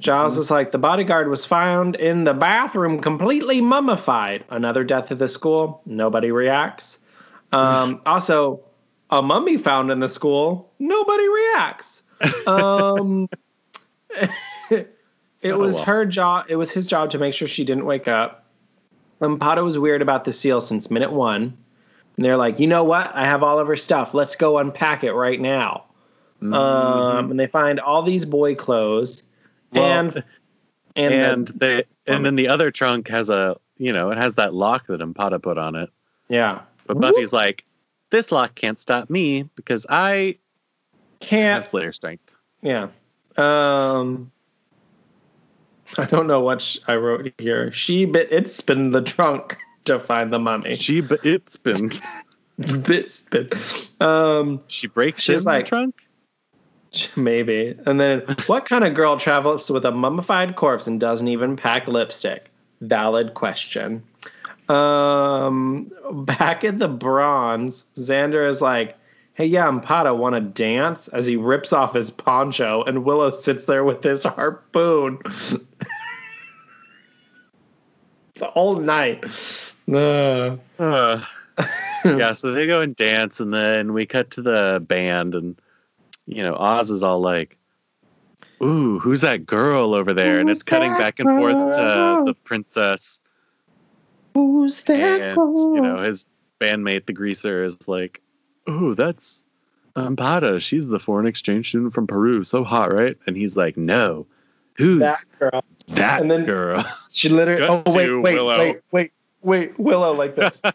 Giles 0.00 0.34
Mm-hmm. 0.34 0.40
is 0.42 0.50
like, 0.50 0.70
the 0.72 0.78
bodyguard 0.78 1.28
was 1.28 1.46
found 1.46 1.94
in 1.96 2.24
the 2.24 2.34
bathroom, 2.34 3.00
completely 3.00 3.60
mummified. 3.60 4.44
Another 4.50 4.82
death 4.84 5.12
at 5.12 5.18
the 5.18 5.28
school. 5.28 5.80
Nobody 5.86 6.30
reacts. 6.32 6.98
Um, 7.52 8.00
also, 8.06 8.60
a 9.10 9.22
mummy 9.22 9.56
found 9.56 9.90
in 9.90 10.00
the 10.00 10.08
school. 10.08 10.72
Nobody 10.78 11.28
reacts. 11.28 12.02
Um, 12.46 13.28
it 14.70 14.88
Oh, 15.44 15.58
was 15.58 15.74
well. 15.76 15.84
her 15.84 16.06
job. 16.06 16.46
It 16.48 16.56
was 16.56 16.70
his 16.70 16.86
job 16.86 17.10
to 17.10 17.18
make 17.18 17.34
sure 17.34 17.46
she 17.46 17.64
didn't 17.64 17.84
wake 17.84 18.08
up. 18.08 18.43
Um, 19.24 19.38
Pato 19.38 19.64
was 19.64 19.78
weird 19.78 20.02
about 20.02 20.24
the 20.24 20.32
seal 20.32 20.60
since 20.60 20.90
minute 20.90 21.12
one. 21.12 21.56
And 22.16 22.24
they're 22.24 22.36
like, 22.36 22.60
you 22.60 22.66
know 22.66 22.84
what? 22.84 23.10
I 23.14 23.24
have 23.24 23.42
all 23.42 23.58
of 23.58 23.66
her 23.66 23.76
stuff. 23.76 24.14
Let's 24.14 24.36
go 24.36 24.58
unpack 24.58 25.02
it 25.02 25.12
right 25.12 25.40
now. 25.40 25.84
Mm-hmm. 26.42 26.54
Um, 26.54 27.30
and 27.30 27.40
they 27.40 27.46
find 27.46 27.80
all 27.80 28.02
these 28.02 28.24
boy 28.24 28.54
clothes, 28.54 29.22
Well, 29.72 29.84
and 29.84 30.24
and, 30.94 31.14
and 31.14 31.48
the- 31.48 31.86
the 32.06 32.12
and 32.12 32.26
then 32.26 32.36
the 32.36 32.48
other 32.48 32.70
trunk 32.70 33.08
has 33.08 33.30
a 33.30 33.56
you 33.78 33.92
know 33.92 34.10
it 34.10 34.18
has 34.18 34.34
that 34.34 34.52
lock 34.52 34.86
that 34.88 35.00
Ampada 35.00 35.42
put 35.42 35.56
on 35.58 35.74
it 35.74 35.90
yeah, 36.28 36.60
but 36.86 37.00
Buffy's 37.00 37.32
like 37.32 37.64
this 38.10 38.30
lock 38.30 38.54
can't 38.54 38.78
stop 38.78 39.08
me 39.08 39.48
because 39.56 39.86
I 39.88 40.36
can't 41.20 41.64
Slayer 41.64 41.92
strength 41.92 42.34
yeah. 42.60 42.88
Um, 43.36 44.30
I 45.98 46.04
don't 46.06 46.26
know 46.26 46.40
what 46.40 46.60
sh- 46.62 46.78
I 46.86 46.96
wrote 46.96 47.32
here. 47.38 47.70
She 47.72 48.04
bit 48.06 48.28
it's 48.30 48.60
been 48.60 48.90
the 48.90 49.02
trunk 49.02 49.56
to 49.84 49.98
find 49.98 50.32
the 50.32 50.38
money. 50.38 50.76
she 50.76 51.00
bit 51.00 51.20
it's 51.24 51.56
been 51.56 51.90
It's 52.58 53.22
been, 53.22 53.50
um, 54.00 54.62
she 54.68 54.86
breaks 54.86 55.22
She's 55.22 55.40
in 55.40 55.44
like- 55.44 55.64
the 55.64 55.68
trunk 55.68 55.94
maybe. 57.16 57.76
And 57.86 57.98
then, 58.00 58.20
what 58.46 58.66
kind 58.66 58.84
of 58.84 58.94
girl 58.94 59.16
travels 59.16 59.68
with 59.68 59.84
a 59.84 59.90
mummified 59.90 60.54
corpse 60.54 60.86
and 60.86 61.00
doesn't 61.00 61.26
even 61.26 61.56
pack 61.56 61.88
lipstick? 61.88 62.50
Valid 62.80 63.34
question. 63.34 64.04
Um, 64.68 65.90
back 66.12 66.62
at 66.64 66.78
the 66.78 66.86
bronze, 66.88 67.84
Xander 67.96 68.48
is 68.48 68.60
like, 68.60 68.96
"Hey, 69.34 69.46
yeah, 69.46 69.68
Ampata, 69.68 70.16
want 70.16 70.34
to 70.34 70.40
dance?" 70.40 71.08
As 71.08 71.26
he 71.26 71.36
rips 71.36 71.72
off 71.72 71.94
his 71.94 72.10
poncho, 72.10 72.82
and 72.84 73.04
Willow 73.04 73.30
sits 73.30 73.66
there 73.66 73.84
with 73.84 74.02
his 74.02 74.24
harpoon 74.24 75.18
the 78.38 78.46
whole 78.46 78.76
night. 78.76 79.24
Uh, 79.90 80.56
uh, 80.78 81.24
yeah, 82.04 82.32
so 82.32 82.52
they 82.52 82.66
go 82.66 82.80
and 82.80 82.96
dance, 82.96 83.40
and 83.40 83.52
then 83.52 83.92
we 83.92 84.06
cut 84.06 84.32
to 84.32 84.42
the 84.42 84.82
band, 84.86 85.34
and 85.34 85.60
you 86.26 86.42
know, 86.42 86.54
Oz 86.54 86.90
is 86.90 87.02
all 87.02 87.20
like, 87.20 87.56
"Ooh, 88.62 88.98
who's 88.98 89.20
that 89.20 89.46
girl 89.46 89.94
over 89.94 90.14
there?" 90.14 90.40
and 90.40 90.48
it's 90.48 90.62
cutting 90.62 90.92
back 90.92 91.20
and 91.20 91.28
forth 91.28 91.76
to 91.76 92.22
the 92.26 92.34
princess, 92.44 93.20
Who's 94.34 94.82
that 94.82 95.20
and 95.20 95.34
girl? 95.34 95.74
you 95.74 95.80
know, 95.80 95.98
his 95.98 96.26
bandmate, 96.60 97.06
the 97.06 97.12
greaser, 97.12 97.64
is 97.64 97.86
like, 97.88 98.20
"Ooh, 98.68 98.94
that's 98.94 99.44
um, 99.96 100.16
Ampata. 100.16 100.60
She's 100.60 100.86
the 100.86 100.98
foreign 100.98 101.26
exchange 101.26 101.68
student 101.68 101.92
from 101.94 102.06
Peru. 102.06 102.44
So 102.44 102.64
hot, 102.64 102.92
right?" 102.92 103.16
And 103.26 103.36
he's 103.36 103.56
like, 103.56 103.76
"No, 103.76 104.26
who's 104.74 105.00
that 105.00 105.24
girl? 105.38 105.64
that, 105.88 105.96
girl. 105.96 106.22
And 106.22 106.30
then- 106.30 106.44
girl?" 106.44 106.84
She 107.10 107.28
literally. 107.28 107.62
Oh 107.62 107.82
wait, 107.86 108.10
wait, 108.10 108.34
Willow. 108.34 108.58
wait, 108.58 108.80
wait, 108.90 109.12
wait, 109.42 109.78
Willow 109.78 110.14
like 110.14 110.34
this. 110.34 110.60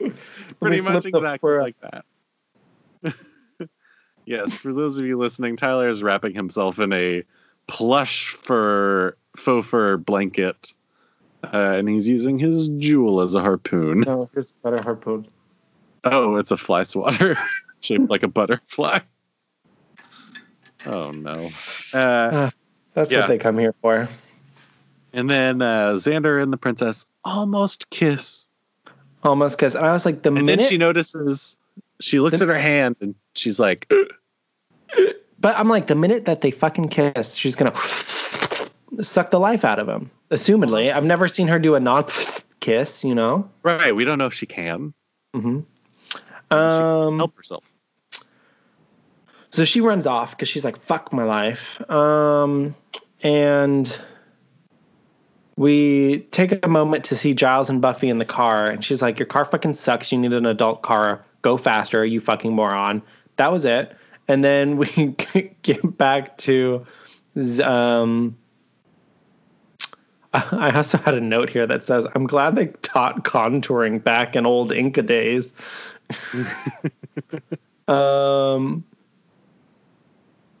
Pretty 0.60 0.80
much 0.80 1.06
exactly 1.06 1.58
like 1.58 1.76
that. 1.80 2.04
yes, 4.24 4.54
for 4.54 4.72
those 4.72 4.98
of 4.98 5.04
you 5.06 5.18
listening, 5.18 5.56
Tyler 5.56 5.88
is 5.88 6.02
wrapping 6.02 6.34
himself 6.34 6.78
in 6.78 6.92
a 6.92 7.22
plush 7.66 8.28
fur 8.28 9.14
faux 9.36 9.66
fur 9.66 9.96
blanket, 9.96 10.74
uh, 11.44 11.48
and 11.56 11.88
he's 11.88 12.08
using 12.08 12.38
his 12.38 12.68
jewel 12.68 13.20
as 13.20 13.34
a 13.34 13.40
harpoon. 13.40 14.00
No, 14.00 14.28
here's 14.32 14.52
a 14.52 14.68
better 14.70 14.82
harpoon. 14.82 15.26
Oh, 16.04 16.36
it's 16.36 16.50
a 16.50 16.56
fly 16.56 16.82
swatter 16.84 17.36
shaped 17.80 18.08
like 18.10 18.22
a 18.22 18.28
butterfly. 18.28 19.00
Oh 20.86 21.10
no! 21.10 21.50
Uh, 21.92 22.50
That's 22.94 23.12
Yeah. 23.12 23.20
what 23.20 23.28
they 23.28 23.38
come 23.38 23.58
here 23.58 23.74
for. 23.82 24.08
and 25.12 25.28
then 25.28 25.60
uh, 25.60 25.92
Xander 25.94 26.42
and 26.42 26.52
the 26.52 26.56
princess 26.56 27.06
almost 27.24 27.90
kiss, 27.90 28.48
Almost 29.22 29.58
because 29.58 29.76
I 29.76 29.92
was 29.92 30.06
like, 30.06 30.22
the 30.22 30.28
and 30.30 30.36
minute. 30.46 30.60
then 30.60 30.68
she 30.70 30.78
notices. 30.78 31.56
She 32.00 32.18
looks 32.20 32.38
The- 32.38 32.46
at 32.46 32.48
her 32.48 32.58
hand 32.58 32.96
and 33.02 33.14
she's 33.34 33.60
like, 33.60 33.92
but 35.38 35.58
I'm 35.58 35.68
like, 35.68 35.86
the 35.86 35.94
minute 35.94 36.24
that 36.24 36.40
they 36.40 36.50
fucking 36.50 36.88
kiss, 36.88 37.34
she's 37.34 37.56
gonna 37.56 37.72
suck 39.02 39.30
the 39.30 39.40
life 39.40 39.64
out 39.64 39.78
of 39.78 39.88
him. 39.88 40.10
Assumedly, 40.30 40.92
I've 40.92 41.04
never 41.04 41.28
seen 41.28 41.48
her 41.48 41.58
do 41.58 41.74
a 41.74 41.80
non 41.80 42.04
kiss. 42.60 43.04
You 43.04 43.14
know. 43.14 43.50
"Right, 43.62 43.94
we 43.94 44.04
don't 44.04 44.18
know 44.18 44.26
if 44.26 44.34
she 44.34 44.46
can 44.46 44.94
Mm-hmm. 45.34 45.60
Um. 46.56 47.18
help 47.18 47.36
herself." 47.36 47.64
So 49.52 49.64
she 49.64 49.80
runs 49.80 50.06
off 50.06 50.30
because 50.30 50.48
she's 50.48 50.64
like, 50.64 50.76
fuck 50.78 51.12
my 51.12 51.24
life. 51.24 51.80
Um, 51.90 52.76
and 53.20 54.00
we 55.56 56.20
take 56.30 56.64
a 56.64 56.68
moment 56.68 57.06
to 57.06 57.16
see 57.16 57.34
Giles 57.34 57.68
and 57.68 57.82
Buffy 57.82 58.08
in 58.08 58.18
the 58.18 58.24
car. 58.24 58.70
And 58.70 58.84
she's 58.84 59.02
like, 59.02 59.18
Your 59.18 59.26
car 59.26 59.44
fucking 59.44 59.74
sucks. 59.74 60.12
You 60.12 60.18
need 60.18 60.32
an 60.34 60.46
adult 60.46 60.82
car. 60.82 61.24
Go 61.42 61.56
faster, 61.56 62.04
you 62.04 62.20
fucking 62.20 62.52
moron. 62.52 63.02
That 63.36 63.50
was 63.50 63.64
it. 63.64 63.96
And 64.28 64.44
then 64.44 64.76
we 64.76 64.86
get 65.62 65.96
back 65.98 66.38
to. 66.38 66.86
Um, 67.62 68.36
I 70.32 70.70
also 70.70 70.98
had 70.98 71.14
a 71.14 71.20
note 71.20 71.50
here 71.50 71.66
that 71.66 71.82
says, 71.82 72.06
I'm 72.14 72.26
glad 72.26 72.54
they 72.54 72.68
taught 72.82 73.24
contouring 73.24 74.02
back 74.02 74.36
in 74.36 74.46
old 74.46 74.72
Inca 74.72 75.02
days. 75.02 75.54
um, 77.88 78.84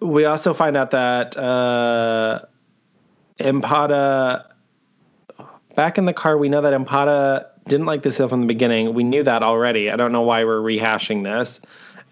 we 0.00 0.24
also 0.24 0.54
find 0.54 0.76
out 0.76 0.90
that 0.90 1.36
uh, 1.36 2.40
back 5.76 5.98
in 5.98 6.04
the 6.04 6.12
car, 6.12 6.36
we 6.36 6.48
know 6.48 6.62
that 6.62 6.72
Empata 6.72 7.46
didn't 7.68 7.86
like 7.86 8.02
the 8.02 8.10
seal 8.10 8.28
from 8.28 8.40
the 8.40 8.46
beginning. 8.46 8.94
We 8.94 9.04
knew 9.04 9.22
that 9.22 9.42
already. 9.42 9.90
I 9.90 9.96
don't 9.96 10.12
know 10.12 10.22
why 10.22 10.44
we're 10.44 10.60
rehashing 10.60 11.22
this. 11.22 11.60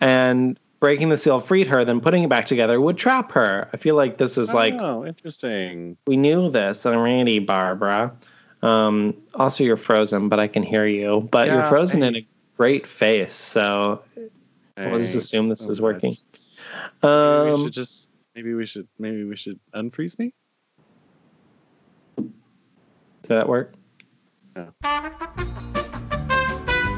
And 0.01 0.59
breaking 0.81 1.09
the 1.09 1.17
seal 1.17 1.41
freed 1.41 1.67
her, 1.67 1.85
then 1.85 2.01
putting 2.01 2.23
it 2.23 2.29
back 2.29 2.47
together 2.47 2.81
would 2.81 2.97
trap 2.97 3.33
her. 3.33 3.69
I 3.73 3.77
feel 3.77 3.97
like 3.97 4.17
this 4.19 4.39
is 4.39 4.53
like 4.55 4.75
oh, 4.75 5.05
interesting. 5.07 5.97
we 6.07 6.17
knew 6.17 6.51
this 6.51 6.87
already, 6.87 7.39
Barbara. 7.39 8.15
Um, 8.63 9.15
also, 9.35 9.65
you're 9.65 9.77
frozen, 9.77 10.29
but 10.29 10.39
I 10.41 10.49
can 10.49 10.63
hear 10.63 10.87
you. 10.87 11.29
But 11.31 11.49
you're 11.49 11.63
frozen 11.69 12.03
I- 12.03 12.09
in 12.09 12.17
a 12.17 12.27
great 12.57 12.87
face, 12.87 13.33
so 13.35 14.03
we'll 14.77 14.99
just 14.99 15.15
assume 15.17 15.49
this 15.49 15.61
so 15.61 15.71
is 15.71 15.81
much. 15.81 15.95
working. 15.95 16.17
Maybe 17.03 17.09
we 17.45 17.51
Um, 17.55 17.65
should 17.65 17.73
just 17.73 18.11
maybe 18.35 18.55
we 18.55 18.67
should 18.67 18.89
maybe 18.99 19.23
we 19.25 19.37
should 19.37 19.59
unfreeze 19.75 20.19
me. 20.19 20.33
Did 22.17 22.33
that 23.29 23.49
work? 23.49 23.75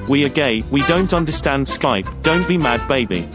We 0.08 0.24
are 0.24 0.28
gay, 0.30 0.62
we 0.70 0.80
don't 0.86 1.12
understand 1.12 1.66
Skype, 1.66 2.22
don't 2.22 2.48
be 2.48 2.56
mad, 2.58 2.86
baby. 2.88 3.28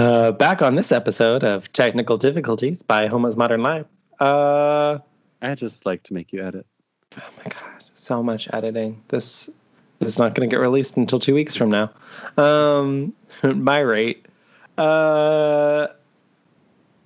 Uh, 0.00 0.32
back 0.32 0.62
on 0.62 0.76
this 0.76 0.92
episode 0.92 1.44
of 1.44 1.70
Technical 1.74 2.16
Difficulties 2.16 2.82
by 2.82 3.06
Homo's 3.06 3.36
Modern 3.36 3.62
Life. 3.62 3.84
Uh, 4.18 4.96
I 5.42 5.54
just 5.54 5.84
like 5.84 6.04
to 6.04 6.14
make 6.14 6.32
you 6.32 6.42
edit. 6.42 6.64
oh 7.18 7.22
my 7.36 7.44
god, 7.44 7.84
so 7.92 8.22
much 8.22 8.48
editing. 8.50 9.02
This 9.08 9.50
is 10.00 10.18
not 10.18 10.34
going 10.34 10.48
to 10.48 10.50
get 10.50 10.58
released 10.58 10.96
until 10.96 11.18
two 11.18 11.34
weeks 11.34 11.54
from 11.54 11.68
now. 11.68 11.90
Um, 12.38 13.12
my 13.42 13.80
rate. 13.80 14.24
Uh, 14.78 15.88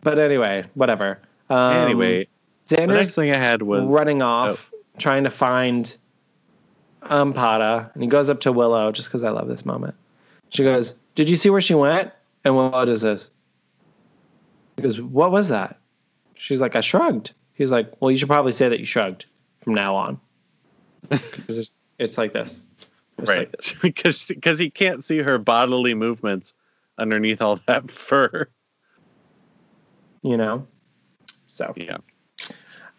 but 0.03 0.21
anyway, 0.21 0.65
whatever. 0.75 1.19
Um, 1.51 1.73
anyway, 1.73 2.29
the 2.67 2.87
next 2.87 3.17
thing 3.17 3.33
I 3.33 3.39
had 3.39 3.63
was 3.63 3.87
running 3.87 4.23
off, 4.23 4.71
trying 4.99 5.25
to 5.25 5.31
find 5.31 5.97
Umpata, 7.03 7.93
and 7.93 8.05
he 8.05 8.09
goes 8.09 8.31
up 8.31 8.43
to 8.43 8.53
Willow 8.53 8.93
just 8.93 9.09
because 9.09 9.25
I 9.25 9.31
love 9.31 9.49
this 9.49 9.67
moment. 9.67 9.97
She 10.51 10.63
goes, 10.63 10.95
"Did 11.17 11.29
you 11.29 11.35
see 11.35 11.51
where 11.51 11.61
she 11.61 11.75
went?" 11.75 12.13
And 12.45 12.55
Willow 12.57 12.85
does 12.85 13.01
this. 13.01 13.31
He 14.77 14.83
goes, 14.83 15.01
"What 15.01 15.33
was 15.33 15.49
that?" 15.49 15.79
She's 16.35 16.61
like, 16.61 16.77
"I 16.77 16.81
shrugged." 16.81 17.33
He's 17.55 17.71
like, 17.71 18.01
"Well, 18.01 18.11
you 18.11 18.17
should 18.17 18.29
probably 18.29 18.53
say 18.53 18.69
that 18.69 18.81
you 18.81 18.87
shrugged 18.87 19.27
from 19.63 19.75
now 19.75 19.97
on." 19.97 20.21
Because 21.09 21.59
it's, 21.59 21.73
it's 21.99 22.19
like 22.19 22.33
this, 22.33 22.65
right 23.19 23.51
because 23.83 24.25
because 24.29 24.59
he 24.59 24.71
can't 24.71 25.05
see 25.05 25.19
her 25.19 25.39
bodily 25.39 25.95
movements 25.95 26.55
underneath 26.99 27.43
all 27.43 27.61
that 27.67 27.91
fur. 27.91 28.49
you 30.23 30.37
know. 30.37 30.67
So, 31.47 31.73
Yeah, 31.77 31.99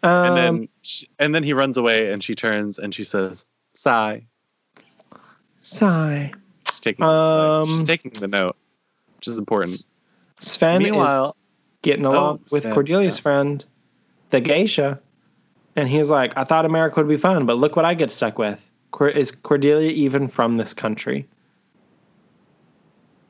um, 0.02 0.26
and 0.26 0.36
then 0.36 0.68
she, 0.82 1.08
and 1.18 1.34
then 1.34 1.42
he 1.42 1.52
runs 1.52 1.76
away, 1.78 2.12
and 2.12 2.22
she 2.22 2.34
turns 2.34 2.78
and 2.78 2.94
she 2.94 3.04
says, 3.04 3.46
"Sigh." 3.74 4.26
sigh. 5.60 6.32
She's 6.68 6.80
taking 6.80 7.04
Um, 7.04 7.66
she's 7.66 7.84
taking 7.84 8.12
the 8.12 8.28
note, 8.28 8.56
which 9.16 9.28
is 9.28 9.38
important. 9.38 9.84
Sven 10.38 10.82
is 10.82 11.32
getting 11.82 12.04
along 12.04 12.40
with 12.50 12.62
Sven, 12.62 12.74
Cordelia's 12.74 13.18
yeah. 13.18 13.22
friend, 13.22 13.64
the 14.30 14.40
geisha. 14.40 15.00
And 15.74 15.88
he's 15.88 16.10
like, 16.10 16.32
I 16.36 16.44
thought 16.44 16.64
America 16.64 17.00
would 17.00 17.08
be 17.08 17.18
fun, 17.18 17.44
but 17.44 17.58
look 17.58 17.76
what 17.76 17.84
I 17.84 17.94
get 17.94 18.10
stuck 18.10 18.38
with. 18.38 18.66
Is 19.00 19.30
Cordelia 19.30 19.90
even 19.90 20.28
from 20.28 20.56
this 20.56 20.72
country? 20.72 21.28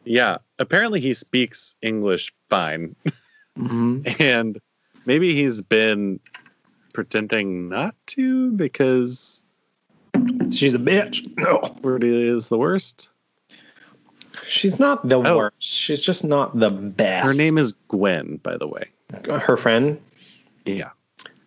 yeah, 0.05 0.39
apparently 0.61 1.01
he 1.01 1.13
speaks 1.15 1.75
English 1.83 2.33
fine, 2.49 2.95
hmm 3.57 4.03
and 4.21 4.61
maybe 5.05 5.35
he's 5.35 5.61
been 5.63 6.21
pretending 6.93 7.69
not 7.69 7.97
to 8.07 8.53
because 8.53 9.43
She's 10.51 10.75
a 10.75 10.79
bitch. 10.79 11.37
No. 11.37 11.59
Cordelia 11.83 12.35
is 12.35 12.49
the 12.49 12.59
worst. 12.59 13.11
She's 14.47 14.79
not 14.79 15.09
the 15.09 15.17
Oh. 15.17 15.37
worst. 15.37 15.55
She's 15.63 16.03
just 16.03 16.25
not 16.25 16.59
the 16.59 16.71
best. 16.71 17.27
Her 17.27 17.35
name 17.35 17.59
is 17.59 17.75
Gwen, 17.89 18.39
by 18.43 18.57
the 18.57 18.67
way. 18.67 18.85
her 19.29 19.57
friend, 19.57 20.01
Yeah. 20.65 20.91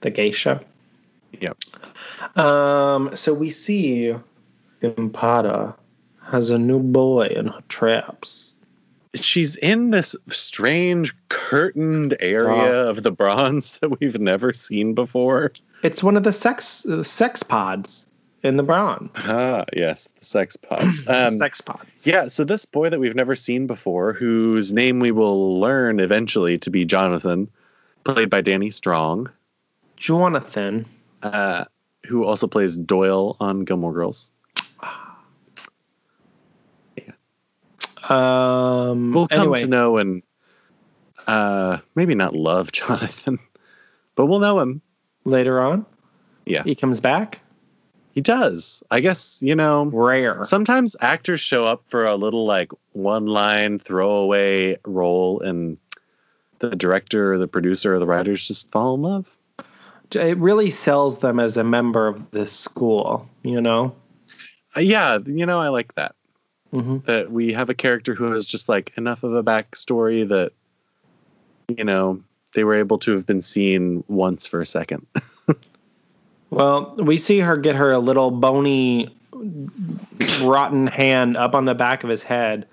the 0.02 0.10
geisha. 0.10 0.62
Yep. 1.40 1.58
Um, 2.38 3.16
so 3.16 3.34
we 3.34 3.50
see 3.50 4.16
Impata 4.82 5.76
has 6.24 6.52
a 6.52 6.58
new 6.58 6.80
boy 6.80 7.28
in 7.28 7.48
her 7.48 7.62
traps. 7.68 8.54
She's 9.16 9.56
in 9.56 9.90
this 9.90 10.16
strange 10.30 11.16
curtained 11.30 12.16
area 12.20 12.88
of 12.88 13.02
the 13.04 13.12
bronze 13.12 13.78
that 13.82 14.00
we've 14.00 14.20
never 14.20 14.54
seen 14.54 14.94
before. 14.94 15.52
It's 15.84 16.04
one 16.04 16.16
of 16.16 16.24
the 16.24 16.32
sex 16.32 16.86
uh, 16.86 17.04
sex 17.04 17.42
pods 17.44 18.06
in 18.44 18.58
the 18.58 18.64
bronze. 18.64 19.12
Ah, 19.18 19.66
yes, 19.76 20.08
the 20.20 20.26
sex 20.26 20.56
pods. 20.58 21.04
Um, 21.08 21.32
sex 21.38 21.62
pods. 21.62 22.06
yeah, 22.08 22.28
so 22.28 22.44
this 22.44 22.66
boy 22.66 22.90
that 22.90 23.00
we've 23.00 23.16
never 23.16 23.36
seen 23.36 23.68
before, 23.68 24.14
whose 24.14 24.72
name 24.74 25.00
we 25.00 25.12
will 25.12 25.60
learn 25.60 26.00
eventually 26.00 26.58
to 26.60 26.70
be 26.70 26.86
Jonathan, 26.86 27.50
played 28.04 28.30
by 28.30 28.42
Danny 28.42 28.70
Strong, 28.70 29.30
Jonathan. 29.98 30.86
uh, 31.24 31.66
who 32.06 32.24
also 32.24 32.48
plays 32.48 32.78
Doyle 32.78 33.36
on 33.40 33.66
Gilmore 33.66 33.94
Girls. 33.94 34.32
Um, 38.04 39.12
We'll 39.14 39.28
come 39.28 39.42
anyway, 39.42 39.62
to 39.62 39.68
know 39.68 39.98
and 39.98 40.24
uh, 41.28 41.78
maybe 41.96 42.16
not 42.16 42.34
love 42.36 42.72
Jonathan, 42.72 43.40
but 44.16 44.26
we'll 44.26 44.40
know 44.40 44.60
him. 44.60 44.82
later 45.26 45.60
on. 45.62 45.86
Yeah. 46.46 46.64
He 46.64 46.74
comes 46.76 47.00
back. 47.02 47.42
He 48.12 48.22
does. 48.22 48.84
I 48.90 49.00
guess 49.00 49.40
you 49.42 49.56
know. 49.56 49.86
Rare. 49.86 50.44
Sometimes 50.44 50.96
actors 51.00 51.40
show 51.40 51.66
up 51.66 51.84
for 51.88 52.06
a 52.06 52.16
little 52.16 52.46
like 52.46 52.72
one 52.94 53.28
line 53.28 53.80
throwaway 53.80 54.78
role, 54.86 55.42
and 55.42 55.78
the 56.60 56.76
director, 56.76 57.34
or 57.34 57.38
the 57.38 57.48
producer, 57.48 57.96
or 57.96 58.00
the 58.00 58.08
writers 58.08 58.48
just 58.48 58.72
fall 58.72 58.96
in 58.96 59.02
love. 59.02 59.38
It 60.14 60.38
really 60.38 60.72
sells 60.72 61.20
them 61.20 61.40
as 61.40 61.58
a 61.58 61.64
member 61.64 62.08
of 62.08 62.32
this 62.32 62.52
school, 62.52 63.30
you 63.44 63.62
know? 63.62 63.96
Uh, 64.76 64.82
yeah, 64.82 65.20
you 65.24 65.46
know, 65.46 65.60
I 65.60 65.70
like 65.70 65.94
that. 65.96 66.16
hmm 66.72 66.98
That 67.06 67.32
we 67.32 67.54
have 67.54 67.70
a 67.70 67.76
character 67.76 68.16
who 68.16 68.32
has 68.32 68.46
just 68.46 68.68
like 68.68 68.92
enough 68.98 69.24
of 69.24 69.34
a 69.36 69.44
backstory 69.44 70.28
that, 70.28 70.52
you 71.68 71.84
know, 71.84 72.24
they 72.56 72.64
were 72.64 72.76
able 72.76 72.98
to 73.00 73.12
have 73.14 73.28
been 73.28 73.44
seen 73.44 74.04
once 74.08 74.48
for 74.48 74.60
a 74.60 74.66
second. 74.66 75.06
Well, 76.50 76.96
we 76.98 77.18
see 77.18 77.40
her 77.40 77.58
get 77.58 77.76
her 77.76 77.92
a 77.92 78.00
little 78.00 78.32
bony, 78.32 79.16
rotten 80.42 80.88
hand 80.88 81.38
up 81.38 81.54
on 81.56 81.66
the 81.66 81.76
back 81.76 82.04
of 82.04 82.10
his 82.10 82.24
head. 82.24 82.68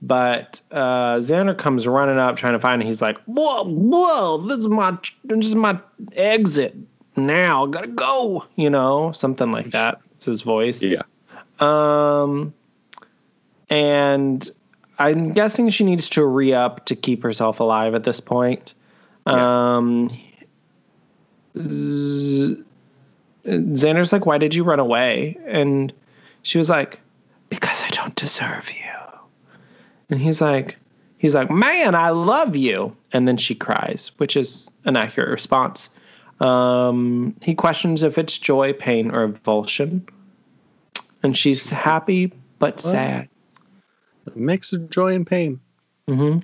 But 0.00 0.60
uh, 0.70 1.16
Xander 1.16 1.56
comes 1.58 1.86
running 1.88 2.18
up 2.18 2.36
trying 2.36 2.52
to 2.52 2.60
find 2.60 2.80
it. 2.80 2.84
He's 2.86 3.02
like, 3.02 3.18
"Whoa, 3.24 3.64
whoa! 3.64 4.38
This 4.38 4.58
is 4.58 4.68
my, 4.68 4.96
this 5.24 5.46
is 5.46 5.54
my 5.56 5.78
exit. 6.12 6.76
Now, 7.16 7.66
I 7.66 7.70
gotta 7.70 7.88
go." 7.88 8.44
You 8.54 8.70
know, 8.70 9.10
something 9.12 9.50
like 9.50 9.70
that. 9.72 10.00
It's 10.16 10.26
his 10.26 10.42
voice. 10.42 10.80
yeah. 10.82 11.02
Um, 11.58 12.54
and 13.68 14.48
I'm 15.00 15.32
guessing 15.32 15.68
she 15.70 15.84
needs 15.84 16.08
to 16.10 16.24
re 16.24 16.54
up 16.54 16.86
to 16.86 16.94
keep 16.96 17.24
herself 17.24 17.58
alive 17.60 17.94
at 17.94 18.04
this 18.04 18.20
point. 18.20 18.74
Um, 19.26 20.10
Z- 21.60 22.62
Xander's 23.48 24.12
like, 24.12 24.26
"Why 24.26 24.38
did 24.38 24.54
you 24.54 24.64
run 24.64 24.80
away?" 24.80 25.38
And 25.46 25.92
she 26.42 26.58
was 26.58 26.68
like, 26.70 27.00
"Because 27.48 27.82
I 27.84 27.90
don't 27.90 28.14
deserve 28.14 28.70
you." 28.70 29.58
And 30.10 30.20
he's 30.20 30.40
like, 30.40 30.76
"He's 31.18 31.34
like, 31.34 31.50
man, 31.50 31.94
I 31.94 32.10
love 32.10 32.56
you." 32.56 32.96
And 33.12 33.26
then 33.26 33.36
she 33.36 33.54
cries, 33.54 34.12
which 34.18 34.36
is 34.36 34.70
an 34.84 34.96
accurate 34.96 35.30
response. 35.30 35.90
Um, 36.40 37.34
he 37.42 37.54
questions 37.54 38.02
if 38.02 38.18
it's 38.18 38.38
joy, 38.38 38.72
pain, 38.72 39.10
or 39.10 39.26
revulsion 39.26 40.06
and 41.22 41.36
she's 41.36 41.68
happy 41.70 42.32
but 42.58 42.80
sad. 42.80 43.28
A 44.26 44.38
mix 44.38 44.72
of 44.72 44.90
joy 44.90 45.14
and 45.14 45.26
pain. 45.26 45.60
hmm 46.06 46.38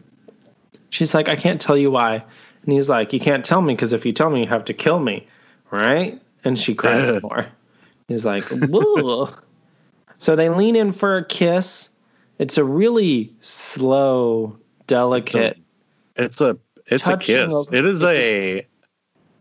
She's 0.91 1.13
like, 1.13 1.29
I 1.29 1.35
can't 1.35 1.61
tell 1.61 1.77
you 1.77 1.91
why. 1.91 2.25
And 2.63 2.73
he's 2.73 2.89
like, 2.89 3.13
You 3.13 3.21
can't 3.21 3.45
tell 3.45 3.61
me 3.61 3.75
because 3.75 3.93
if 3.93 4.07
you 4.07 4.13
tell 4.13 4.31
me, 4.31 4.41
you 4.41 4.47
have 4.47 4.67
to 4.67 4.75
kill 4.75 4.99
me. 4.99 5.27
Right? 5.71 6.21
And 6.45 6.59
she 6.59 6.75
cries 6.75 7.21
more. 7.23 7.47
He's 8.09 8.25
like, 8.27 8.45
Whoa. 8.45 9.31
so 10.19 10.37
they 10.37 10.49
lean 10.51 10.77
in 10.77 10.93
for 10.93 11.17
a 11.17 11.25
kiss. 11.25 11.89
It's 12.39 12.59
a 12.59 12.65
really 12.65 13.33
slow, 13.41 14.59
delicate. 14.87 15.59
It's 16.17 16.41
a 16.41 16.59
it's 16.87 17.03
a 17.07 17.13
Touching 17.13 17.37
kiss. 17.37 17.55
of- 17.69 17.75
it 17.75 17.87
is 17.87 18.05
a 18.05 18.67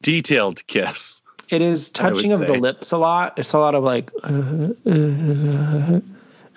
detailed 0.02 0.66
kiss. 0.68 1.22
It 1.50 1.62
is 1.62 1.90
touching 1.90 2.32
of 2.32 2.40
the 2.40 2.54
lips 2.54 2.92
a 2.94 2.98
lot. 2.98 3.38
It's 3.38 3.54
a 3.54 3.60
lot 3.60 3.76
of 3.76 3.84
like, 3.84 4.10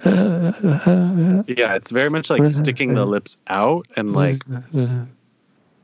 Yeah, 0.05 1.75
it's 1.75 1.91
very 1.91 2.09
much 2.11 2.31
like 2.31 2.47
sticking 2.47 2.95
the 2.95 3.05
lips 3.07 3.37
out 3.49 3.87
and 3.97 4.13
like 4.13 4.43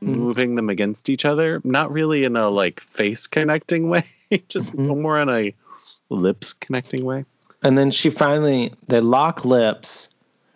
moving 0.05 0.55
them 0.55 0.69
against 0.69 1.09
each 1.09 1.25
other. 1.25 1.61
Not 1.63 1.91
really 1.91 2.23
in 2.23 2.35
a 2.35 2.49
like 2.49 2.79
face 2.79 3.27
connecting 3.27 3.89
way, 3.89 4.05
just 4.47 4.71
Mhm. 4.75 5.01
more 5.01 5.19
in 5.19 5.29
a 5.29 5.53
lips 6.09 6.53
connecting 6.53 7.03
way. 7.05 7.25
And 7.63 7.77
then 7.77 7.91
she 7.91 8.09
finally 8.09 8.73
they 8.87 8.99
lock 8.99 9.45
lips, 9.45 10.09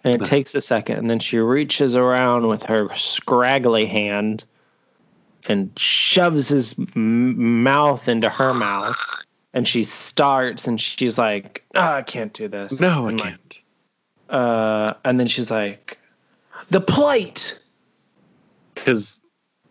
and 0.03 0.15
it 0.15 0.25
takes 0.25 0.53
a 0.55 0.61
second, 0.61 0.97
and 0.97 1.09
then 1.09 1.19
she 1.19 1.39
reaches 1.39 1.95
around 1.95 2.47
with 2.47 2.63
her 2.63 2.93
scraggly 2.95 3.85
hand 3.85 4.43
and 5.47 5.71
shoves 5.79 6.49
his 6.49 6.75
m- 6.95 7.63
mouth 7.63 8.07
into 8.09 8.27
her 8.29 8.53
mouth, 8.53 8.97
and 9.53 9.65
she 9.67 9.83
starts, 9.83 10.67
and 10.67 10.79
she's 10.81 11.17
like, 11.17 11.63
"Ah, 11.75 11.95
"I 11.95 12.01
can't 12.01 12.33
do 12.33 12.49
this." 12.49 12.81
No, 12.81 13.05
I 13.05 13.09
And, 13.11 13.19
can't. 13.19 13.59
Uh, 14.29 14.93
and 15.05 15.17
then 15.17 15.27
she's 15.27 15.49
like, 15.49 15.97
"The 16.69 16.81
plate." 16.81 17.57
Because 18.75 19.21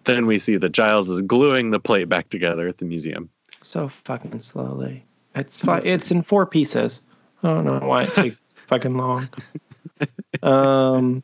then 0.07 0.27
we 0.27 0.39
see 0.39 0.57
that 0.57 0.71
Giles 0.71 1.09
is 1.09 1.21
gluing 1.23 1.71
the 1.71 1.81
plate 1.81 2.09
back 2.09 2.29
together 2.29 2.67
at 2.67 2.79
the 2.79 2.85
museum. 2.85 3.29
So 3.63 3.89
fucking 3.89 4.41
slowly. 4.41 5.05
It's 5.35 5.61
it's 5.65 6.11
in 6.11 6.23
four 6.23 6.47
pieces. 6.47 7.03
I 7.43 7.49
don't 7.49 7.65
know 7.65 7.87
why 7.87 8.05
it 8.05 8.11
takes 8.11 8.39
fucking 8.69 8.97
long. 8.97 9.29
Um. 10.43 11.23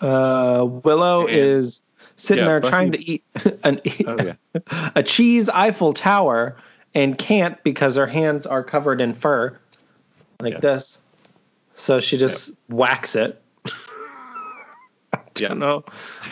Uh, 0.00 0.66
Willow 0.66 1.28
is 1.28 1.82
sitting 2.16 2.42
yeah, 2.42 2.48
there 2.48 2.60
Buffy- 2.60 2.70
trying 2.70 2.92
to 2.92 3.10
eat 3.10 3.24
an 3.64 3.80
Oh 4.06 4.16
yeah. 4.24 4.90
a 4.96 5.02
cheese 5.02 5.48
Eiffel 5.48 5.92
Tower 5.92 6.56
and 6.94 7.16
can't 7.16 7.62
because 7.62 7.96
her 7.96 8.06
hands 8.06 8.46
are 8.46 8.64
covered 8.64 9.00
in 9.00 9.14
fur, 9.14 9.58
like 10.40 10.60
this. 10.60 10.98
So 11.74 12.00
she 12.00 12.18
just 12.18 12.56
whacks 12.68 13.16
it. 13.16 13.40
Yeah. 15.40 15.48
don't 15.48 15.58
know. 15.60 15.84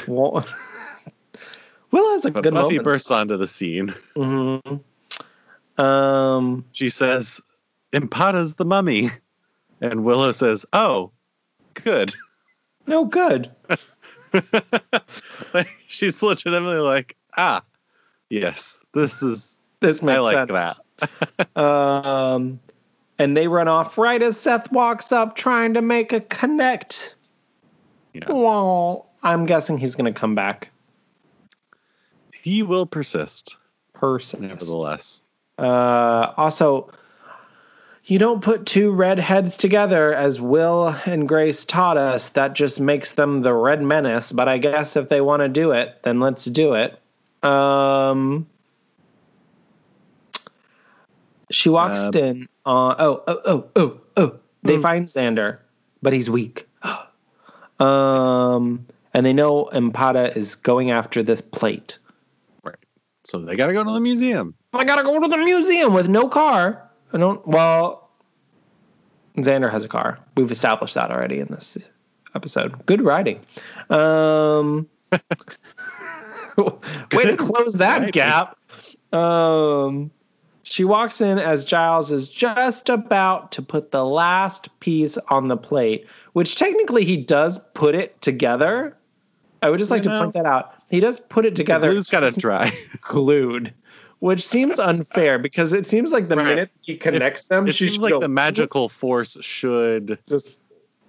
Well, 0.07 0.47
Willow 1.91 2.11
has 2.13 2.25
a 2.27 2.31
But 2.31 2.43
good 2.45 2.55
Buffy 2.55 2.75
moment. 2.79 2.85
bursts 2.85 3.11
onto 3.11 3.37
the 3.37 3.47
scene. 3.47 3.95
Mhm. 4.15 4.81
Um, 5.79 6.65
She 6.73 6.89
says, 6.89 7.41
Impada's 7.93 8.55
the 8.57 8.65
mummy. 8.65 9.11
And 9.81 10.05
Willow 10.05 10.31
says, 10.33 10.67
Oh, 10.73 11.11
good. 11.75 12.15
no 12.87 13.05
good. 13.07 13.51
like, 15.55 15.69
she's 15.89 16.23
legitimately 16.23 16.79
like, 16.79 17.17
Ah, 17.37 17.63
yes, 18.29 18.85
this 18.95 19.23
is, 19.23 19.59
This 19.81 20.03
makes 20.03 20.17
I 20.17 20.21
like 20.21 20.49
sense. 20.49 20.79
that. 21.49 21.57
Um, 21.61 22.61
and 23.19 23.37
they 23.37 23.49
run 23.49 23.69
off 23.69 23.97
right 23.99 24.23
as 24.23 24.39
Seth 24.39 24.71
walks 24.71 25.13
up, 25.13 25.35
trying 25.37 25.75
to 25.75 25.83
make 25.83 26.13
a 26.13 26.21
connect. 26.21 27.15
Yeah. 28.13 28.31
Well, 28.33 29.09
I'm 29.23 29.47
guessing 29.47 29.79
he's 29.79 29.97
going 29.97 30.13
to 30.13 30.19
come 30.19 30.35
back. 30.35 30.71
He 32.33 32.63
will 32.63 32.87
persist, 32.87 33.57
Person. 33.93 34.49
nevertheless. 34.49 35.23
Uh, 35.59 36.33
also, 36.37 36.91
you 38.05 38.19
don't 38.19 38.41
put 38.43 38.65
two 38.65 38.93
red 38.93 39.19
heads 39.19 39.59
together 39.59 40.15
as 40.15 40.41
Will 40.41 40.89
and 41.05 41.29
Grace 41.29 41.65
taught 41.67 41.99
us. 41.99 42.31
That 42.31 42.55
just 42.55 42.81
makes 42.81 43.13
them 43.13 43.43
the 43.43 43.53
Red 43.53 43.83
Menace. 43.83 44.33
But 44.33 44.49
I 44.49 44.57
guess 44.59 44.97
if 44.97 45.09
they 45.11 45.21
want 45.21 45.41
to 45.43 45.49
do 45.49 45.73
it, 45.73 46.03
then 46.03 46.19
let's 46.19 46.47
do 46.47 46.73
it. 46.75 46.99
Um, 47.45 48.47
she 51.51 51.69
walks 51.69 51.99
Uh, 51.99 52.11
in. 52.15 52.49
Uh, 52.65 52.95
oh, 52.99 53.23
oh, 53.27 53.41
oh, 53.45 53.65
oh, 53.77 54.01
oh. 54.17 54.33
They 54.63 54.77
Hmm. 54.77 54.83
find 54.83 55.07
Xander, 55.09 55.59
but 56.03 56.13
he's 56.15 56.29
weak. 56.31 56.67
Um, 57.81 58.87
and 59.15 59.27
they 59.27 59.33
know 59.33 59.69
Empada 59.73 60.37
is 60.37 60.55
going 60.55 60.91
after 60.91 61.23
this 61.23 61.41
plate. 61.41 61.99
Right. 62.63 62.77
So 63.25 63.39
they 63.39 63.57
got 63.57 63.69
to 63.69 63.73
go 63.73 63.83
to 63.83 63.93
the 63.93 64.01
museum. 64.01 64.55
I 64.73 64.85
gotta 64.85 65.03
go 65.03 65.19
to 65.19 65.29
the 65.29 65.37
museum 65.37 65.95
with 65.95 66.09
no 66.09 66.29
car. 66.29 66.89
I 67.13 67.19
don't. 67.19 67.47
Well, 67.47 68.09
Xander 69.37 69.71
has 69.71 69.85
a 69.85 69.89
car. 69.89 70.19
We've 70.37 70.51
established 70.51 70.95
that 70.95 71.11
already 71.11 71.41
in 71.41 71.49
this 71.49 71.91
episode. 72.35 72.87
Good 72.87 73.03
writing. 73.03 73.41
Um, 73.89 74.89
way 77.13 77.25
to 77.25 77.37
close 77.37 77.75
that 77.75 78.13
gap. 78.13 78.57
Um, 79.13 80.13
she 80.71 80.85
walks 80.85 81.21
in 81.21 81.41
as 81.41 81.65
Giles 81.65 82.13
is 82.13 82.29
just 82.29 82.89
about 82.89 83.51
to 83.53 83.61
put 83.63 83.91
the 83.91 84.05
last 84.05 84.69
piece 84.79 85.19
on 85.29 85.49
the 85.49 85.57
plate, 85.57 86.07
which 86.33 86.55
technically 86.55 87.05
he 87.05 87.17
does 87.17 87.59
put 87.75 87.97
it 87.97 88.23
together. 88.23 88.97
I 89.63 89.69
would 89.71 89.79
just 89.79 89.91
like 89.91 90.05
You 90.05 90.05
to 90.05 90.09
know. 90.11 90.19
point 90.21 90.35
that 90.35 90.47
out. 90.47 90.73
He 90.89 91.01
does 91.01 91.19
put 91.19 91.45
it 91.45 91.51
The 91.51 91.57
together 91.57 91.91
glue's 91.91 92.07
got 92.07 92.21
to 92.21 92.31
dry. 92.39 92.73
glued, 93.03 93.75
which 94.21 94.47
seems 94.47 94.79
unfair 94.79 95.41
because 95.41 95.73
it 95.73 95.87
seems 95.87 96.13
like 96.13 96.29
the 96.29 96.37
Right. 96.37 96.47
minute 96.47 96.71
he 96.83 96.97
connects 96.97 97.49
them, 97.49 97.67
It 97.67 97.75
she 97.75 97.89
seems 97.89 97.99
like 97.99 98.13
go, 98.13 98.21
the 98.21 98.29
magical 98.29 98.89
force 99.01 99.37
should 99.41 100.21
Just, 100.29 100.57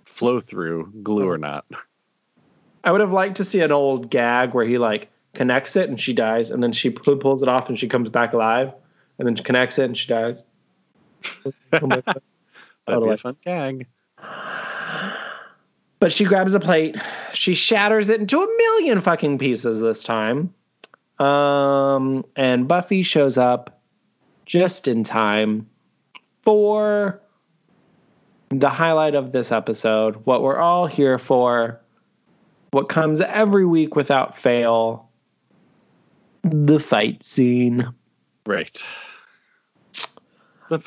flow 0.05 0.39
through, 0.39 0.91
glue 1.03 1.29
or 1.29 1.37
not. 1.37 1.65
I 2.83 2.91
would 2.91 3.01
have 3.01 3.11
liked 3.11 3.37
to 3.37 3.45
see 3.45 3.59
an 3.59 3.71
old 3.71 4.09
gag 4.09 4.55
where 4.55 4.65
he 4.65 4.79
like 4.79 5.07
connects 5.35 5.75
it 5.75 5.87
and 5.87 5.99
she 5.99 6.13
dies, 6.13 6.49
and 6.49 6.63
then 6.63 6.71
she 6.71 6.89
pulls 6.89 7.43
it 7.43 7.47
off 7.47 7.69
and 7.69 7.77
she 7.77 7.87
comes 7.87 8.09
back 8.09 8.33
alive, 8.33 8.73
and 9.21 9.27
then 9.27 9.35
she 9.35 9.43
connects 9.43 9.77
it 9.77 9.85
and 9.85 9.95
she 9.95 10.07
dies. 10.07 10.43
That'd 11.69 12.03
be 12.87 13.09
a 13.11 13.17
fun 13.17 13.37
gag. 13.45 13.85
But 15.99 16.11
she 16.11 16.25
grabs 16.25 16.55
a 16.55 16.59
plate, 16.59 16.95
she 17.31 17.53
shatters 17.53 18.09
it 18.09 18.19
into 18.19 18.41
a 18.41 18.47
million 18.47 18.99
fucking 18.99 19.37
pieces 19.37 19.79
this 19.79 20.03
time. 20.03 20.55
Um, 21.19 22.25
and 22.35 22.67
Buffy 22.67 23.03
shows 23.03 23.37
up 23.37 23.79
just 24.47 24.87
in 24.87 25.03
time 25.03 25.69
for 26.41 27.21
the 28.49 28.69
highlight 28.69 29.13
of 29.13 29.33
this 29.33 29.51
episode, 29.51 30.15
what 30.25 30.41
we're 30.41 30.57
all 30.57 30.87
here 30.87 31.19
for, 31.19 31.79
what 32.71 32.89
comes 32.89 33.21
every 33.21 33.67
week 33.67 33.95
without 33.95 34.35
fail 34.35 35.11
the 36.41 36.79
fight 36.79 37.23
scene. 37.23 37.87
Right. 38.47 38.83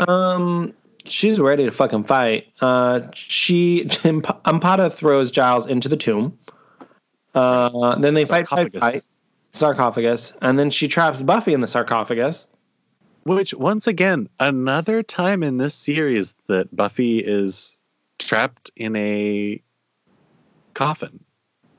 Um, 0.09 0.75
she's 1.05 1.39
ready 1.39 1.65
to 1.65 1.73
fucking 1.73 2.05
fight. 2.05 2.47
Uh, 2.61 3.03
she 3.15 3.85
Ampata 3.89 4.93
throws 4.93 5.31
Giles 5.31 5.67
into 5.67 5.89
the 5.89 5.97
tomb. 5.97 6.39
Uh, 7.35 7.97
then 7.99 8.15
they 8.15 8.25
fight, 8.25 8.47
fight, 8.47 8.73
Sarcophagus. 8.73 8.81
fight, 8.81 9.03
sarcophagus, 9.53 10.33
and 10.41 10.59
then 10.59 10.71
she 10.71 10.87
traps 10.89 11.21
Buffy 11.21 11.53
in 11.53 11.61
the 11.61 11.67
sarcophagus. 11.67 12.47
Which, 13.25 13.55
once 13.55 13.87
again, 13.87 14.29
another 14.39 15.03
time 15.03 15.43
in 15.43 15.57
this 15.57 15.75
series 15.75 16.35
that 16.47 16.75
Buffy 16.75 17.19
is 17.19 17.79
trapped 18.19 18.71
in 18.77 18.95
a 18.97 19.63
coffin 20.75 21.25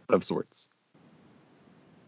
of 0.09 0.23
sorts. 0.23 0.69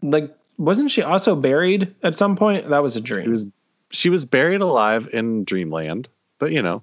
Like, 0.02 0.36
wasn't 0.58 0.90
she 0.90 1.02
also 1.02 1.36
buried 1.36 1.94
at 2.02 2.16
some 2.16 2.36
point? 2.36 2.68
That 2.68 2.82
was 2.82 2.96
a 2.96 3.00
dream. 3.00 3.24
She 3.24 3.30
was 3.30 3.46
she 3.90 4.10
was 4.10 4.24
buried 4.24 4.60
alive 4.60 5.08
in 5.12 5.44
Dreamland, 5.44 6.08
but 6.38 6.52
you 6.52 6.62
know, 6.62 6.82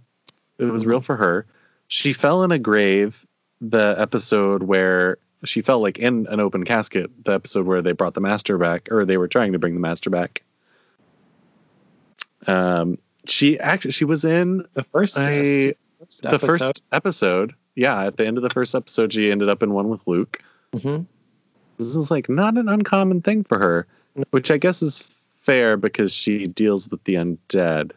it 0.58 0.66
was 0.66 0.86
real 0.86 1.01
for 1.01 1.16
her. 1.16 1.45
She 1.88 2.14
fell 2.14 2.43
in 2.43 2.51
a 2.51 2.60
grave. 2.60 3.26
The 3.62 3.95
episode 3.97 4.64
where 4.64 5.18
she 5.45 5.62
fell 5.62 5.80
like 5.80 5.97
in 5.97 6.28
an 6.28 6.39
open 6.39 6.66
casket. 6.66 7.10
The 7.24 7.34
episode 7.34 7.66
where 7.66 7.82
they 7.82 7.93
brought 7.93 8.14
the 8.14 8.22
master 8.22 8.58
back, 8.58 8.89
or 8.91 9.06
they 9.06 9.18
were 9.18 9.28
trying 9.28 9.53
to 9.53 9.60
bring 9.60 9.74
the 9.74 9.80
master 9.80 10.10
back. 10.10 10.43
Um, 12.47 12.97
she 13.28 13.60
actually 13.60 13.91
she 13.91 14.06
was 14.06 14.26
in 14.26 14.66
the 14.74 14.84
first, 14.84 15.16
first 15.16 16.22
the 16.22 16.39
first 16.39 16.84
episode. 16.91 17.56
Yeah, 17.76 18.06
at 18.06 18.18
the 18.18 18.26
end 18.26 18.38
of 18.38 18.43
the 18.43 18.49
first 18.49 18.76
episode, 18.76 19.14
she 19.14 19.32
ended 19.32 19.49
up 19.49 19.64
in 19.64 19.74
one 19.74 19.89
with 19.89 20.06
Luke. 20.06 20.41
hmm 20.74 21.01
This 21.78 21.95
is 21.95 22.12
like 22.12 22.30
not 22.30 22.58
an 22.58 22.70
uncommon 22.70 23.22
thing 23.22 23.43
for 23.43 23.58
her, 23.58 23.88
which 24.32 24.51
I 24.51 24.58
guess 24.58 24.82
is 24.82 25.01
fair 25.45 25.77
because 25.77 26.13
she 26.13 26.47
deals 26.47 26.89
with 26.89 27.03
the 27.03 27.15
undead. 27.15 27.91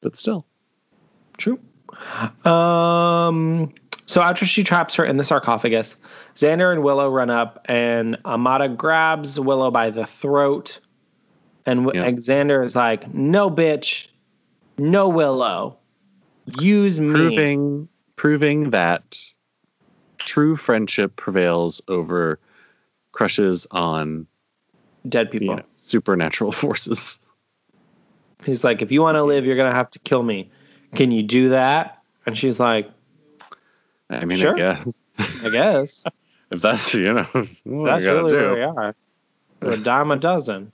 But 0.00 0.16
still, 0.16 0.44
True. 1.36 1.58
Um. 2.44 3.72
So 4.06 4.22
after 4.22 4.46
she 4.46 4.64
traps 4.64 4.94
her 4.94 5.04
in 5.04 5.18
the 5.18 5.24
sarcophagus, 5.24 5.96
Xander 6.34 6.72
and 6.72 6.82
Willow 6.82 7.10
run 7.10 7.28
up, 7.30 7.60
and 7.66 8.16
Amada 8.24 8.68
grabs 8.68 9.38
Willow 9.38 9.70
by 9.70 9.90
the 9.90 10.06
throat, 10.06 10.80
and, 11.66 11.84
w- 11.84 12.02
Yeah. 12.02 12.10
Xander 12.12 12.64
is 12.64 12.74
like, 12.74 13.12
"No, 13.12 13.50
bitch, 13.50 14.08
no 14.78 15.08
Willow, 15.08 15.76
use 16.58 17.00
me." 17.00 17.10
proving 17.10 17.88
proving 18.16 18.70
that 18.70 19.18
true 20.16 20.56
friendship 20.56 21.16
prevails 21.16 21.82
over 21.88 22.38
crushes 23.12 23.66
on 23.70 24.26
Dead 25.08 25.30
people. 25.30 25.48
you 25.48 25.56
know, 25.56 25.67
supernatural 25.78 26.52
forces. 26.62 27.18
He's 28.44 28.62
like, 28.62 28.82
"If 28.82 28.92
you 28.92 29.00
want 29.02 29.16
to 29.16 29.24
live, 29.24 29.44
you're 29.46 29.56
gonna 29.56 29.74
have 29.74 29.90
to 29.92 29.98
kill 29.98 30.22
me. 30.22 30.50
Can 30.94 31.10
you 31.10 31.22
do 31.22 31.48
that?" 31.50 31.98
And 32.26 32.36
she's 32.36 32.60
like, 32.60 32.90
I 34.10 34.24
mean, 34.26 34.38
Sure. 34.38 34.54
I 34.54 34.56
guess 34.56 35.02
"I 35.44 35.48
guess." 35.50 36.04
if 36.50 36.60
that's 36.60 36.94
you 36.94 37.12
know 37.12 37.24
that's 37.32 38.04
really 38.04 38.30
do. 38.30 38.36
where 38.36 38.54
we 38.54 38.62
are. 38.62 38.94
We're 39.60 39.72
a 39.72 39.76
dime 39.76 40.10
a 40.12 40.16
dozen. 40.16 40.70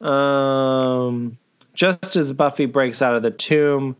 Um, 0.00 1.36
just 1.74 2.16
as 2.16 2.32
Buffy 2.32 2.66
breaks 2.66 3.02
out 3.02 3.16
of 3.16 3.22
the 3.22 3.30
tomb, 3.30 3.96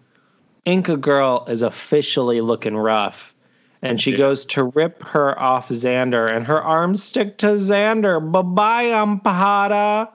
Inca 0.65 0.97
Girl 0.97 1.45
is 1.49 1.63
officially 1.63 2.41
looking 2.41 2.77
rough. 2.77 3.35
And 3.83 4.01
she 4.01 4.13
Yeah. 4.13 4.19
goes 4.19 4.45
to 4.47 4.65
rip 4.65 5.03
her 5.03 5.39
off 5.39 5.71
Xander, 5.71 6.31
and 6.31 6.47
her 6.47 6.63
arms 6.63 7.03
stick 7.03 7.39
to 7.39 7.49
Xander. 7.55 8.21
Bye 8.31 8.43
bye, 8.43 8.85
Ampahada. 8.87 10.11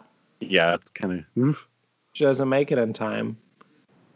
Yeah, 0.49 0.75
it's 0.75 0.91
kind 0.91 1.25
of 1.37 1.65
She 2.13 2.23
doesn't 2.23 2.49
make 2.49 2.71
it 2.71 2.77
in 2.77 2.93
time. 2.93 3.37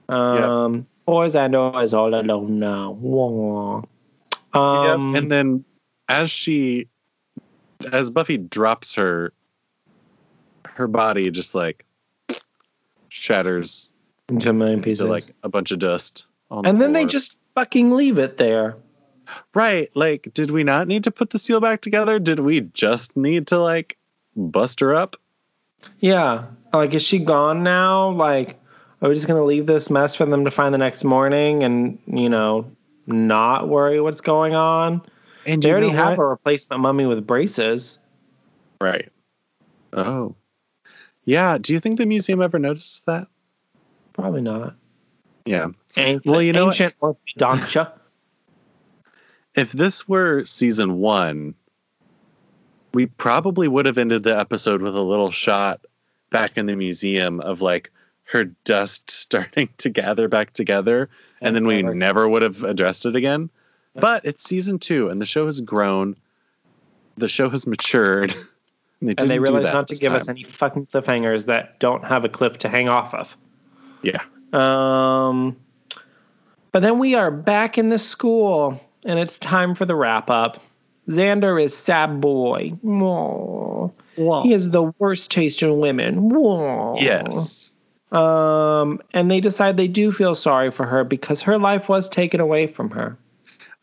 Um, 0.08 0.86
Poor 1.06 1.28
Xander 1.28 1.84
is 1.84 1.94
all 1.94 2.14
alone 2.14 2.60
now. 2.60 3.84
Um, 4.54 5.16
and 5.16 5.32
then 5.32 5.66
as 6.08 6.30
she 6.30 6.88
as 7.92 8.10
Buffy 8.10 8.38
drops 8.38 8.96
her 8.96 9.34
her 10.66 10.88
body 10.88 11.30
just 11.30 11.54
like 11.54 11.86
shatters 13.10 13.94
into 14.28 14.50
a 14.50 14.54
million 14.54 14.82
pieces. 14.82 15.04
to 15.04 15.08
like 15.08 15.26
a 15.44 15.50
bunch 15.50 15.72
of 15.72 15.80
dust 15.80 16.26
on 16.50 16.64
the 16.64 16.70
and 16.70 16.82
then 16.82 16.94
they 16.94 17.06
just 17.06 17.38
fucking 17.56 17.92
leave 17.92 18.18
it 18.18 18.38
there. 18.38 18.76
right 19.54 19.90
like 19.96 20.30
did 20.34 20.52
we 20.52 20.64
not 20.64 20.88
need 20.88 21.04
to 21.04 21.12
put 21.12 21.30
the 21.30 21.40
seal 21.40 21.60
back 21.60 21.82
together 21.82 22.18
did 22.20 22.40
we 22.40 22.62
just 22.62 23.16
need 23.16 23.48
to 23.48 23.60
like 23.60 23.98
bust 24.36 24.80
her 24.80 24.94
up 24.94 25.18
Yeah. 26.00 26.46
Like, 26.74 26.94
is 26.94 27.02
she 27.02 27.20
gone 27.20 27.64
now? 27.64 28.10
Like, 28.12 28.60
are 29.02 29.10
we 29.10 29.16
just 29.16 29.28
going 29.28 29.40
to 29.40 29.46
leave 29.46 29.66
this 29.66 29.90
mess 29.90 30.16
for 30.16 30.26
them 30.26 30.46
to 30.46 30.52
find 30.52 30.74
the 30.74 30.78
next 30.78 31.04
morning 31.04 31.64
and, 31.64 32.00
you 32.06 32.30
know, 32.30 32.72
not 33.08 33.68
worry 33.68 34.00
what's 34.02 34.22
going 34.22 34.54
on? 34.56 35.02
and 35.46 35.64
They 35.64 35.70
you 35.70 35.74
already 35.76 35.90
have 35.90 36.18
what? 36.18 36.24
a 36.24 36.28
replacement 36.28 36.82
mummy 36.82 37.06
with 37.06 37.26
braces. 37.26 37.98
right 38.82 39.10
oh 39.94 40.36
yeah 41.26 41.58
do 41.58 41.74
you 41.74 41.80
think 41.80 41.98
the 41.98 42.06
museum 42.06 42.42
ever 42.42 42.60
noticed 42.60 43.04
that 43.08 43.28
Probably 44.14 44.42
not. 44.42 44.76
yeah 45.46 45.70
Ancient, 45.98 46.26
Well, 46.26 46.42
you 46.42 46.54
know 46.54 46.68
ancient 46.68 46.94
orthodontia. 47.02 47.92
if 49.56 49.72
this 49.72 50.08
were 50.08 50.44
season 50.46 50.98
one, 51.00 51.56
we 52.94 53.06
probably 53.06 53.68
would 53.68 53.86
have 53.86 53.98
ended 53.98 54.24
the 54.24 54.38
episode 54.38 54.82
with 54.82 54.96
a 54.96 55.02
little 55.02 55.32
shot 55.32 55.82
back 56.32 56.58
in 56.58 56.66
the 56.66 56.76
museum 56.76 57.40
of 57.42 57.62
like 57.62 57.92
her 58.26 58.46
dust 58.64 59.10
starting 59.12 59.70
to 59.78 59.90
gather 59.90 60.28
back 60.28 60.54
together, 60.54 61.10
and 61.42 61.56
then 61.56 61.66
we 61.66 61.82
never- 61.82 62.28
would 62.28 62.42
have 62.42 62.64
addressed 62.64 63.06
it 63.06 63.16
again. 63.16 63.50
But 63.96 64.24
it's 64.26 64.44
season 64.44 64.80
two, 64.80 65.10
and 65.10 65.20
the 65.20 65.26
show 65.26 65.46
has 65.48 65.60
grown, 65.62 66.16
the 67.18 67.28
show 67.28 67.50
has 67.50 67.68
matured, 67.68 68.32
and 69.02 69.10
they, 69.10 69.12
and 69.12 69.18
they 69.18 69.26
didn't 69.26 69.44
do 69.46 69.52
realize 69.52 69.64
that 69.66 69.74
not 69.74 69.88
to 69.90 69.96
give 69.96 70.14
us 70.14 70.30
any 70.30 70.44
fucking 70.44 70.86
cliffhangers 70.86 71.46
that 71.48 71.80
don't 71.80 72.06
have 72.06 72.24
a 72.24 72.30
cliff 72.30 72.60
to 72.60 72.70
hang 72.70 72.88
off 72.88 73.14
of. 73.14 73.36
Yeah, 74.02 74.22
Um, 74.54 75.58
but 76.72 76.82
then 76.82 77.00
we 77.00 77.16
are 77.16 77.32
back 77.32 77.78
in 77.78 77.90
the 77.90 78.00
school, 78.00 78.80
and 79.04 79.20
it's 79.20 79.38
time 79.40 79.76
for 79.76 79.86
the 79.86 79.96
wrap 79.96 80.30
up. 80.30 80.62
Xander 81.10 81.62
is 81.62 81.76
sad 81.76 82.22
boy. 82.22 82.74
Aw. 82.86 83.90
He 84.44 84.52
has 84.52 84.70
the 84.70 84.94
worst 85.00 85.32
taste 85.32 85.64
in 85.64 85.80
women. 85.80 86.30
Yes, 86.98 87.76
Um, 88.12 89.02
and 89.14 89.30
they 89.32 89.40
decide 89.42 89.78
they 89.78 89.88
do 89.88 90.12
feel 90.12 90.36
sorry 90.36 90.72
for 90.72 90.86
her 90.86 91.04
because 91.04 91.42
her 91.44 91.58
life 91.58 91.90
was 91.90 92.10
taken 92.10 92.40
away 92.40 92.68
from 92.68 92.90
her. 92.92 93.18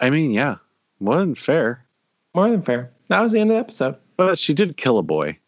I 0.00 0.10
mean, 0.10 0.30
yeah, 0.30 0.56
more 1.00 1.18
than 1.18 1.34
fair, 1.34 1.84
More 2.34 2.50
than 2.50 2.62
fair. 2.62 2.90
That 3.08 3.20
was 3.20 3.32
the 3.32 3.40
end 3.40 3.50
of 3.50 3.54
the 3.54 3.60
episode. 3.60 3.96
but 4.16 4.38
she 4.38 4.52
did 4.54 4.76
kill 4.76 4.98
a 4.98 5.02
boy 5.02 5.38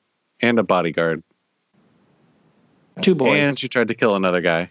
and 0.41 0.59
a 0.59 0.63
bodyguard. 0.63 1.23
Two 3.03 3.15
boys. 3.15 3.41
And 3.41 3.59
she 3.59 3.69
tried 3.69 3.89
to 3.89 3.95
kill 3.95 4.17
another 4.17 4.41
guy. 4.41 4.71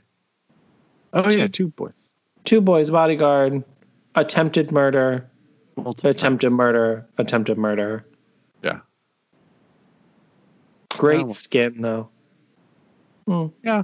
Oh 1.14 1.22
Two. 1.24 1.38
yeah, 1.38 1.48
two 1.48 1.68
boys. 1.70 2.12
Two 2.44 2.60
boys, 2.62 2.90
bodyguard, 2.90 3.64
attempted 4.16 4.72
murder, 4.72 5.30
Multiple 5.78 6.10
attempted 6.10 6.48
times. 6.48 6.58
murder, 6.58 7.08
attempted 7.18 7.58
murder. 7.58 8.06
Yeah. 8.64 8.80
Great 10.98 11.26
Oh. 11.26 11.30
skin, 11.30 11.82
though. 11.82 12.10
Yeah. 13.64 13.84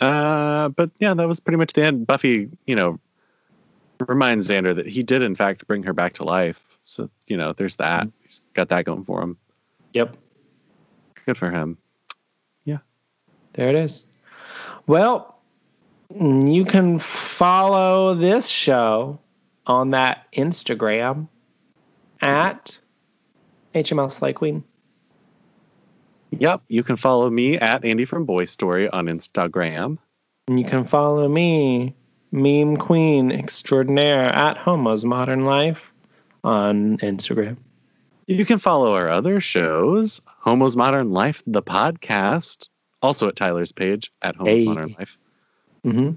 Uh, 0.00 0.70
but 0.70 0.90
yeah, 0.98 1.14
that 1.14 1.28
was 1.28 1.40
pretty 1.40 1.56
much 1.58 1.74
the 1.74 1.84
end. 1.84 2.06
Buffy, 2.06 2.50
you 2.66 2.74
know, 2.74 2.98
reminds 4.06 4.48
Xander 4.48 4.74
that 4.74 4.86
he 4.86 5.02
did 5.02 5.22
in 5.22 5.34
fact 5.34 5.66
bring 5.66 5.82
her 5.82 5.92
back 5.92 6.14
to 6.14 6.24
life. 6.24 6.64
So 6.82 7.10
you 7.26 7.36
know, 7.36 7.52
there's 7.52 7.76
that. 7.76 8.08
He's 8.22 8.40
got 8.54 8.70
that 8.70 8.86
going 8.86 9.04
for 9.04 9.20
him. 9.22 9.36
Yep. 9.92 10.16
Good 11.26 11.36
for 11.36 11.50
him. 11.50 11.76
Yeah. 12.64 12.78
There 13.52 13.68
it 13.68 13.74
is. 13.74 14.06
Well, 14.86 15.38
you 16.18 16.64
can 16.64 16.98
follow 16.98 18.14
this 18.14 18.48
show 18.48 19.20
on 19.66 19.90
that 19.90 20.26
Instagram 20.32 21.28
at 22.20 22.78
HML 23.74 24.10
Slay 24.10 24.32
Queen. 24.32 24.64
Yep. 26.32 26.62
You 26.68 26.82
can 26.82 26.96
follow 26.96 27.28
me 27.28 27.58
at 27.58 27.84
Andy 27.84 28.04
from 28.04 28.24
Boy 28.24 28.44
Story 28.44 28.88
on 28.88 29.06
Instagram. 29.06 29.98
And 30.48 30.58
you 30.58 30.64
can 30.64 30.84
follow 30.84 31.28
me, 31.28 31.94
Meme 32.32 32.76
Queen 32.76 33.32
Extraordinaire, 33.32 34.24
at 34.26 34.56
Homo's 34.56 35.04
Modern 35.04 35.44
Life 35.44 35.92
on 36.44 36.98
Instagram. 36.98 37.56
You 38.26 38.44
can 38.44 38.58
follow 38.58 38.94
our 38.94 39.08
other 39.08 39.40
shows, 39.40 40.20
Homo's 40.24 40.76
Modern 40.76 41.10
Life, 41.10 41.42
the 41.46 41.62
podcast, 41.62 42.68
also 43.02 43.28
at 43.28 43.34
Tyler's 43.36 43.72
page 43.72 44.12
at 44.22 44.36
Homo's 44.36 44.60
Hey. 44.60 44.66
Modern 44.66 44.94
Life. 44.98 45.18
hmm 45.84 46.10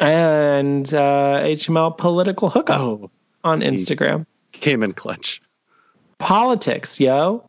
And 0.00 0.92
uh, 0.94 1.40
HML 1.42 1.96
Political 1.96 2.50
Hookup 2.50 2.80
Oh, 2.80 3.10
on 3.44 3.60
Instagram. 3.60 4.26
came 4.52 4.82
in 4.82 4.92
clutch. 4.92 5.42
Politics, 6.18 6.98
yo. 7.00 7.44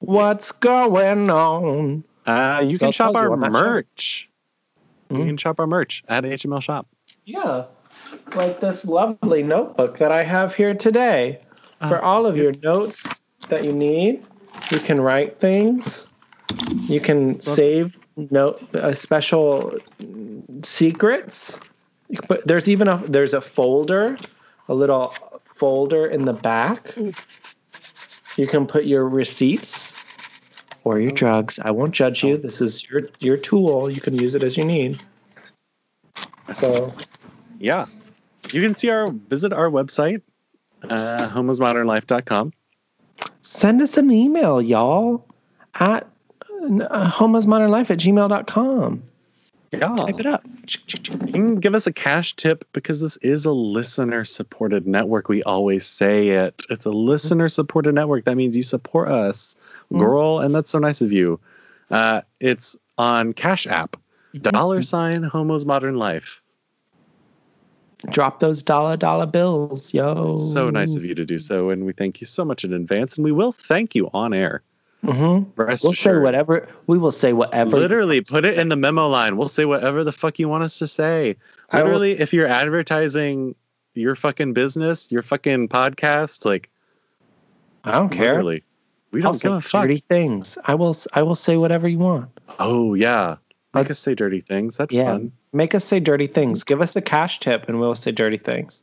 What's 0.00 0.52
going 0.52 1.30
on? 1.30 2.04
Uh, 2.26 2.60
you 2.64 2.78
They'll 2.78 2.88
can 2.88 2.92
shop 2.92 3.14
our 3.16 3.30
on 3.32 3.40
that 3.40 3.46
show. 3.46 3.52
merch. 3.52 4.30
You 5.10 5.16
Mhm. 5.18 5.26
can 5.26 5.36
shop 5.36 5.60
our 5.60 5.66
merch 5.66 6.02
at 6.08 6.24
HML 6.24 6.60
Shop. 6.60 6.86
Yeah, 7.26 7.64
like 8.34 8.60
this 8.60 8.84
lovely 8.84 9.42
notebook 9.42 9.98
that 9.98 10.10
I 10.10 10.22
have 10.24 10.54
here 10.54 10.74
today. 10.74 11.40
For 11.88 12.02
Oh, 12.02 12.06
all 12.06 12.26
of 12.26 12.36
your 12.36 12.52
notes 12.62 13.24
that 13.48 13.64
you 13.64 13.72
need, 13.72 14.24
you 14.70 14.78
can 14.78 15.00
write 15.00 15.38
things. 15.38 16.08
You 16.88 17.00
can 17.00 17.40
save 17.40 17.98
note 18.16 18.74
uh, 18.74 18.94
special 18.94 19.74
secrets. 20.62 21.60
You 22.08 22.18
can 22.18 22.28
put, 22.28 22.46
there's 22.46 22.68
even 22.68 22.88
a 22.88 22.98
there's 23.08 23.34
a 23.34 23.40
folder, 23.40 24.18
a 24.68 24.74
little 24.74 25.14
folder 25.54 26.06
in 26.06 26.22
the 26.22 26.32
back. 26.32 26.94
You 28.36 28.46
can 28.46 28.66
put 28.66 28.84
your 28.84 29.08
receipts 29.08 29.96
or 30.84 31.00
your 31.00 31.12
drugs. 31.12 31.58
I 31.58 31.70
won't 31.70 31.92
judge 31.92 32.22
you. 32.22 32.36
This 32.36 32.60
is 32.60 32.88
your 32.88 33.08
your 33.20 33.36
tool. 33.36 33.90
You 33.90 34.00
can 34.00 34.14
use 34.14 34.34
it 34.34 34.42
as 34.42 34.56
you 34.56 34.64
need. 34.64 35.00
So 36.52 36.92
Yeah. 37.58 37.86
You 38.52 38.60
can 38.60 38.74
see 38.74 38.90
our 38.90 39.10
visit 39.10 39.52
our 39.52 39.70
website, 39.70 40.20
uh, 40.82 41.28
homosmodernlife.com. 41.30 42.52
send 43.42 43.80
us 43.80 43.96
an 43.96 44.10
email, 44.10 44.60
y'all, 44.60 45.26
at 45.74 46.06
uh, 46.62 47.10
homosmodernlife 47.10 47.90
at 47.90 47.98
gmail.com. 47.98 49.02
Yeah. 49.78 49.96
Type 49.96 50.20
it 50.20 50.26
up. 50.26 50.44
Give 51.60 51.74
us 51.74 51.86
a 51.86 51.92
cash 51.92 52.34
tip 52.34 52.64
because 52.72 53.00
this 53.00 53.16
is 53.18 53.44
a 53.44 53.52
listener 53.52 54.24
supported 54.24 54.86
network. 54.86 55.28
We 55.28 55.42
always 55.42 55.86
say 55.86 56.28
it. 56.30 56.64
It's 56.70 56.86
a 56.86 56.90
listener 56.90 57.48
supported 57.48 57.94
network. 57.94 58.24
That 58.24 58.36
means 58.36 58.56
you 58.56 58.62
support 58.62 59.08
us, 59.08 59.56
Mhm. 59.92 59.98
girl, 59.98 60.40
and 60.40 60.54
that's 60.54 60.70
so 60.70 60.78
nice 60.78 61.00
of 61.02 61.12
you. 61.12 61.40
Uh, 61.90 62.22
it's 62.40 62.76
on 62.96 63.32
Cash 63.32 63.66
App, 63.66 63.96
dollar 64.40 64.80
sign 64.82 65.22
Homo's 65.22 65.66
Modern 65.66 65.96
Life. 65.96 66.40
Drop 68.10 68.38
those 68.40 68.62
dollar 68.62 68.96
dollar 68.96 69.26
bills, 69.26 69.94
yo. 69.94 70.36
So 70.38 70.70
nice 70.70 70.96
of 70.96 71.04
you 71.04 71.14
to 71.14 71.24
do 71.24 71.38
so, 71.38 71.70
and 71.70 71.86
we 71.86 71.92
thank 71.92 72.20
you 72.20 72.26
so 72.26 72.44
much 72.44 72.64
in 72.64 72.72
advance, 72.72 73.16
and 73.16 73.24
we 73.24 73.32
will 73.32 73.52
thank 73.52 73.94
you 73.94 74.10
on 74.12 74.34
air. 74.34 74.62
Mm-hmm. 75.04 75.60
Rest 75.60 75.84
We'll 75.84 75.92
say 75.94 76.16
whatever. 76.16 76.68
We 76.86 76.98
will 76.98 77.10
say 77.10 77.32
whatever. 77.32 77.76
Literally, 77.76 78.20
put 78.22 78.44
it 78.44 78.56
in 78.56 78.68
the 78.68 78.76
memo 78.76 79.08
line. 79.08 79.36
We'll 79.36 79.48
say 79.48 79.64
whatever 79.64 80.02
the 80.04 80.12
fuck 80.12 80.38
you 80.38 80.48
want 80.48 80.64
us 80.64 80.78
to 80.78 80.86
say. 80.86 81.36
I 81.70 81.78
will- 81.78 81.84
Literally, 81.86 82.12
if 82.20 82.32
you're 82.32 82.46
advertising 82.46 83.54
your 83.94 84.14
fucking 84.14 84.52
business, 84.54 85.12
your 85.12 85.22
fucking 85.22 85.68
podcast, 85.68 86.44
like 86.44 86.70
I 87.84 87.92
don't 87.92 88.08
care. 88.08 88.28
literally, 88.32 88.62
we 89.12 89.20
I'll 89.20 89.32
don't 89.32 89.38
say 89.38 89.48
give 89.48 89.56
a 89.56 89.60
fuck. 89.60 89.82
dirty 89.82 89.98
things. 89.98 90.56
I 90.64 90.74
will. 90.74 90.96
I 91.12 91.22
will 91.22 91.34
say 91.34 91.56
whatever 91.56 91.86
you 91.88 91.98
want. 91.98 92.30
Oh 92.58 92.94
yeah, 92.94 93.36
make 93.74 93.88
Let's- 93.88 93.98
say 94.00 94.14
dirty 94.14 94.40
things. 94.40 94.76
That's 94.76 94.94
Yeah. 94.94 95.04
fun. 95.12 95.32
Make 95.52 95.74
us 95.74 95.84
say 95.84 96.00
dirty 96.00 96.26
things. 96.26 96.64
Give 96.64 96.80
us 96.80 96.96
a 96.96 97.02
cash 97.02 97.38
tip, 97.40 97.68
and 97.68 97.78
we'll 97.78 97.94
say 97.94 98.10
dirty 98.10 98.38
things. 98.38 98.82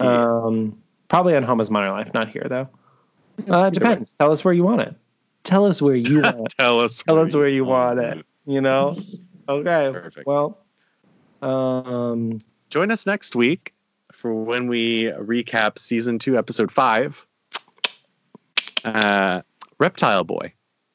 Yeah. 0.00 0.42
Um, 0.44 0.78
probably 1.08 1.34
on 1.36 1.42
Homo's 1.42 1.70
Modern 1.70 1.90
Life, 1.90 2.14
not 2.14 2.28
here 2.28 2.46
though. 2.48 2.68
Uh, 3.40 3.42
it 3.42 3.50
way. 3.64 3.70
depends. 3.70 4.12
Tell 4.14 4.30
us 4.32 4.44
where 4.44 4.54
you 4.54 4.62
want 4.64 4.80
it. 4.82 4.94
Tell 5.48 5.64
us 5.64 5.80
where 5.80 5.94
you 5.94 6.20
want. 6.22 6.40
it. 6.40 6.54
Tell 6.58 6.80
us. 6.80 7.02
Tell 7.02 7.18
us 7.20 7.34
where 7.34 7.48
you 7.48 7.64
want 7.64 7.98
it. 7.98 8.26
You 8.44 8.60
know. 8.60 8.98
Okay. 9.48 9.90
Perfect. 9.92 10.26
Well. 10.26 10.58
Um. 11.40 12.38
Join 12.68 12.90
us 12.92 13.06
next 13.06 13.34
week 13.34 13.72
for 14.12 14.34
when 14.34 14.68
we 14.68 15.04
recap 15.04 15.78
season 15.78 16.18
two, 16.18 16.36
episode 16.36 16.70
five. 16.70 17.26
Uh, 18.84 19.40
Reptile 19.78 20.24
Boy. 20.24 20.52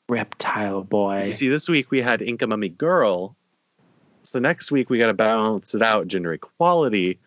Reptile 0.08 0.84
boy. 0.84 1.24
You 1.26 1.32
see, 1.32 1.48
this 1.48 1.68
week 1.68 1.90
we 1.90 2.02
had 2.02 2.22
Inca 2.22 2.46
Mummy 2.46 2.70
Girl. 2.70 3.36
So 4.22 4.38
next 4.38 4.72
week 4.72 4.90
we 4.92 5.00
got 5.00 5.08
to 5.08 5.14
balance 5.16 5.74
it 5.74 5.82
out, 5.82 6.08
gender 6.08 6.34
equality. 6.34 7.20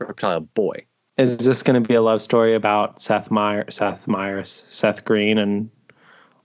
Reptile 0.00 0.40
Boy. 0.40 0.86
Is 1.16 1.36
this 1.36 1.62
going 1.62 1.80
to 1.80 1.86
be 1.86 1.94
a 1.94 2.02
love 2.02 2.22
story 2.22 2.54
about 2.54 3.00
Seth 3.00 3.30
Meyer, 3.30 3.70
Seth 3.70 4.08
Myers, 4.08 4.64
Seth 4.68 5.04
Green, 5.04 5.38
and 5.38 5.70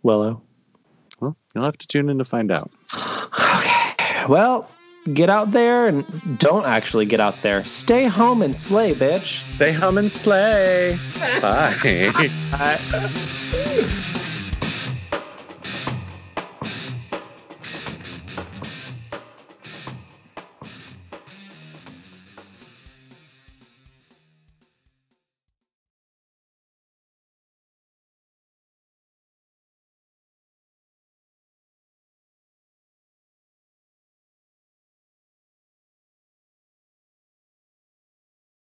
Willow? 0.03 0.41
Well, 1.19 1.35
you'll 1.55 1.63
have 1.63 1.77
to 1.77 1.87
tune 1.87 2.09
in 2.09 2.17
to 2.19 2.25
find 2.25 2.51
out. 2.51 2.71
Okay. 3.95 4.25
Well, 4.27 4.69
get 5.13 5.29
out 5.29 5.51
there 5.51 5.87
and 5.87 6.37
don't 6.39 6.65
actually 6.65 7.05
get 7.05 7.19
out 7.19 7.35
there. 7.41 7.63
Stay 7.65 8.05
home 8.05 8.41
and 8.41 8.59
slay, 8.59 8.93
bitch. 8.93 9.43
Stay 9.53 9.71
home 9.71 9.97
and 9.97 10.11
slay. 10.11 10.99
Bye. 11.41 11.75
Bye. 12.51 13.89